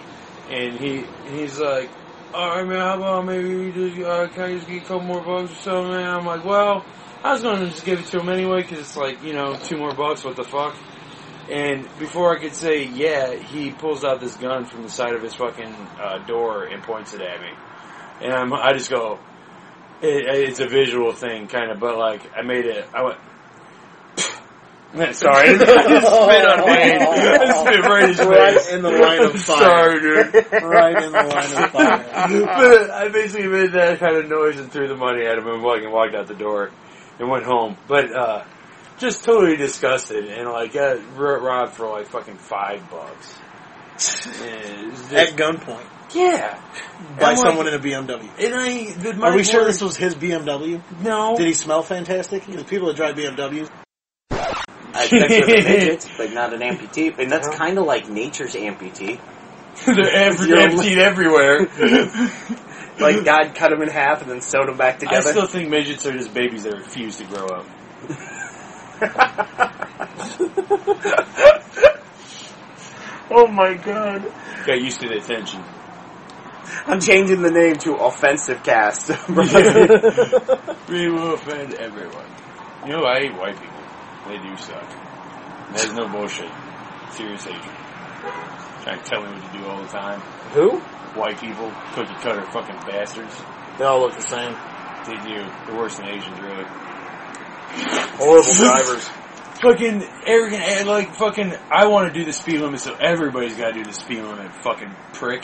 And 0.50 0.80
he 0.80 1.04
he's 1.30 1.60
like, 1.60 1.90
alright 2.34 2.66
man, 2.66 2.80
how 2.80 2.96
about 2.96 3.26
maybe 3.26 3.50
you 3.50 3.72
just, 3.74 4.00
uh, 4.02 4.30
can 4.30 4.44
I 4.44 4.54
just 4.54 4.66
get 4.66 4.78
a 4.84 4.86
couple 4.86 5.02
more 5.02 5.22
bucks 5.22 5.52
or 5.52 5.56
something, 5.56 5.92
man? 5.92 6.10
I'm 6.10 6.26
like, 6.26 6.46
well, 6.46 6.86
I 7.22 7.34
was 7.34 7.42
going 7.42 7.60
to 7.60 7.66
just 7.68 7.84
give 7.84 8.00
it 8.00 8.06
to 8.06 8.22
him 8.22 8.30
anyway 8.30 8.62
because 8.62 8.80
it's 8.80 8.96
like, 8.96 9.22
you 9.24 9.34
know, 9.34 9.58
two 9.58 9.76
more 9.76 9.94
bucks, 9.94 10.24
what 10.24 10.38
the 10.38 10.46
fuck? 10.46 10.78
And 11.50 11.84
before 12.00 12.34
I 12.34 12.40
could 12.40 12.56
say 12.56 12.86
yeah, 12.86 13.36
he 13.36 13.72
pulls 13.72 14.06
out 14.06 14.22
this 14.22 14.38
gun 14.38 14.64
from 14.64 14.84
the 14.84 14.90
side 14.90 15.16
of 15.16 15.22
his 15.22 15.34
fucking 15.34 15.74
uh, 16.00 16.20
door 16.20 16.64
and 16.64 16.82
points 16.82 17.14
it 17.14 17.20
at 17.20 17.42
me. 17.42 17.50
And 18.22 18.32
I'm, 18.32 18.54
I 18.54 18.72
just 18.72 18.90
go, 18.90 19.20
it, 20.02 20.48
it's 20.48 20.62
a 20.62 20.68
visual 20.70 21.12
thing, 21.12 21.48
kind 21.48 21.72
of, 21.72 21.80
but 21.82 21.98
like 21.98 22.22
I 22.38 22.42
made 22.44 22.66
it. 22.66 22.88
I 22.94 23.04
went. 23.04 23.18
Sorry, 25.14 25.50
I 25.50 25.54
just 25.54 25.62
spit 25.62 26.46
on 26.50 26.66
me. 26.66 26.74
I 26.74 27.64
spit 27.64 27.86
right 27.86 28.04
in 28.04 28.10
his 28.10 28.20
Right 28.26 28.54
face. 28.56 28.68
in 28.74 28.82
the 28.82 28.90
line 28.90 29.24
of 29.24 29.32
fire. 29.42 29.58
Sorry, 29.58 30.00
dude. 30.00 30.34
right 30.64 31.04
in 31.04 31.12
the 31.12 31.24
line 31.24 31.64
of 31.64 31.72
fire. 31.72 32.46
but 32.46 32.90
I 32.92 33.08
basically 33.10 33.48
made 33.48 33.72
that 33.74 34.00
kind 34.00 34.18
of 34.18 34.28
noise 34.28 34.58
and 34.60 34.72
threw 34.72 34.88
the 34.88 34.96
money 34.98 35.26
at 35.26 35.38
him 35.38 35.48
and 35.48 35.62
walked 35.64 35.86
walked 35.90 36.16
out 36.16 36.28
the 36.28 36.34
door 36.34 36.72
and 37.20 37.30
went 37.30 37.46
home. 37.46 37.78
But 37.88 38.12
uh, 38.16 38.46
just 38.98 39.24
totally 39.24 39.58
disgusted 39.58 40.26
and 40.26 40.50
like 40.50 40.74
got 40.74 40.98
robbed 41.16 41.74
for 41.74 41.88
like 41.90 42.08
fucking 42.08 42.38
five 42.38 42.90
bucks. 42.90 43.38
And 44.42 44.86
it 44.86 44.90
was 44.92 45.00
just- 45.02 45.14
At 45.14 45.30
gunpoint 45.38 45.86
yeah, 46.16 46.60
by 47.20 47.28
I'm 47.32 47.36
like- 47.36 47.38
someone 47.38 47.68
in 47.68 47.76
a 47.76 47.80
BMW. 47.80 48.28
And 48.44 48.56
I, 48.56 48.92
the, 48.94 49.22
Are 49.22 49.36
we 49.36 49.44
sure 49.44 49.66
this 49.66 49.82
was 49.82 49.96
his 49.96 50.16
BMW? 50.16 50.82
no? 51.04 51.38
Did 51.38 51.46
he 51.46 51.54
smell 51.54 51.84
fantastic? 51.84 52.48
Because 52.48 52.64
people 52.64 52.88
that 52.88 52.96
drive 52.96 53.16
BMWs. 53.16 53.70
I 55.00 55.08
sex 55.08 55.30
with 55.30 55.50
a 55.50 55.64
midget, 55.64 56.10
but 56.18 56.34
not 56.34 56.54
an 56.54 56.62
amputee. 56.62 57.18
And 57.18 57.32
that's 57.32 57.48
uh-huh. 57.48 57.58
kind 57.58 57.78
of 57.78 57.86
like 57.86 58.10
nature's 58.10 58.56
amputee. 58.56 59.20
They're 59.86 60.12
ev- 60.12 60.46
You're 60.46 60.60
emptied 60.60 60.98
everywhere. 60.98 61.68
Like 63.00 63.24
God 63.24 63.56
cut 63.56 63.70
them 63.70 63.82
in 63.82 63.90
half 63.90 64.22
and 64.22 64.30
then 64.30 64.42
sewed 64.42 64.68
them 64.68 64.78
back 64.78 65.00
together. 65.00 65.16
I 65.16 65.20
together. 65.22 65.48
still 65.48 65.48
think 65.48 65.70
midgets 65.70 66.06
are 66.06 66.12
just 66.12 66.34
babies 66.34 66.64
that 66.64 66.76
refuse 66.76 67.18
to 67.18 67.26
grow 67.26 67.46
up. 67.46 67.66
oh 73.32 73.48
my 73.48 73.76
God! 73.76 74.30
Got 74.66 74.82
used 74.82 75.00
to 75.00 75.08
the 75.08 75.18
attention. 75.18 75.64
I'm 76.86 77.00
changing 77.00 77.42
the 77.42 77.52
name 77.52 77.78
to 77.78 77.96
Offensive 77.96 78.62
Cast. 78.64 79.10
We 80.90 81.10
will 81.10 81.36
offend 81.36 81.76
everyone. 81.76 82.26
You 82.86 82.94
know, 82.94 83.06
I 83.06 83.20
hate 83.20 83.38
white 83.38 83.56
people. 83.56 83.79
They 84.30 84.38
do 84.38 84.56
suck. 84.58 84.88
There's 85.74 85.92
no 85.94 86.08
bullshit. 86.08 86.52
Serious 87.10 87.44
hatred. 87.44 87.76
Trying 88.84 89.02
to 89.02 89.06
tell 89.10 89.24
me 89.24 89.34
what 89.34 89.52
to 89.52 89.58
do 89.58 89.66
all 89.66 89.82
the 89.82 89.88
time. 89.88 90.20
Who? 90.54 90.78
White 91.20 91.42
people, 91.42 91.74
cookie 91.94 92.14
cutter 92.22 92.44
fucking 92.52 92.76
bastards. 92.86 93.36
They 93.80 93.86
all 93.86 94.02
look 94.02 94.16
the 94.16 94.22
same. 94.22 94.54
They 95.08 95.16
do. 95.28 95.50
They're 95.66 95.76
worse 95.76 95.98
than 95.98 96.10
Asians, 96.10 96.40
really. 96.40 96.64
Horrible 98.18 98.54
drivers. 98.54 99.10
Fucking 99.64 100.04
arrogant, 100.28 100.62
eh, 100.62 100.84
like 100.84 101.16
fucking. 101.16 101.52
I 101.72 101.88
want 101.88 102.14
to 102.14 102.20
do 102.20 102.24
the 102.24 102.32
speed 102.32 102.62
limit, 102.62 102.82
so 102.82 102.94
everybody's 102.94 103.56
got 103.56 103.70
to 103.70 103.74
do 103.74 103.84
the 103.84 103.94
speed 103.94 104.22
limit. 104.22 104.54
Fucking 104.62 104.96
prick, 105.14 105.44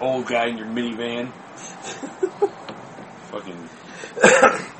old 0.00 0.26
guy 0.26 0.48
in 0.48 0.58
your 0.58 0.66
minivan. 0.66 1.32
fucking. 3.30 3.68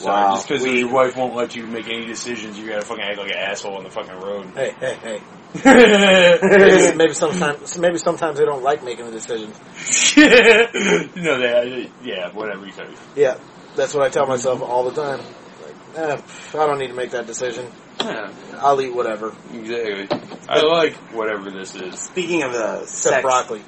Sorry, 0.00 0.22
Wow. 0.24 0.34
just 0.36 0.48
because 0.48 0.64
your 0.66 0.88
wife 0.90 1.14
won't 1.16 1.34
let 1.34 1.54
you 1.54 1.66
make 1.66 1.86
any 1.88 2.06
decisions, 2.06 2.58
you 2.58 2.66
gotta 2.68 2.82
fucking 2.82 3.04
act 3.04 3.18
like 3.18 3.30
an 3.30 3.36
asshole 3.36 3.76
on 3.76 3.84
the 3.84 3.90
fucking 3.90 4.18
road. 4.18 4.46
Hey, 4.54 4.74
hey, 4.80 4.94
hey. 5.02 5.20
Maybe, 5.64 6.96
maybe 6.96 7.12
sometimes, 7.12 7.76
maybe 7.76 7.98
sometimes 7.98 8.38
they 8.38 8.44
don't 8.44 8.62
like 8.62 8.84
making 8.84 9.06
the 9.06 9.10
decisions. 9.10 9.58
that 10.14 11.90
yeah, 12.02 12.32
whatever 12.32 12.64
you 12.66 12.72
say. 12.72 12.86
Yeah, 13.16 13.36
that's 13.76 13.92
what 13.94 14.04
I 14.04 14.08
tell 14.10 14.26
myself 14.26 14.62
all 14.62 14.88
the 14.88 14.92
time. 15.02 15.18
Like, 15.62 15.98
eh, 15.98 16.20
I 16.54 16.66
don't 16.66 16.78
need 16.78 16.88
to 16.88 16.94
make 16.94 17.10
that 17.10 17.26
decision. 17.26 17.66
Yeah, 18.00 18.32
I'll 18.58 18.80
eat 18.80 18.94
whatever, 18.94 19.34
exactly. 19.52 20.08
I 20.48 20.60
like 20.62 20.94
whatever 21.12 21.50
this 21.50 21.74
is. 21.74 21.98
Speaking 21.98 22.42
of 22.44 22.52
the 22.52 22.82
except 22.82 23.14
sex, 23.14 23.22
broccoli. 23.22 23.62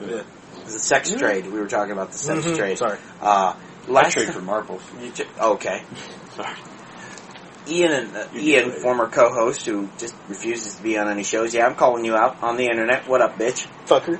Yeah. 0.00 0.22
the 0.64 0.70
sex 0.70 1.10
trade, 1.12 1.46
we 1.46 1.58
were 1.60 1.68
talking 1.68 1.92
about 1.92 2.12
the 2.12 2.18
sex 2.18 2.44
Mhm, 2.46 2.56
trade. 2.56 2.78
Sorry. 2.78 2.98
Uh, 3.20 3.54
I 3.88 3.90
last 3.90 4.12
trade 4.14 4.32
for 4.32 4.40
marbles. 4.40 4.82
You 5.00 5.10
ju- 5.12 5.24
okay. 5.40 5.82
Sorry. 6.34 6.54
Ian 7.68 7.92
and 7.92 8.16
uh, 8.16 8.26
Ian, 8.34 8.70
former 8.70 9.08
co-host 9.08 9.66
who 9.66 9.88
just 9.98 10.14
refuses 10.28 10.76
to 10.76 10.82
be 10.82 10.96
on 10.98 11.08
any 11.08 11.24
shows. 11.24 11.52
Yeah, 11.52 11.66
I'm 11.66 11.74
calling 11.74 12.04
you 12.04 12.14
out 12.14 12.42
on 12.42 12.56
the 12.56 12.64
internet. 12.66 13.08
What 13.08 13.20
up, 13.20 13.36
bitch? 13.38 13.66
Fucker. 13.86 14.18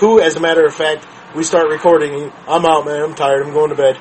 Who, 0.00 0.20
as 0.20 0.36
a 0.36 0.40
matter 0.40 0.64
of 0.66 0.74
fact, 0.74 1.06
we 1.34 1.44
start 1.44 1.68
recording. 1.70 2.30
I'm 2.46 2.66
out, 2.66 2.84
man. 2.84 3.02
I'm 3.02 3.14
tired. 3.14 3.42
I'm 3.46 3.52
going 3.52 3.70
to 3.70 3.76
bed. 3.76 3.98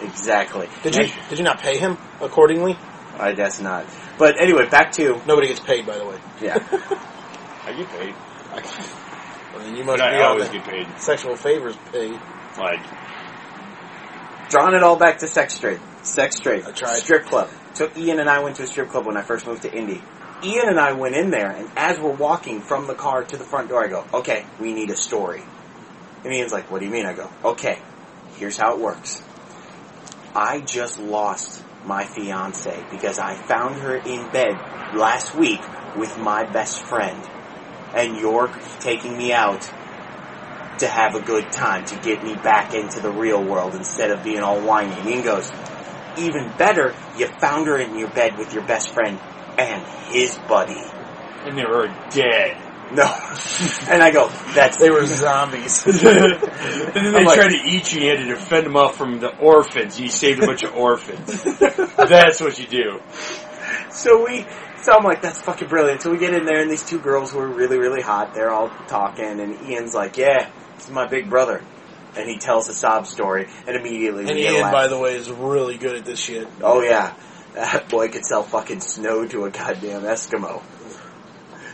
Exactly. 0.00 0.68
Did 0.82 0.94
you? 0.96 1.08
Did 1.28 1.38
you 1.38 1.44
not 1.44 1.60
pay 1.60 1.76
him 1.78 1.96
accordingly? 2.20 2.76
I 3.18 3.32
guess 3.32 3.60
not. 3.60 3.86
But 4.18 4.40
anyway, 4.40 4.68
back 4.68 4.92
to 4.92 5.20
Nobody 5.26 5.48
gets 5.48 5.60
paid, 5.60 5.86
by 5.86 5.98
the 5.98 6.06
way. 6.06 6.18
yeah. 6.40 6.54
I 7.66 7.72
get 7.72 7.88
paid. 7.88 8.14
Well, 8.52 9.58
then 9.64 9.76
you 9.76 9.84
must 9.84 10.00
I 10.02 10.10
be 10.10 10.16
on 10.18 10.22
always 10.22 10.48
get 10.50 10.64
paid. 10.64 10.86
sexual 10.98 11.34
favors 11.36 11.76
paid. 11.90 12.12
Like, 12.58 12.80
Drawing 14.54 14.76
it 14.76 14.84
all 14.84 14.94
back 14.94 15.18
to 15.18 15.26
sex 15.26 15.58
trade. 15.58 15.80
Sex 16.04 16.38
trade. 16.38 16.62
I 16.64 16.70
tried. 16.70 16.98
Strip 16.98 17.24
club. 17.24 17.50
Took 17.74 17.98
Ian 17.98 18.20
and 18.20 18.30
I 18.30 18.38
went 18.38 18.54
to 18.58 18.62
a 18.62 18.68
strip 18.68 18.88
club 18.88 19.04
when 19.04 19.16
I 19.16 19.22
first 19.22 19.48
moved 19.48 19.62
to 19.62 19.74
Indy. 19.76 20.00
Ian 20.44 20.68
and 20.68 20.78
I 20.78 20.92
went 20.92 21.16
in 21.16 21.30
there, 21.30 21.50
and 21.50 21.68
as 21.76 21.98
we're 21.98 22.14
walking 22.14 22.60
from 22.60 22.86
the 22.86 22.94
car 22.94 23.24
to 23.24 23.36
the 23.36 23.42
front 23.42 23.68
door, 23.68 23.84
I 23.84 23.88
go, 23.88 24.04
"Okay, 24.14 24.46
we 24.60 24.72
need 24.72 24.90
a 24.90 24.96
story." 24.96 25.42
And 26.22 26.32
Ian's 26.32 26.52
like, 26.52 26.70
"What 26.70 26.78
do 26.78 26.86
you 26.86 26.92
mean?" 26.92 27.04
I 27.04 27.14
go, 27.14 27.28
"Okay, 27.44 27.80
here's 28.36 28.56
how 28.56 28.74
it 28.74 28.78
works. 28.78 29.20
I 30.36 30.60
just 30.60 31.00
lost 31.00 31.60
my 31.84 32.04
fiance 32.04 32.84
because 32.92 33.18
I 33.18 33.34
found 33.34 33.80
her 33.80 33.96
in 33.96 34.28
bed 34.28 34.54
last 34.94 35.34
week 35.34 35.62
with 35.96 36.16
my 36.16 36.44
best 36.44 36.80
friend, 36.86 37.20
and 37.92 38.16
you're 38.18 38.52
taking 38.78 39.18
me 39.18 39.32
out 39.32 39.68
to 40.78 40.88
have 40.88 41.14
a 41.14 41.20
good 41.20 41.50
time, 41.52 41.84
to 41.86 41.96
get 42.00 42.22
me 42.22 42.34
back 42.34 42.74
into 42.74 43.00
the 43.00 43.10
real 43.10 43.42
world 43.42 43.74
instead 43.74 44.10
of 44.10 44.22
being 44.24 44.40
all 44.40 44.60
whiny. 44.60 44.92
And 44.92 45.08
Ian 45.08 45.22
goes, 45.22 45.50
even 46.18 46.52
better, 46.56 46.94
you 47.16 47.26
found 47.40 47.66
her 47.66 47.78
in 47.78 47.98
your 47.98 48.08
bed 48.08 48.38
with 48.38 48.52
your 48.52 48.64
best 48.64 48.90
friend 48.92 49.18
and 49.58 49.82
his 50.12 50.36
buddy. 50.48 50.80
and 51.44 51.56
they 51.58 51.64
were 51.64 51.88
dead. 52.10 52.56
No. 52.92 53.02
and 53.88 54.02
I 54.02 54.10
go, 54.12 54.28
that's, 54.54 54.78
They 54.78 54.90
were 54.90 55.06
zombies. 55.06 55.84
and 55.86 55.94
then 55.96 57.12
they 57.12 57.24
like- 57.24 57.34
tried 57.38 57.48
to 57.48 57.62
eat 57.66 57.92
you. 57.92 58.02
You 58.02 58.08
had 58.10 58.18
to 58.18 58.26
defend 58.26 58.66
them 58.66 58.76
off 58.76 58.96
from 58.96 59.20
the 59.20 59.34
orphans. 59.38 59.98
You 59.98 60.08
saved 60.08 60.42
a 60.42 60.46
bunch 60.46 60.62
of 60.64 60.74
orphans. 60.74 61.42
That's 61.96 62.40
what 62.40 62.58
you 62.58 62.66
do. 62.66 63.00
so 63.90 64.24
we, 64.24 64.44
so 64.84 64.92
I'm 64.92 65.02
like, 65.02 65.22
that's 65.22 65.40
fucking 65.40 65.68
brilliant. 65.68 66.02
So 66.02 66.10
we 66.10 66.18
get 66.18 66.34
in 66.34 66.44
there 66.44 66.60
and 66.60 66.70
these 66.70 66.84
two 66.84 66.98
girls 66.98 67.32
who 67.32 67.38
are 67.38 67.48
really, 67.48 67.78
really 67.78 68.02
hot, 68.02 68.34
they're 68.34 68.50
all 68.50 68.68
talking 68.86 69.40
and 69.40 69.66
Ian's 69.66 69.94
like, 69.94 70.18
yeah, 70.18 70.50
this 70.74 70.84
is 70.84 70.90
my 70.90 71.06
big 71.06 71.30
brother. 71.30 71.62
And 72.16 72.28
he 72.28 72.36
tells 72.36 72.68
a 72.68 72.74
sob 72.74 73.06
story 73.06 73.48
and 73.66 73.76
immediately 73.76 74.28
and 74.28 74.38
Ian, 74.38 74.70
by 74.70 74.88
the 74.88 74.98
way, 74.98 75.16
is 75.16 75.30
really 75.30 75.78
good 75.78 75.96
at 75.96 76.04
this 76.04 76.20
shit. 76.20 76.46
Oh 76.60 76.82
yeah, 76.82 77.14
that 77.54 77.88
boy 77.88 78.08
could 78.08 78.26
sell 78.26 78.42
fucking 78.42 78.80
snow 78.80 79.26
to 79.26 79.46
a 79.46 79.50
goddamn 79.50 80.02
Eskimo. 80.02 80.62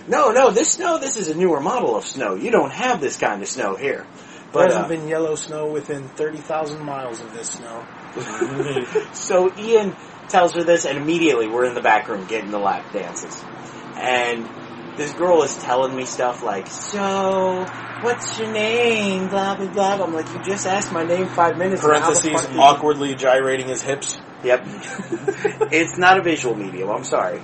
No, 0.06 0.30
no, 0.30 0.50
this 0.50 0.72
snow, 0.72 0.98
this 0.98 1.16
is 1.16 1.28
a 1.28 1.34
newer 1.34 1.60
model 1.60 1.96
of 1.96 2.06
snow. 2.06 2.36
You 2.36 2.50
don't 2.50 2.72
have 2.72 3.00
this 3.00 3.16
kind 3.16 3.42
of 3.42 3.48
snow 3.48 3.74
here. 3.76 4.06
There 4.06 4.52
But 4.52 4.66
hasn't 4.66 4.86
uh, 4.86 4.88
been 4.88 5.08
yellow 5.08 5.34
snow 5.34 5.70
within 5.70 6.08
30,000 6.08 6.80
miles 6.84 7.20
of 7.20 7.32
this 7.34 7.50
snow. 7.50 7.86
so 9.12 9.52
Ian 9.58 9.94
tells 10.30 10.54
her 10.54 10.64
this, 10.64 10.84
and 10.86 10.96
immediately 10.98 11.48
we're 11.48 11.64
in 11.64 11.74
the 11.74 11.82
back 11.82 12.08
room 12.08 12.26
getting 12.26 12.50
the 12.50 12.58
lap 12.58 12.92
dances, 12.92 13.44
and 13.96 14.48
this 14.96 15.12
girl 15.12 15.42
is 15.42 15.56
telling 15.58 15.94
me 15.94 16.04
stuff 16.04 16.42
like, 16.42 16.66
"So, 16.68 17.66
what's 18.00 18.38
your 18.38 18.50
name?" 18.50 19.28
Blah 19.28 19.56
blah 19.56 19.66
blah. 19.66 20.04
I'm 20.04 20.14
like, 20.14 20.32
"You 20.32 20.42
just 20.42 20.66
asked 20.66 20.92
my 20.92 21.04
name 21.04 21.28
five 21.28 21.56
minutes." 21.56 21.82
ago. 21.82 21.92
Parentheses, 21.92 22.30
fuck 22.30 22.52
you-" 22.52 22.60
awkwardly 22.60 23.14
gyrating 23.14 23.68
his 23.68 23.82
hips. 23.82 24.18
Yep. 24.42 24.66
it's 25.70 25.98
not 25.98 26.18
a 26.18 26.22
visual 26.22 26.54
medium, 26.54 26.90
I'm 26.90 27.04
sorry. 27.04 27.42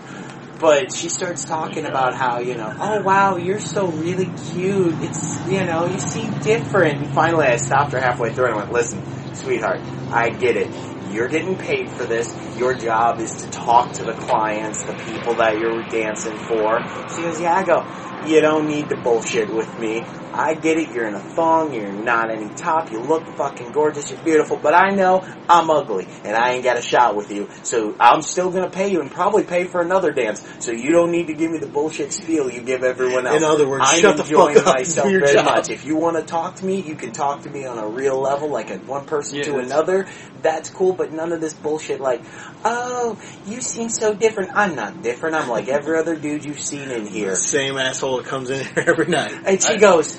But 0.59 0.94
she 0.94 1.11
starts 1.11 1.44
talking 1.44 1.85
about 1.85 2.14
how, 2.14 2.38
you 2.38 2.55
know, 2.55 2.75
oh 2.81 3.03
wow, 3.03 3.37
you're 3.37 3.61
so 3.61 3.88
really 3.88 4.33
cute. 4.53 4.94
It's, 5.03 5.46
you 5.46 5.64
know, 5.64 5.87
you 5.87 5.99
seem 5.99 6.33
different. 6.40 7.03
And 7.03 7.14
finally 7.14 7.46
I 7.46 7.57
stopped 7.57 7.92
her 7.92 8.01
halfway 8.01 8.33
through 8.33 8.46
and 8.46 8.55
I 8.55 8.59
went, 8.59 8.72
listen, 8.72 9.35
sweetheart, 9.35 9.81
I 10.11 10.31
get 10.31 10.57
it. 10.57 10.95
You're 11.16 11.29
getting 11.29 11.57
paid 11.57 11.88
for 11.88 12.05
this. 12.05 12.37
Your 12.59 12.74
job 12.74 13.20
is 13.20 13.31
to 13.40 13.46
talk 13.48 13.94
to 13.94 14.05
the 14.05 14.12
clients, 14.12 14.85
the 14.85 14.92
people 14.92 15.33
that 15.37 15.59
you're 15.59 15.83
dancing 15.85 16.37
for. 16.37 16.83
She 17.14 17.22
goes, 17.22 17.40
yeah, 17.40 17.55
I 17.55 17.64
go, 17.64 17.87
you 18.29 18.42
don't 18.42 18.66
need 18.66 18.90
to 18.90 18.96
bullshit 18.96 19.50
with 19.50 19.79
me. 19.79 20.05
I 20.37 20.55
get 20.55 20.77
it. 20.79 20.90
You're 20.90 21.09
in 21.09 21.14
a 21.14 21.20
thong. 21.20 21.72
You're 21.75 21.92
not 21.92 22.31
any 22.31 22.49
top. 22.55 22.90
You 22.92 23.01
look 23.01 23.27
fucking 23.37 23.72
gorgeous. 23.72 24.11
You're 24.11 24.22
beautiful. 24.22 24.57
But 24.57 24.75
I 24.75 24.90
know 24.94 25.27
I'm 25.49 25.70
ugly 25.70 26.07
and 26.25 26.37
I 26.37 26.53
ain't 26.53 26.64
got 26.64 26.77
a 26.77 26.83
shot 26.83 27.16
with 27.16 27.31
you. 27.31 27.49
So 27.62 27.96
I'm 27.99 28.22
still 28.22 28.51
gonna 28.51 28.70
pay 28.70 28.90
you 28.90 29.01
and 29.01 29.11
probably 29.11 29.44
pay 29.44 29.64
for 29.64 29.81
another 29.81 30.12
dance. 30.12 30.46
So 30.59 30.72
you 30.72 30.92
don't 30.92 31.11
need 31.11 31.29
to 31.29 31.35
give 31.35 31.51
me 31.51 31.59
the 31.59 31.66
bullshit 31.66 32.12
spiel 32.12 32.51
you 32.51 32.62
give 32.62 32.83
everyone 32.83 33.27
else. 33.27 33.37
In 33.37 33.44
other 33.44 33.68
words, 33.68 33.85
I'm 33.87 34.01
shut 34.01 34.16
the 34.16 34.22
enjoying 34.25 34.57
fuck 34.57 34.66
up 34.66 34.75
myself 34.79 35.09
very 35.11 35.33
job. 35.33 35.44
much. 35.46 35.70
If 35.70 35.85
you 35.85 35.96
want 35.96 36.16
to 36.16 36.22
talk 36.22 36.57
to 36.57 36.66
me, 36.66 36.81
you 36.81 36.94
can 36.94 37.12
talk 37.12 37.42
to 37.42 37.51
me 37.51 37.64
on 37.64 37.79
a 37.79 37.88
real 37.88 38.20
level, 38.20 38.49
like 38.51 38.70
a 38.70 38.79
one 38.79 39.07
person 39.07 39.38
Yeah, 39.38 39.44
to 39.44 39.59
another. 39.59 40.07
That's 40.42 40.70
cool, 40.70 40.92
but 40.92 41.12
none 41.12 41.33
of 41.33 41.40
this 41.40 41.55
bullshit 41.55 42.01
like, 42.01 42.22
oh, 42.64 43.18
you 43.46 43.61
seem 43.61 43.88
so 43.88 44.14
different. 44.14 44.51
I'm 44.55 44.75
not 44.75 45.03
different. 45.03 45.35
I'm 45.37 45.49
like 45.49 45.68
every 45.68 45.99
other 46.01 46.16
dude 46.16 46.44
you've 46.44 46.61
seen 46.61 46.90
in 46.90 47.07
here. 47.07 47.35
Same 47.35 47.79
asshole 47.79 48.18
that 48.18 48.27
comes 48.27 48.51
in 48.51 48.64
here 48.64 48.85
every 48.87 49.07
night. 49.07 49.33
And 49.44 49.62
she 49.62 49.77
goes, 49.77 50.18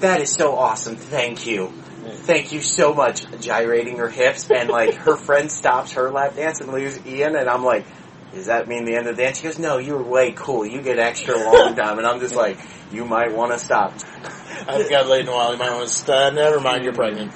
that 0.00 0.20
is 0.20 0.32
so 0.32 0.56
awesome. 0.56 0.96
Thank 0.96 1.46
you. 1.46 1.72
Thank 2.02 2.52
you 2.52 2.60
so 2.60 2.94
much. 2.94 3.24
Gyrating 3.40 3.98
her 3.98 4.08
hips 4.08 4.50
and 4.50 4.68
like 4.68 4.94
her 4.94 5.16
friend 5.16 5.50
stops 5.50 5.92
her 5.92 6.10
lap 6.10 6.36
dance 6.36 6.60
and 6.60 6.72
leaves 6.72 6.98
Ian 7.06 7.36
and 7.36 7.48
I'm 7.48 7.64
like, 7.64 7.86
does 8.32 8.46
that 8.46 8.68
mean 8.68 8.84
the 8.84 8.94
end 8.96 9.06
of 9.08 9.16
the 9.16 9.22
dance? 9.22 9.38
She 9.38 9.44
goes, 9.44 9.58
no, 9.58 9.78
you're 9.78 10.02
way 10.02 10.32
cool. 10.32 10.64
You 10.64 10.82
get 10.82 10.98
extra 10.98 11.36
long 11.36 11.74
time. 11.74 11.98
And 11.98 12.06
I'm 12.06 12.20
just 12.20 12.36
like, 12.36 12.58
you 12.92 13.04
might 13.04 13.34
want 13.34 13.52
to 13.52 13.58
stop. 13.58 13.92
I 14.66 14.72
haven't 14.72 14.90
got 14.90 15.06
laid 15.08 15.22
in 15.22 15.28
a 15.28 15.32
while. 15.32 15.52
You 15.52 15.58
might 15.58 15.72
want 15.72 15.88
to 15.88 15.92
st- 15.94 16.34
Never 16.34 16.60
mind, 16.60 16.84
you're 16.84 16.92
pregnant. 16.92 17.32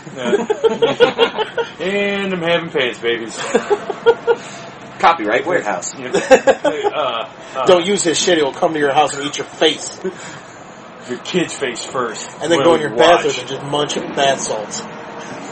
and 1.80 2.32
I'm 2.32 2.42
having 2.42 2.70
pants, 2.70 3.00
babies. 3.00 3.36
Copyright 5.00 5.46
Warehouse. 5.46 5.94
uh, 5.98 7.28
uh, 7.56 7.66
Don't 7.66 7.86
use 7.86 8.04
his 8.04 8.18
shit. 8.18 8.38
He'll 8.38 8.52
come 8.52 8.72
to 8.74 8.78
your 8.78 8.92
house 8.92 9.14
and 9.14 9.26
eat 9.26 9.36
your 9.38 9.46
face. 9.46 10.00
Your 11.08 11.18
kid's 11.18 11.54
face 11.54 11.84
first, 11.84 12.28
And 12.40 12.50
then 12.50 12.62
go 12.62 12.74
in 12.74 12.80
your 12.80 12.90
watch? 12.90 12.98
bathroom 13.24 13.34
and 13.38 13.48
just 13.48 13.62
munch 13.64 13.94
bath 14.16 14.40
salts. 14.40 14.80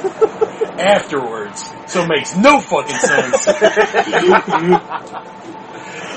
afterwards. 0.78 1.70
So 1.86 2.02
it 2.02 2.08
makes 2.08 2.34
no 2.36 2.60
fucking 2.60 2.96
sense. 2.96 3.46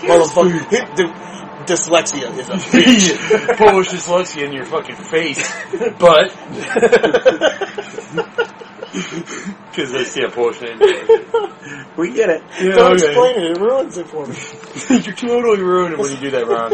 Motherfucker. 0.02 0.70
He- 0.70 1.26
dyslexia 1.66 2.30
is 2.38 2.48
a 2.50 2.54
bitch. 2.54 3.58
Polish 3.58 3.90
dyslexia 3.90 4.44
in 4.44 4.54
your 4.54 4.66
fucking 4.66 4.96
face, 4.96 5.42
but 5.98 6.30
because 9.72 9.92
that's 9.92 10.16
yeah 10.16 10.30
Polish 10.30 10.62
name. 10.62 10.78
We 11.98 12.14
get 12.14 12.30
it. 12.30 12.44
Yeah, 12.62 12.76
Don't 12.76 12.94
okay. 12.94 13.06
explain 13.08 13.36
it. 13.40 13.52
It 13.52 13.60
ruins 13.60 13.98
it 13.98 14.08
for 14.08 14.28
me. 14.28 14.36
You're 15.04 15.16
totally 15.16 15.62
ruining 15.64 15.94
it 15.94 16.00
when 16.02 16.12
you 16.12 16.18
do 16.18 16.32
that, 16.32 16.48
Ron. 16.48 16.72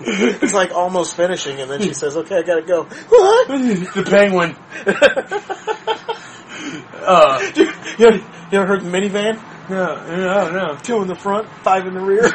It's 0.00 0.54
like 0.54 0.70
almost 0.70 1.16
finishing, 1.16 1.60
and 1.60 1.68
then 1.70 1.80
she 1.80 1.92
says, 1.92 2.16
"Okay, 2.16 2.36
I 2.36 2.42
gotta 2.42 2.62
go." 2.62 2.84
What? 3.08 3.48
the 3.48 4.06
penguin. 4.08 4.56
uh, 7.04 7.50
you, 7.56 7.72
ever, 8.06 8.16
you 8.16 8.58
ever 8.58 8.66
heard 8.66 8.82
the 8.82 8.90
minivan? 8.90 9.42
no, 9.68 10.06
no, 10.06 10.50
no. 10.50 10.76
Two 10.82 11.02
in 11.02 11.08
the 11.08 11.16
front, 11.16 11.48
five 11.62 11.86
in 11.86 11.94
the 11.94 12.00
rear. 12.00 12.30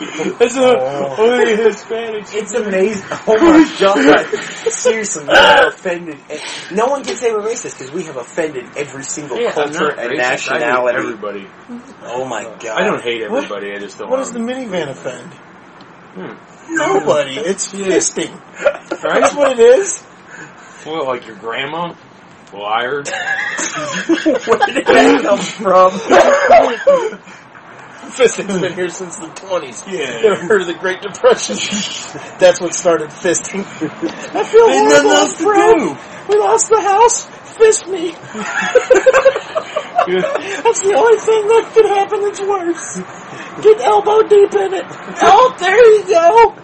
Ow. 0.02 0.36
That's 0.38 0.56
a 0.56 0.78
only 1.20 1.56
Hispanics. 1.56 2.34
It's 2.34 2.52
amazing. 2.54 3.04
Oh 3.26 3.36
my 3.38 3.76
god. 3.80 4.26
Seriously, 4.72 5.24
we 5.26 5.32
have 5.34 5.74
offended. 5.74 6.18
No 6.72 6.86
one 6.86 7.04
can 7.04 7.16
say 7.16 7.32
we're 7.32 7.40
racist 7.42 7.78
because 7.78 7.92
we 7.92 8.04
have 8.04 8.16
offended 8.16 8.64
every 8.76 9.02
single 9.04 9.38
Yeah, 9.38 9.52
culture 9.52 9.90
and 9.90 9.98
racist. 9.98 9.98
I 9.98 10.08
hate 10.08 10.16
nationality. 10.18 10.98
everybody. 10.98 11.46
Oh 12.02 12.24
my 12.24 12.44
god. 12.44 12.80
I 12.80 12.84
don't 12.84 13.02
hate 13.02 13.22
everybody. 13.22 13.72
I 13.72 13.78
just 13.78 13.98
don't. 13.98 14.08
what 14.10 14.16
does 14.18 14.32
the 14.32 14.38
minivan 14.38 14.88
offend? 14.88 15.32
Hmm. 16.14 16.74
Nobody. 16.76 17.36
It's 17.36 17.74
Yeah. 17.74 17.86
fisting. 17.88 18.30
Right? 19.02 19.20
That's 19.20 19.34
what 19.34 19.52
it 19.52 19.60
is. 19.60 20.02
Well, 20.86 21.04
like 21.06 21.26
your 21.26 21.36
grandma, 21.36 21.94
liar. 22.54 23.02
Where 23.04 24.58
did 24.66 24.86
that 24.86 25.20
come 25.22 25.38
from? 25.38 25.92
Fisting's 28.10 28.58
been 28.60 28.72
here 28.80 28.88
since 28.88 29.16
the 29.18 29.26
20s. 29.26 29.86
Yeah. 29.86 30.20
You 30.20 30.28
ever 30.32 30.46
heard 30.46 30.60
of 30.62 30.66
the 30.66 30.74
Great 30.74 31.00
Depression? 31.02 31.56
That's 32.38 32.60
what 32.60 32.74
started 32.74 33.10
fisting. 33.10 33.60
I 34.34 34.44
feel 34.44 34.66
There's 34.66 35.04
nothing 35.04 35.08
horrible, 35.08 35.10
else 35.10 35.36
to 35.38 35.42
Fred. 35.44 35.78
do. 35.78 35.96
We 36.28 36.38
lost 36.38 36.68
the 36.68 36.80
house. 36.80 37.26
Fist 37.56 37.86
me. 37.88 38.12
That's 40.06 40.80
the 40.80 40.94
only 40.96 41.18
thing 41.18 41.48
that 41.48 41.70
could 41.74 41.86
happen 41.86 42.20
that's 42.22 42.40
worse. 42.40 43.00
Get 43.62 43.80
elbow 43.80 44.22
deep 44.22 44.54
in 44.54 44.74
it. 44.74 44.86
Oh, 45.22 45.54
there 45.58 45.76
you 45.94 46.04
go. 46.08 46.54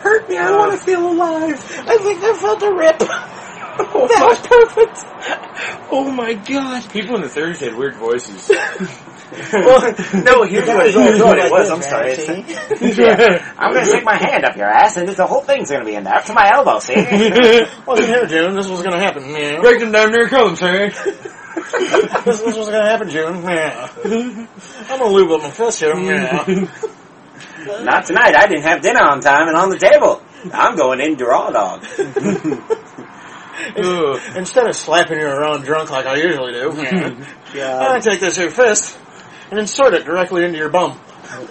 Hurt 0.00 0.28
me. 0.28 0.36
I 0.38 0.50
want 0.50 0.72
to 0.72 0.78
uh. 0.78 0.84
feel 0.84 1.06
alive. 1.12 1.54
I 1.86 1.98
think 1.98 2.22
I 2.24 2.34
felt 2.34 2.62
a 2.62 2.72
rip. 2.72 2.96
Oh 3.82 4.06
that 4.08 4.26
was 4.26 4.40
perfect. 4.46 4.98
Oh 5.92 6.10
my 6.10 6.34
god. 6.34 6.90
People 6.90 7.16
in 7.16 7.22
the 7.22 7.28
30s 7.28 7.58
had 7.58 7.74
weird 7.76 7.96
voices. 7.96 8.50
Well, 9.52 9.80
no, 10.24 10.42
here's 10.42 10.66
what, 10.66 10.90
here's 10.92 11.20
what 11.20 11.38
it 11.38 11.50
was. 11.50 11.70
I'm 11.70 11.82
sorry. 11.82 12.12
I'm 13.58 13.74
gonna 13.74 13.86
stick 13.86 14.04
my 14.04 14.16
hand 14.16 14.44
up 14.44 14.56
your 14.56 14.66
ass, 14.66 14.96
and 14.96 15.08
the 15.08 15.26
whole 15.26 15.42
thing's 15.42 15.70
gonna 15.70 15.84
be 15.84 15.94
in 15.94 16.02
there 16.04 16.14
up 16.14 16.24
to 16.24 16.32
my 16.32 16.50
elbow. 16.52 16.80
See? 16.80 16.94
Wasn't 17.86 18.08
here, 18.08 18.26
June. 18.26 18.54
This 18.54 18.68
was 18.68 18.82
going 18.82 18.92
to 18.92 18.98
happen. 18.98 19.28
Yeah. 19.30 19.60
Break 19.60 19.80
them 19.80 19.92
down 19.92 20.12
there, 20.12 20.28
call 20.28 20.46
them, 20.46 20.56
sorry. 20.56 20.88
this, 20.90 22.40
this 22.40 22.56
was 22.56 22.68
going 22.68 22.82
to 22.82 22.88
happen, 22.88 23.10
June. 23.10 23.42
Yeah. 23.42 23.88
I'm 24.04 24.98
going 24.98 25.00
to 25.00 25.06
lube 25.06 25.30
up 25.30 25.42
my 25.42 25.50
fist 25.50 25.80
here. 25.80 25.96
Yeah. 25.96 26.44
Not 27.82 28.06
tonight. 28.06 28.34
I 28.34 28.46
didn't 28.46 28.62
have 28.62 28.82
dinner 28.82 29.02
on 29.02 29.20
time 29.20 29.48
and 29.48 29.56
on 29.56 29.70
the 29.70 29.78
table. 29.78 30.22
I'm 30.52 30.76
going 30.76 31.00
in 31.00 31.16
to 31.18 31.24
raw 31.26 31.50
dog. 31.50 31.84
Instead 34.36 34.66
of 34.66 34.74
slapping 34.74 35.18
you 35.18 35.26
around 35.26 35.64
drunk 35.64 35.90
like 35.90 36.06
I 36.06 36.16
usually 36.16 36.52
do, 36.52 36.72
yeah, 37.54 37.90
I 37.90 38.00
take 38.00 38.20
this 38.20 38.36
here 38.36 38.50
fist 38.50 38.98
and 39.50 39.58
insert 39.58 39.94
it 39.94 40.04
directly 40.04 40.44
into 40.44 40.58
your 40.58 40.70
bum. 40.70 40.98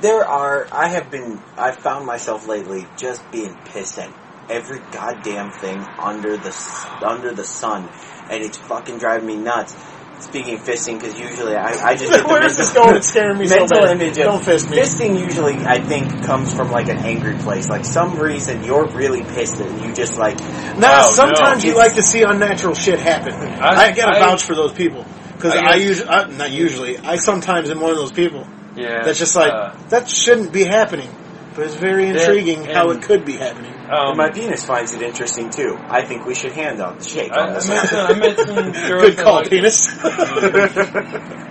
There 0.00 0.24
are. 0.26 0.66
I 0.72 0.88
have 0.88 1.12
been. 1.12 1.40
I've 1.56 1.76
found 1.76 2.06
myself 2.06 2.48
lately 2.48 2.86
just 2.96 3.22
being 3.30 3.54
pissed 3.66 3.98
at 4.00 4.12
every 4.50 4.80
goddamn 4.90 5.52
thing 5.52 5.78
under 5.96 6.36
the 6.36 6.98
under 7.06 7.32
the 7.32 7.44
sun, 7.44 7.88
and 8.28 8.42
it's 8.42 8.58
fucking 8.58 8.98
driving 8.98 9.28
me 9.28 9.36
nuts. 9.36 9.76
Speaking 10.18 10.54
of 10.54 10.60
fisting, 10.62 10.98
because 11.00 11.16
usually 11.18 11.54
I, 11.54 11.90
I 11.90 11.94
just 11.94 12.10
get 12.12 12.22
the 12.22 12.28
Where 12.28 12.44
is 12.44 12.56
this 12.56 12.74
mental- 12.74 12.84
going? 12.84 12.96
It's 12.96 13.06
scaring 13.10 13.38
me 13.38 13.46
so 13.46 13.56
mental 13.60 13.82
bad. 13.82 13.90
image 14.00 14.18
of 14.18 14.24
Don't 14.24 14.44
fist 14.44 14.70
me. 14.70 14.76
Fisting 14.78 15.20
usually, 15.20 15.54
I 15.66 15.80
think, 15.80 16.24
comes 16.24 16.52
from 16.52 16.72
like 16.72 16.88
an 16.88 16.98
angry 16.98 17.36
place. 17.38 17.68
Like 17.68 17.84
some 17.84 18.18
reason 18.18 18.64
you're 18.64 18.86
really 18.88 19.22
pissed 19.22 19.60
and 19.60 19.80
you 19.84 19.92
just 19.94 20.18
like 20.18 20.38
Now, 20.78 21.06
Oh, 21.06 21.12
sometimes 21.12 21.62
no. 21.62 21.70
you 21.70 21.76
like 21.76 21.94
to 21.94 22.02
see 22.02 22.22
unnatural 22.24 22.74
shit 22.74 22.98
happen. 22.98 23.34
I- 23.34 23.86
I, 23.86 23.92
gotta 23.92 24.16
I- 24.16 24.20
vouch 24.20 24.42
for 24.42 24.56
those 24.56 24.72
people 24.72 25.04
because 25.42 25.56
I 25.56 25.72
I, 25.72 25.74
usually, 25.76 26.36
not 26.36 26.50
usually, 26.52 26.98
I 26.98 27.16
sometimes 27.16 27.68
am 27.70 27.80
one 27.80 27.90
of 27.90 27.96
those 27.96 28.12
people 28.12 28.46
Yeah. 28.76 29.02
that's 29.04 29.18
just 29.18 29.34
like 29.34 29.52
uh, 29.52 29.74
that 29.88 30.08
shouldn't 30.08 30.52
be 30.52 30.62
happening, 30.64 31.10
but 31.54 31.66
it's 31.66 31.74
very 31.74 32.08
intriguing 32.08 32.64
how 32.64 32.90
it 32.90 33.02
could 33.02 33.24
be 33.24 33.36
happening. 33.36 33.74
um, 33.90 34.16
my 34.16 34.30
penis 34.30 34.64
finds 34.64 34.92
it 34.94 35.02
interesting 35.02 35.50
too. 35.50 35.76
I 35.88 36.04
think 36.06 36.24
we 36.24 36.34
should 36.34 36.52
hand 36.52 36.80
on 36.80 36.98
the 36.98 37.04
shake 37.04 37.32
I, 37.32 37.40
on 37.40 37.48
I 37.50 37.54
this. 37.54 37.68
met 37.68 37.88
some, 37.88 38.06
I 38.06 38.14
met 38.14 38.36
some 38.38 38.72
Good 39.00 39.18
call, 39.18 39.34
like- 39.36 39.50
penis. 39.50 39.88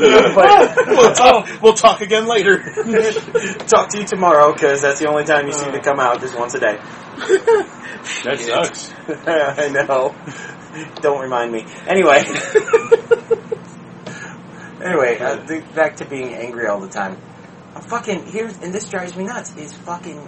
But- 0.00 0.76
we'll 0.86 1.12
talk. 1.14 1.62
We'll 1.62 1.74
talk 1.74 2.00
again 2.00 2.26
later. 2.26 2.58
Talk 3.68 3.88
to 3.90 3.98
you 3.98 4.04
tomorrow 4.06 4.52
because 4.52 4.80
that's 4.82 4.98
the 4.98 5.06
only 5.08 5.24
time 5.24 5.46
you 5.46 5.52
seem 5.52 5.72
to 5.72 5.80
come 5.80 6.00
out 6.00 6.20
just 6.20 6.36
once 6.38 6.54
a 6.54 6.60
day. 6.60 6.76
That 8.24 8.38
sucks. 8.40 8.92
I 9.26 9.68
know. 9.68 10.14
Don't 11.02 11.20
remind 11.20 11.52
me. 11.52 11.66
Anyway. 11.86 12.22
Anyway, 14.82 15.18
uh, 15.18 15.44
th- 15.46 15.74
back 15.74 15.96
to 15.96 16.04
being 16.04 16.34
angry 16.34 16.66
all 16.66 16.80
the 16.80 16.88
time. 16.88 17.16
I'm 17.74 17.82
fucking 17.82 18.26
here's 18.26 18.58
and 18.58 18.74
this 18.74 18.88
drives 18.88 19.16
me 19.16 19.24
nuts. 19.24 19.54
Is 19.56 19.72
fucking 19.74 20.18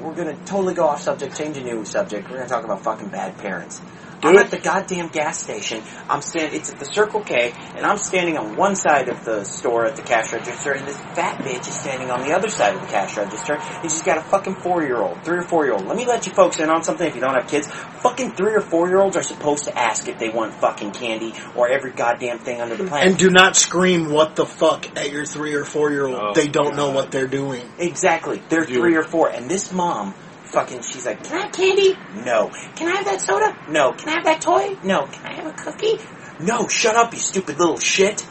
we're 0.00 0.14
gonna 0.14 0.36
totally 0.44 0.74
go 0.74 0.86
off 0.86 1.00
subject, 1.02 1.36
change 1.36 1.56
a 1.56 1.62
new 1.64 1.84
subject. 1.84 2.28
We're 2.30 2.38
gonna 2.38 2.48
talk 2.48 2.64
about 2.64 2.82
fucking 2.82 3.08
bad 3.08 3.38
parents. 3.38 3.80
I'm 4.22 4.36
it. 4.36 4.40
at 4.40 4.50
the 4.50 4.58
goddamn 4.58 5.08
gas 5.08 5.42
station. 5.42 5.82
I'm 6.08 6.22
stand. 6.22 6.54
It's 6.54 6.70
at 6.70 6.78
the 6.78 6.84
Circle 6.84 7.22
K, 7.22 7.52
and 7.74 7.86
I'm 7.86 7.98
standing 7.98 8.36
on 8.36 8.56
one 8.56 8.76
side 8.76 9.08
of 9.08 9.24
the 9.24 9.44
store 9.44 9.86
at 9.86 9.96
the 9.96 10.02
cash 10.02 10.32
register, 10.32 10.72
and 10.72 10.86
this 10.86 10.98
fat 11.14 11.38
bitch 11.38 11.68
is 11.68 11.74
standing 11.74 12.10
on 12.10 12.20
the 12.26 12.34
other 12.34 12.48
side 12.48 12.74
of 12.74 12.80
the 12.80 12.86
cash 12.88 13.16
register, 13.16 13.54
and 13.54 13.90
she's 13.90 14.02
got 14.02 14.18
a 14.18 14.22
fucking 14.22 14.56
four 14.56 14.82
year 14.82 14.98
old, 14.98 15.22
three 15.24 15.38
or 15.38 15.42
four 15.42 15.64
year 15.64 15.74
old. 15.74 15.86
Let 15.86 15.96
me 15.96 16.06
let 16.06 16.26
you 16.26 16.32
folks 16.32 16.58
in 16.60 16.68
on 16.68 16.82
something. 16.82 17.06
If 17.06 17.14
you 17.14 17.20
don't 17.20 17.34
have 17.34 17.48
kids, 17.48 17.66
fucking 17.68 18.32
three 18.32 18.54
or 18.54 18.60
four 18.60 18.88
year 18.88 19.00
olds 19.00 19.16
are 19.16 19.22
supposed 19.22 19.64
to 19.64 19.78
ask 19.78 20.08
if 20.08 20.18
they 20.18 20.28
want 20.28 20.54
fucking 20.54 20.92
candy 20.92 21.34
or 21.54 21.68
every 21.68 21.92
goddamn 21.92 22.38
thing 22.38 22.60
under 22.60 22.76
the 22.76 22.84
planet. 22.84 23.08
And 23.08 23.18
do 23.18 23.30
not 23.30 23.56
scream 23.56 24.10
"what 24.10 24.36
the 24.36 24.46
fuck" 24.46 24.96
at 24.96 25.10
your 25.10 25.24
three 25.24 25.54
or 25.54 25.64
four 25.64 25.90
year 25.90 26.06
old. 26.06 26.18
Oh, 26.20 26.34
they 26.34 26.48
don't 26.48 26.76
know 26.76 26.90
what 26.90 27.10
they're 27.10 27.26
doing. 27.26 27.62
Exactly. 27.78 28.42
They're 28.48 28.64
Dude. 28.64 28.76
three 28.76 28.96
or 28.96 29.02
four. 29.02 29.28
And 29.30 29.48
this 29.50 29.72
mom, 29.72 30.14
fucking, 30.50 30.82
she's 30.82 31.06
like, 31.06 31.24
Can 31.24 31.38
I 31.38 31.42
have 31.42 31.52
candy? 31.52 31.96
No. 32.24 32.50
Can 32.76 32.88
I 32.88 32.96
have 32.96 33.04
that 33.06 33.20
soda? 33.20 33.56
No. 33.68 33.92
Can 33.92 34.08
I 34.08 34.12
have 34.12 34.24
that 34.24 34.40
toy? 34.40 34.76
No. 34.84 35.06
Can 35.06 35.26
I 35.26 35.34
have 35.34 35.46
a 35.46 35.52
cookie? 35.52 35.98
No. 36.38 36.68
Shut 36.68 36.96
up, 36.96 37.12
you 37.12 37.18
stupid 37.18 37.58
little 37.58 37.78
shit. 37.78 38.26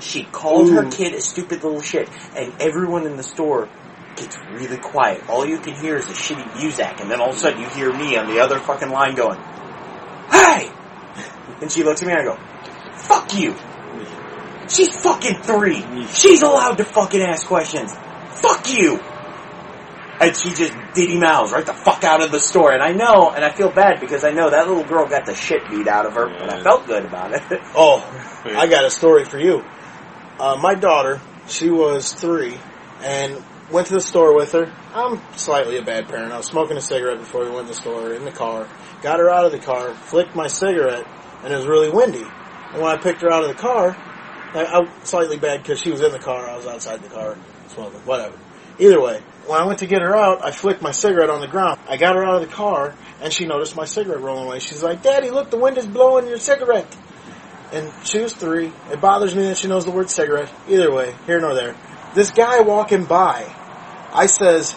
She 0.00 0.24
called 0.24 0.70
her 0.72 0.90
kid 0.90 1.14
a 1.14 1.20
stupid 1.20 1.64
little 1.64 1.80
shit. 1.80 2.08
And 2.36 2.52
everyone 2.60 3.06
in 3.06 3.16
the 3.16 3.22
store 3.22 3.68
gets 4.16 4.36
really 4.50 4.78
quiet. 4.78 5.28
All 5.28 5.46
you 5.46 5.58
can 5.58 5.74
hear 5.74 5.96
is 5.96 6.08
a 6.08 6.12
shitty 6.12 6.56
music. 6.58 7.00
And 7.00 7.10
then 7.10 7.20
all 7.20 7.30
of 7.30 7.36
a 7.36 7.38
sudden 7.38 7.60
you 7.60 7.68
hear 7.68 7.92
me 7.92 8.16
on 8.16 8.26
the 8.28 8.40
other 8.40 8.58
fucking 8.60 8.90
line 8.90 9.14
going, 9.14 9.38
Hey! 10.30 10.70
And 11.60 11.72
she 11.72 11.82
looks 11.82 12.02
at 12.02 12.06
me 12.06 12.12
and 12.12 12.20
I 12.20 12.24
go, 12.24 12.38
Fuck 12.96 13.34
you! 13.34 13.54
She's 14.68 14.94
fucking 15.00 15.42
three. 15.42 15.84
She's 16.08 16.42
allowed 16.42 16.76
to 16.78 16.84
fucking 16.84 17.20
ask 17.22 17.46
questions. 17.46 17.94
Fuck 18.30 18.68
you. 18.68 18.98
And 20.18 20.34
she 20.34 20.50
just 20.50 20.72
diddy 20.94 21.18
mouths 21.18 21.52
right 21.52 21.66
the 21.66 21.74
fuck 21.74 22.02
out 22.04 22.22
of 22.22 22.30
the 22.32 22.40
store. 22.40 22.72
And 22.72 22.82
I 22.82 22.92
know, 22.92 23.30
and 23.30 23.44
I 23.44 23.52
feel 23.52 23.70
bad 23.70 24.00
because 24.00 24.24
I 24.24 24.30
know 24.30 24.48
that 24.50 24.66
little 24.66 24.84
girl 24.84 25.06
got 25.06 25.26
the 25.26 25.34
shit 25.34 25.68
beat 25.68 25.86
out 25.88 26.06
of 26.06 26.14
her, 26.14 26.26
but 26.28 26.50
I 26.50 26.62
felt 26.62 26.86
good 26.86 27.04
about 27.04 27.32
it. 27.32 27.42
Oh, 27.78 28.00
I 28.44 28.66
got 28.66 28.84
a 28.84 28.90
story 28.90 29.24
for 29.24 29.38
you. 29.38 29.62
Uh, 30.38 30.56
my 30.56 30.74
daughter, 30.74 31.20
she 31.46 31.68
was 31.70 32.14
three, 32.14 32.58
and 33.02 33.42
went 33.70 33.88
to 33.88 33.94
the 33.94 34.00
store 34.00 34.34
with 34.34 34.52
her. 34.52 34.72
I'm 34.94 35.20
slightly 35.36 35.76
a 35.76 35.82
bad 35.82 36.08
parent. 36.08 36.32
I 36.32 36.38
was 36.38 36.46
smoking 36.46 36.76
a 36.76 36.80
cigarette 36.80 37.18
before 37.18 37.44
we 37.44 37.50
went 37.50 37.68
to 37.68 37.74
the 37.74 37.80
store 37.80 38.12
in 38.12 38.24
the 38.24 38.32
car. 38.32 38.66
Got 39.02 39.18
her 39.18 39.30
out 39.30 39.44
of 39.44 39.52
the 39.52 39.58
car, 39.58 39.92
flicked 39.94 40.34
my 40.34 40.46
cigarette, 40.46 41.06
and 41.42 41.52
it 41.52 41.56
was 41.56 41.66
really 41.66 41.90
windy. 41.90 42.24
And 42.72 42.82
when 42.82 42.90
I 42.90 42.96
picked 42.96 43.20
her 43.22 43.30
out 43.30 43.42
of 43.42 43.48
the 43.48 43.54
car, 43.54 43.94
I, 44.54 44.64
I 44.64 45.04
slightly 45.04 45.38
bad 45.38 45.62
because 45.62 45.80
she 45.80 45.90
was 45.90 46.00
in 46.00 46.12
the 46.12 46.18
car. 46.18 46.48
I 46.48 46.56
was 46.56 46.66
outside 46.66 47.02
the 47.02 47.08
car 47.08 47.36
smoking. 47.68 48.00
Whatever. 48.00 48.38
Either 48.78 49.00
way, 49.00 49.22
when 49.48 49.60
I 49.60 49.64
went 49.64 49.80
to 49.80 49.86
get 49.86 50.02
her 50.02 50.16
out, 50.16 50.44
I 50.44 50.50
flicked 50.50 50.82
my 50.82 50.92
cigarette 50.92 51.30
on 51.30 51.40
the 51.40 51.48
ground. 51.48 51.80
I 51.88 51.96
got 51.96 52.16
her 52.16 52.24
out 52.24 52.42
of 52.42 52.48
the 52.48 52.54
car, 52.54 52.94
and 53.20 53.32
she 53.32 53.46
noticed 53.46 53.76
my 53.76 53.84
cigarette 53.84 54.20
rolling 54.20 54.46
away. 54.46 54.58
She's 54.58 54.82
like, 54.82 55.02
"Daddy, 55.02 55.30
look, 55.30 55.50
the 55.50 55.58
wind 55.58 55.78
is 55.78 55.86
blowing 55.86 56.26
your 56.26 56.38
cigarette." 56.38 56.96
and 57.72 57.92
she 58.04 58.20
was 58.20 58.32
three. 58.32 58.72
It 58.90 59.00
bothers 59.00 59.34
me 59.34 59.42
that 59.44 59.58
she 59.58 59.68
knows 59.68 59.84
the 59.84 59.90
word 59.90 60.10
cigarette. 60.10 60.52
Either 60.68 60.92
way, 60.92 61.14
here 61.26 61.40
nor 61.40 61.54
there. 61.54 61.76
This 62.14 62.30
guy 62.30 62.60
walking 62.60 63.04
by, 63.04 63.52
I 64.12 64.26
says, 64.26 64.76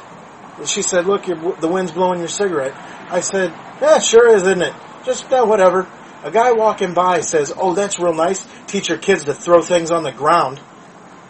she 0.65 0.81
said, 0.81 1.05
"Look, 1.05 1.25
the 1.25 1.67
wind's 1.67 1.91
blowing 1.91 2.19
your 2.19 2.27
cigarette." 2.27 2.73
I 3.09 3.21
said, 3.21 3.51
"Yeah, 3.81 3.99
sure 3.99 4.27
is, 4.35 4.43
isn't 4.43 4.61
it? 4.61 4.73
Just 5.05 5.31
uh, 5.31 5.45
whatever." 5.45 5.87
A 6.23 6.31
guy 6.31 6.51
walking 6.51 6.93
by 6.93 7.21
says, 7.21 7.53
"Oh, 7.55 7.73
that's 7.73 7.99
real 7.99 8.13
nice. 8.13 8.45
Teach 8.67 8.89
your 8.89 8.97
kids 8.97 9.25
to 9.25 9.33
throw 9.33 9.61
things 9.61 9.91
on 9.91 10.03
the 10.03 10.11
ground." 10.11 10.59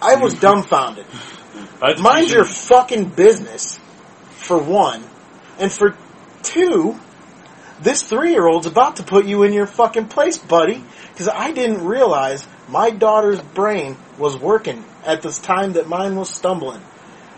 I 0.01 0.15
was 0.15 0.33
dumbfounded. 0.39 1.05
Mind 1.99 2.29
your 2.29 2.45
fucking 2.45 3.09
business, 3.09 3.79
for 4.31 4.57
one, 4.57 5.03
and 5.57 5.71
for 5.71 5.95
two, 6.43 6.99
this 7.81 8.03
three-year-old's 8.03 8.67
about 8.67 8.97
to 8.97 9.03
put 9.03 9.25
you 9.25 9.43
in 9.43 9.53
your 9.53 9.65
fucking 9.65 10.07
place, 10.07 10.37
buddy. 10.37 10.83
Because 11.11 11.29
I 11.29 11.51
didn't 11.51 11.85
realize 11.85 12.45
my 12.67 12.91
daughter's 12.91 13.41
brain 13.41 13.97
was 14.17 14.37
working 14.37 14.83
at 15.05 15.21
this 15.21 15.39
time 15.39 15.73
that 15.73 15.87
mine 15.87 16.15
was 16.15 16.29
stumbling, 16.29 16.81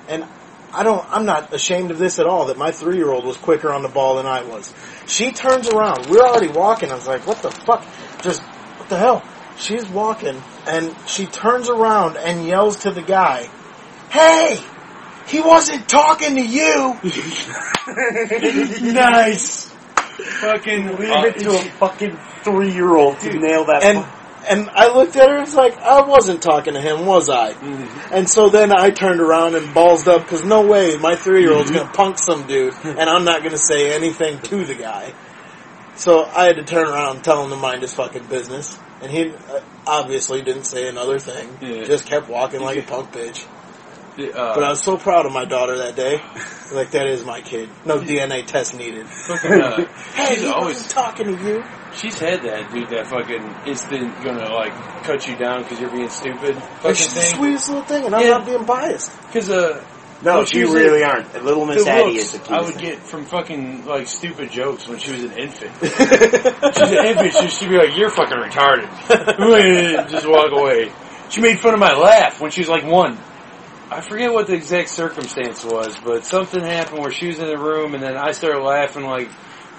and 0.08 0.26
I 0.74 0.84
don't. 0.84 1.06
I'm 1.10 1.26
not 1.26 1.54
ashamed 1.54 1.92
of 1.92 1.98
this 2.00 2.20
at 2.20 2.26
all. 2.26 2.46
That 2.46 2.58
my 2.58 2.72
three-year-old 2.72 3.26
was 3.26 3.38
quicker 3.38 3.72
on 3.72 3.82
the 3.82 3.90
ball 3.90 4.16
than 4.16 4.26
I 4.26 4.44
was. 4.44 4.74
She 5.08 5.32
turns 5.32 5.68
around. 5.68 6.08
We're 6.08 6.22
already 6.22 6.48
walking. 6.48 6.92
I 6.92 6.96
was 6.96 7.08
like, 7.08 7.28
"What 7.28 7.42
the 7.42 7.52
fuck? 7.52 7.86
Just 8.22 8.42
what 8.42 8.90
the 8.90 8.98
hell?" 8.98 9.24
She's 9.58 9.88
walking, 9.90 10.42
and 10.66 10.96
she 11.08 11.26
turns 11.26 11.70
around 11.70 12.18
and 12.18 12.46
yells 12.48 12.78
to 12.78 12.92
the 12.92 13.02
guy, 13.02 13.50
"Hey!" 14.12 14.64
He 15.28 15.40
wasn't 15.40 15.88
talking 15.88 16.36
to 16.36 16.42
you. 16.42 17.00
nice. 18.94 19.72
Fucking 20.42 20.88
Leave 20.98 21.26
it 21.26 21.40
to 21.40 21.52
a 21.52 21.58
uh, 21.58 21.64
fucking 21.80 22.18
three-year-old 22.44 23.20
to 23.22 23.40
nail 23.40 23.66
that. 23.66 23.84
And 23.84 24.06
and 24.50 24.70
I 24.72 24.94
looked 24.94 25.16
at 25.16 25.30
her 25.30 25.36
and 25.36 25.46
was 25.46 25.56
like, 25.56 25.78
I 25.78 26.02
wasn't 26.02 26.42
talking 26.42 26.74
to 26.74 26.82
him, 26.82 27.06
was 27.06 27.30
I? 27.30 27.54
Mm-hmm. 27.54 28.14
And 28.14 28.28
so 28.30 28.50
then 28.50 28.72
I 28.72 28.90
turned 28.90 29.22
around 29.22 29.56
and 29.56 29.68
ballsed 29.68 30.08
up 30.08 30.24
because 30.24 30.44
no 30.44 30.66
way 30.66 30.98
my 30.98 31.16
three 31.16 31.42
year 31.42 31.54
old's 31.54 31.70
mm-hmm. 31.70 31.80
gonna 31.80 31.94
punk 31.94 32.18
some 32.18 32.48
dude, 32.48 32.74
and 32.84 33.10
I'm 33.10 33.24
not 33.24 33.44
gonna 33.44 33.58
say 33.58 33.94
anything 33.94 34.42
to 34.42 34.66
the 34.66 34.76
guy. 34.76 35.14
So 35.96 36.26
I 36.26 36.46
had 36.46 36.56
to 36.56 36.64
turn 36.64 36.88
around 36.88 37.18
and 37.18 37.24
tell 37.24 37.44
him 37.44 37.52
to 37.52 37.56
mind 37.56 37.84
his 37.84 37.94
fucking 37.94 38.26
business, 38.26 38.78
and 39.02 39.12
he 39.12 39.30
uh, 39.30 39.62
obviously 39.86 40.42
didn't 40.42 40.64
say 40.64 40.90
another 40.90 41.20
thing. 41.20 41.58
Yeah. 41.62 41.84
Just 41.84 42.08
kept 42.08 42.28
walking 42.28 42.62
like 42.62 42.78
a 42.78 42.82
punk 42.82 43.12
bitch. 43.12 43.46
Uh, 44.18 44.56
But 44.56 44.64
I 44.64 44.70
was 44.70 44.82
so 44.84 44.98
proud 44.98 45.26
of 45.26 45.32
my 45.32 45.46
daughter 45.46 45.78
that 45.80 45.96
day. 45.96 46.22
Like 46.72 46.92
that 46.92 47.06
is 47.08 47.26
my 47.26 47.42
kid. 47.42 47.70
No 47.86 48.00
DNA 48.00 48.46
test 48.46 48.74
needed. 48.74 49.06
fucking, 49.06 49.52
uh, 49.62 49.86
Hey, 50.16 50.36
she's 50.36 50.44
he 50.44 50.48
always 50.48 50.76
wasn't 50.78 50.92
talking 50.92 51.26
to 51.36 51.44
you. 51.44 51.64
she's 51.94 52.18
had 52.18 52.44
that 52.44 52.72
dude 52.72 52.88
that 52.92 53.08
fucking 53.08 53.44
instant 53.68 54.24
gonna 54.24 54.48
like 54.54 54.72
cut 55.04 55.28
you 55.28 55.36
down 55.36 55.64
because 55.64 55.82
you're 55.82 55.92
being 55.92 56.08
stupid. 56.08 56.56
Like, 56.56 56.64
Fucking 56.80 56.96
she's 56.96 57.14
the 57.14 57.22
sweetest 57.36 57.68
little 57.68 57.84
thing, 57.84 58.06
and 58.06 58.16
I'm 58.16 58.22
Yeah. 58.22 58.30
not 58.38 58.46
being 58.46 58.64
biased. 58.64 59.12
Because 59.28 59.50
uh, 59.50 59.84
no, 60.24 60.36
Well, 60.36 60.46
she 60.46 60.60
you 60.60 60.74
really 60.74 61.02
a- 61.02 61.08
aren't. 61.10 61.44
Little 61.44 61.66
Miss 61.66 61.84
the 61.84 61.92
Addie 61.92 62.04
looks 62.14 62.24
is 62.24 62.32
the 62.32 62.40
cutest 62.40 62.52
I 62.54 62.62
would 62.62 62.76
thing. 62.76 62.84
get 62.86 63.00
from 63.00 63.26
fucking 63.26 63.86
like 63.86 64.08
stupid 64.08 64.50
jokes 64.52 64.88
when 64.88 64.98
she 65.00 65.12
was 65.12 65.24
an 65.26 65.34
infant. 65.34 65.72
She's 65.82 66.00
an 66.00 67.06
infant. 67.06 67.34
She, 67.36 67.48
she'd 67.50 67.68
be 67.70 67.76
like, 67.76 67.98
"You're 67.98 68.12
fucking 68.12 68.38
retarded." 68.38 68.88
Just 70.10 70.26
walk 70.26 70.52
away. 70.54 70.90
She 71.30 71.42
made 71.42 71.60
fun 71.60 71.74
of 71.74 71.82
my 71.82 71.94
laugh 71.98 72.40
when 72.40 72.52
she 72.52 72.62
was 72.62 72.70
like 72.70 72.86
one. 72.86 73.18
I 73.92 74.00
forget 74.00 74.32
what 74.32 74.48
the 74.48 74.54
exact 74.54 74.88
circumstance 74.88 75.66
was, 75.66 75.98
but 75.98 76.24
something 76.24 76.64
happened 76.64 77.02
where 77.02 77.12
she 77.12 77.28
was 77.28 77.40
in 77.40 77.48
the 77.48 77.58
room, 77.58 77.94
and 77.94 78.02
then 78.02 78.16
I 78.16 78.32
started 78.32 78.64
laughing 78.64 79.04
like. 79.04 79.30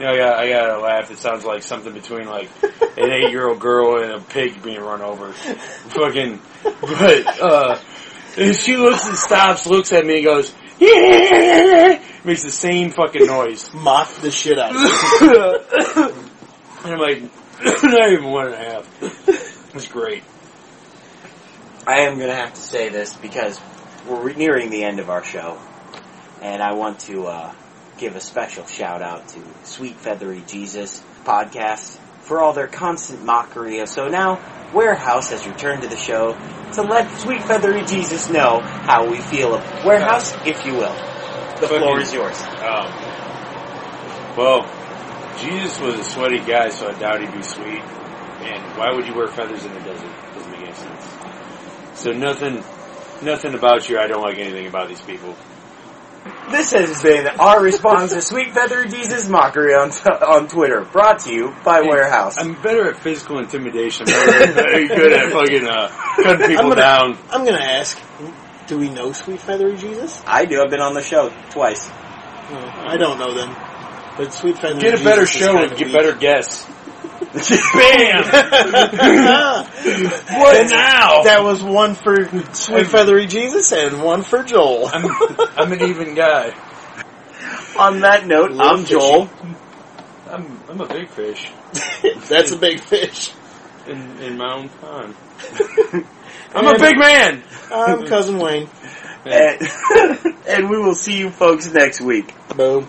You 0.01 0.07
know, 0.07 0.15
I 0.15 0.17
got, 0.17 0.39
I 0.39 0.49
got 0.49 0.79
a 0.79 0.81
laugh 0.81 1.09
that 1.11 1.19
sounds 1.19 1.45
like 1.45 1.63
something 1.63 1.93
between 1.93 2.27
like 2.27 2.49
an 2.63 2.73
eight 3.13 3.31
year 3.31 3.47
old 3.47 3.61
girl 3.61 4.03
and 4.03 4.13
a 4.13 4.21
pig 4.21 4.63
being 4.63 4.81
run 4.81 5.03
over. 5.03 5.33
Fucking, 5.33 6.41
but, 6.65 7.41
uh, 7.41 7.79
and 8.39 8.57
she 8.57 8.77
looks 8.77 9.07
and 9.07 9.17
stops, 9.17 9.67
looks 9.67 9.93
at 9.93 10.05
me 10.05 10.17
and 10.17 10.25
goes, 10.25 10.53
yeah! 10.79 12.03
Makes 12.25 12.43
the 12.43 12.51
same 12.51 12.91
fucking 12.91 13.27
noise. 13.27 13.73
Mocked 13.75 14.23
the 14.23 14.31
shit 14.31 14.59
out 14.59 14.75
of 14.75 14.81
me. 14.81 16.29
And 16.85 16.95
I'm 16.95 16.99
like, 16.99 17.23
not 17.85 18.11
even 18.11 18.25
one 18.25 18.47
and 18.47 18.55
a 18.55 18.59
half. 18.59 19.73
It's 19.73 19.87
great. 19.87 20.25
I 21.87 22.01
am 22.01 22.17
going 22.17 22.29
to 22.29 22.35
have 22.35 22.55
to 22.55 22.61
say 22.61 22.89
this 22.89 23.15
because 23.15 23.61
we're 24.07 24.33
nearing 24.33 24.71
the 24.71 24.85
end 24.85 25.01
of 25.01 25.11
our 25.11 25.25
show, 25.25 25.59
and 26.41 26.63
I 26.63 26.75
want 26.75 27.01
to 27.01 27.27
uh, 27.27 27.55
give 27.99 28.17
a 28.17 28.21
special 28.21 28.67
shout 28.67 29.03
out 29.03 29.29
to 29.29 29.41
Sweet 29.65 29.97
Feathery 29.97 30.43
Jesus 30.47 31.03
podcast 31.25 31.99
for 32.21 32.41
all 32.41 32.53
their 32.53 32.69
constant 32.69 33.25
mockery 33.25 33.81
of. 33.81 33.89
So 33.89 34.09
now, 34.09 34.41
Warehouse 34.73 35.31
has 35.31 35.47
returned 35.47 35.83
to 35.83 35.89
the 35.89 35.97
show 35.97 36.33
to 36.73 36.83
let 36.83 37.11
Sweet 37.19 37.43
Feathery 37.43 37.85
Jesus 37.85 38.31
know 38.31 38.61
how 38.61 39.11
we 39.11 39.19
feel 39.19 39.55
of 39.55 39.85
Warehouse, 39.85 40.35
if 40.47 40.65
you 40.65 40.75
will. 40.75 40.95
The 41.61 41.69
floor 41.69 42.01
is 42.01 42.13
yours. 42.13 42.41
Um, 42.43 42.91
well, 44.37 44.63
Jesus 45.39 45.79
was 45.81 45.95
a 45.95 46.05
sweaty 46.05 46.39
guy, 46.39 46.71
so 46.71 46.89
I 46.89 46.99
doubt 46.99 47.21
he'd 47.21 47.33
be 47.33 47.43
sweet. 47.43 47.83
And 48.43 48.79
why 48.79 48.93
would 48.93 49.07
you 49.07 49.15
wear 49.15 49.29
feathers 49.29 49.65
in 49.65 49.73
the 49.73 49.81
desert? 49.81 50.13
Doesn't 50.35 50.51
make 50.51 50.63
any 50.63 50.73
sense. 50.73 51.09
So 51.95 52.11
nothing, 52.11 52.65
nothing 53.23 53.55
about 53.55 53.89
you. 53.89 53.99
I 53.99 54.07
don't 54.07 54.23
like 54.23 54.39
anything 54.39 54.67
about 54.67 54.89
these 54.89 55.01
people. 55.01 55.35
This 56.51 56.73
has 56.73 57.03
been 57.03 57.27
our 57.27 57.61
response 57.63 58.13
to 58.13 58.21
Sweet 58.23 58.53
Feathery 58.53 58.89
Jesus 58.89 59.29
mockery 59.29 59.75
on 59.75 59.91
on 60.23 60.49
Twitter, 60.49 60.83
brought 60.83 61.21
to 61.21 61.33
you 61.33 61.55
by 61.65 61.81
Warehouse. 61.81 62.39
I'm 62.39 62.61
better 62.63 62.89
at 62.91 62.97
physical 62.97 63.39
intimidation. 63.39 64.07
I'm 64.09 64.53
very 64.55 64.87
good 64.89 65.13
at 65.13 65.33
fucking 65.33 65.67
uh, 65.67 65.89
cutting 66.23 66.47
people 66.49 66.63
I'm 66.65 66.69
gonna- 66.69 66.75
down. 66.77 67.19
I'm 67.31 67.45
gonna 67.45 67.59
ask, 67.65 67.99
do 68.67 68.79
we 68.79 68.89
know 68.91 69.13
Sweet 69.13 69.41
Feathery 69.41 69.77
Jesus? 69.77 70.23
I 70.27 70.45
do. 70.45 70.63
I've 70.63 70.71
been 70.71 70.81
on 70.81 70.95
the 70.95 71.03
show 71.03 71.31
twice. 71.51 71.89
No, 71.89 72.59
I 72.87 72.97
don't 72.97 73.19
know 73.19 73.35
them. 73.35 73.57
But 74.17 74.33
Sweet 74.33 74.59
Feathery 74.59 74.81
Get 74.81 74.95
a 74.95 74.97
Jesus 74.99 75.05
better 75.05 75.23
is 75.23 75.31
show 75.31 75.47
kinda 75.53 75.63
and 75.71 75.77
get 75.79 75.87
weak. 75.87 75.97
better 75.97 76.15
guests. 76.15 76.67
Bam! 77.33 78.25
what 80.39 80.69
now? 80.69 81.23
That 81.23 81.41
was 81.43 81.63
one 81.63 81.95
for 81.95 82.27
Sweet 82.55 82.87
Feathery 82.87 83.27
Jesus 83.27 83.73
and 83.73 84.03
one 84.03 84.23
for 84.23 84.43
Joel. 84.43 84.91
I'm, 84.93 85.07
I'm 85.57 85.73
an 85.73 85.83
even 85.83 86.15
guy. 86.15 86.55
On 87.79 88.01
that 88.01 88.27
note, 88.27 88.51
Little 88.51 88.79
I'm 88.79 88.85
Joel. 88.85 89.31
I'm, 90.29 90.61
I'm 90.69 90.81
a 90.81 90.89
big 90.89 91.09
fish 91.09 91.51
That's 92.29 92.53
a 92.53 92.57
big 92.57 92.81
fish. 92.81 93.33
in, 93.87 94.19
in 94.21 94.37
my 94.37 94.55
own 94.55 94.69
pond. 94.69 95.15
I'm 96.55 96.67
a 96.67 96.79
big 96.79 96.99
man. 96.99 97.43
I'm 97.73 98.07
Cousin 98.07 98.39
Wayne. 98.39 98.69
And, 99.25 99.61
and 100.47 100.69
we 100.69 100.79
will 100.79 100.95
see 100.95 101.17
you 101.17 101.31
folks 101.31 101.73
next 101.73 102.01
week. 102.01 102.35
Boom. 102.57 102.89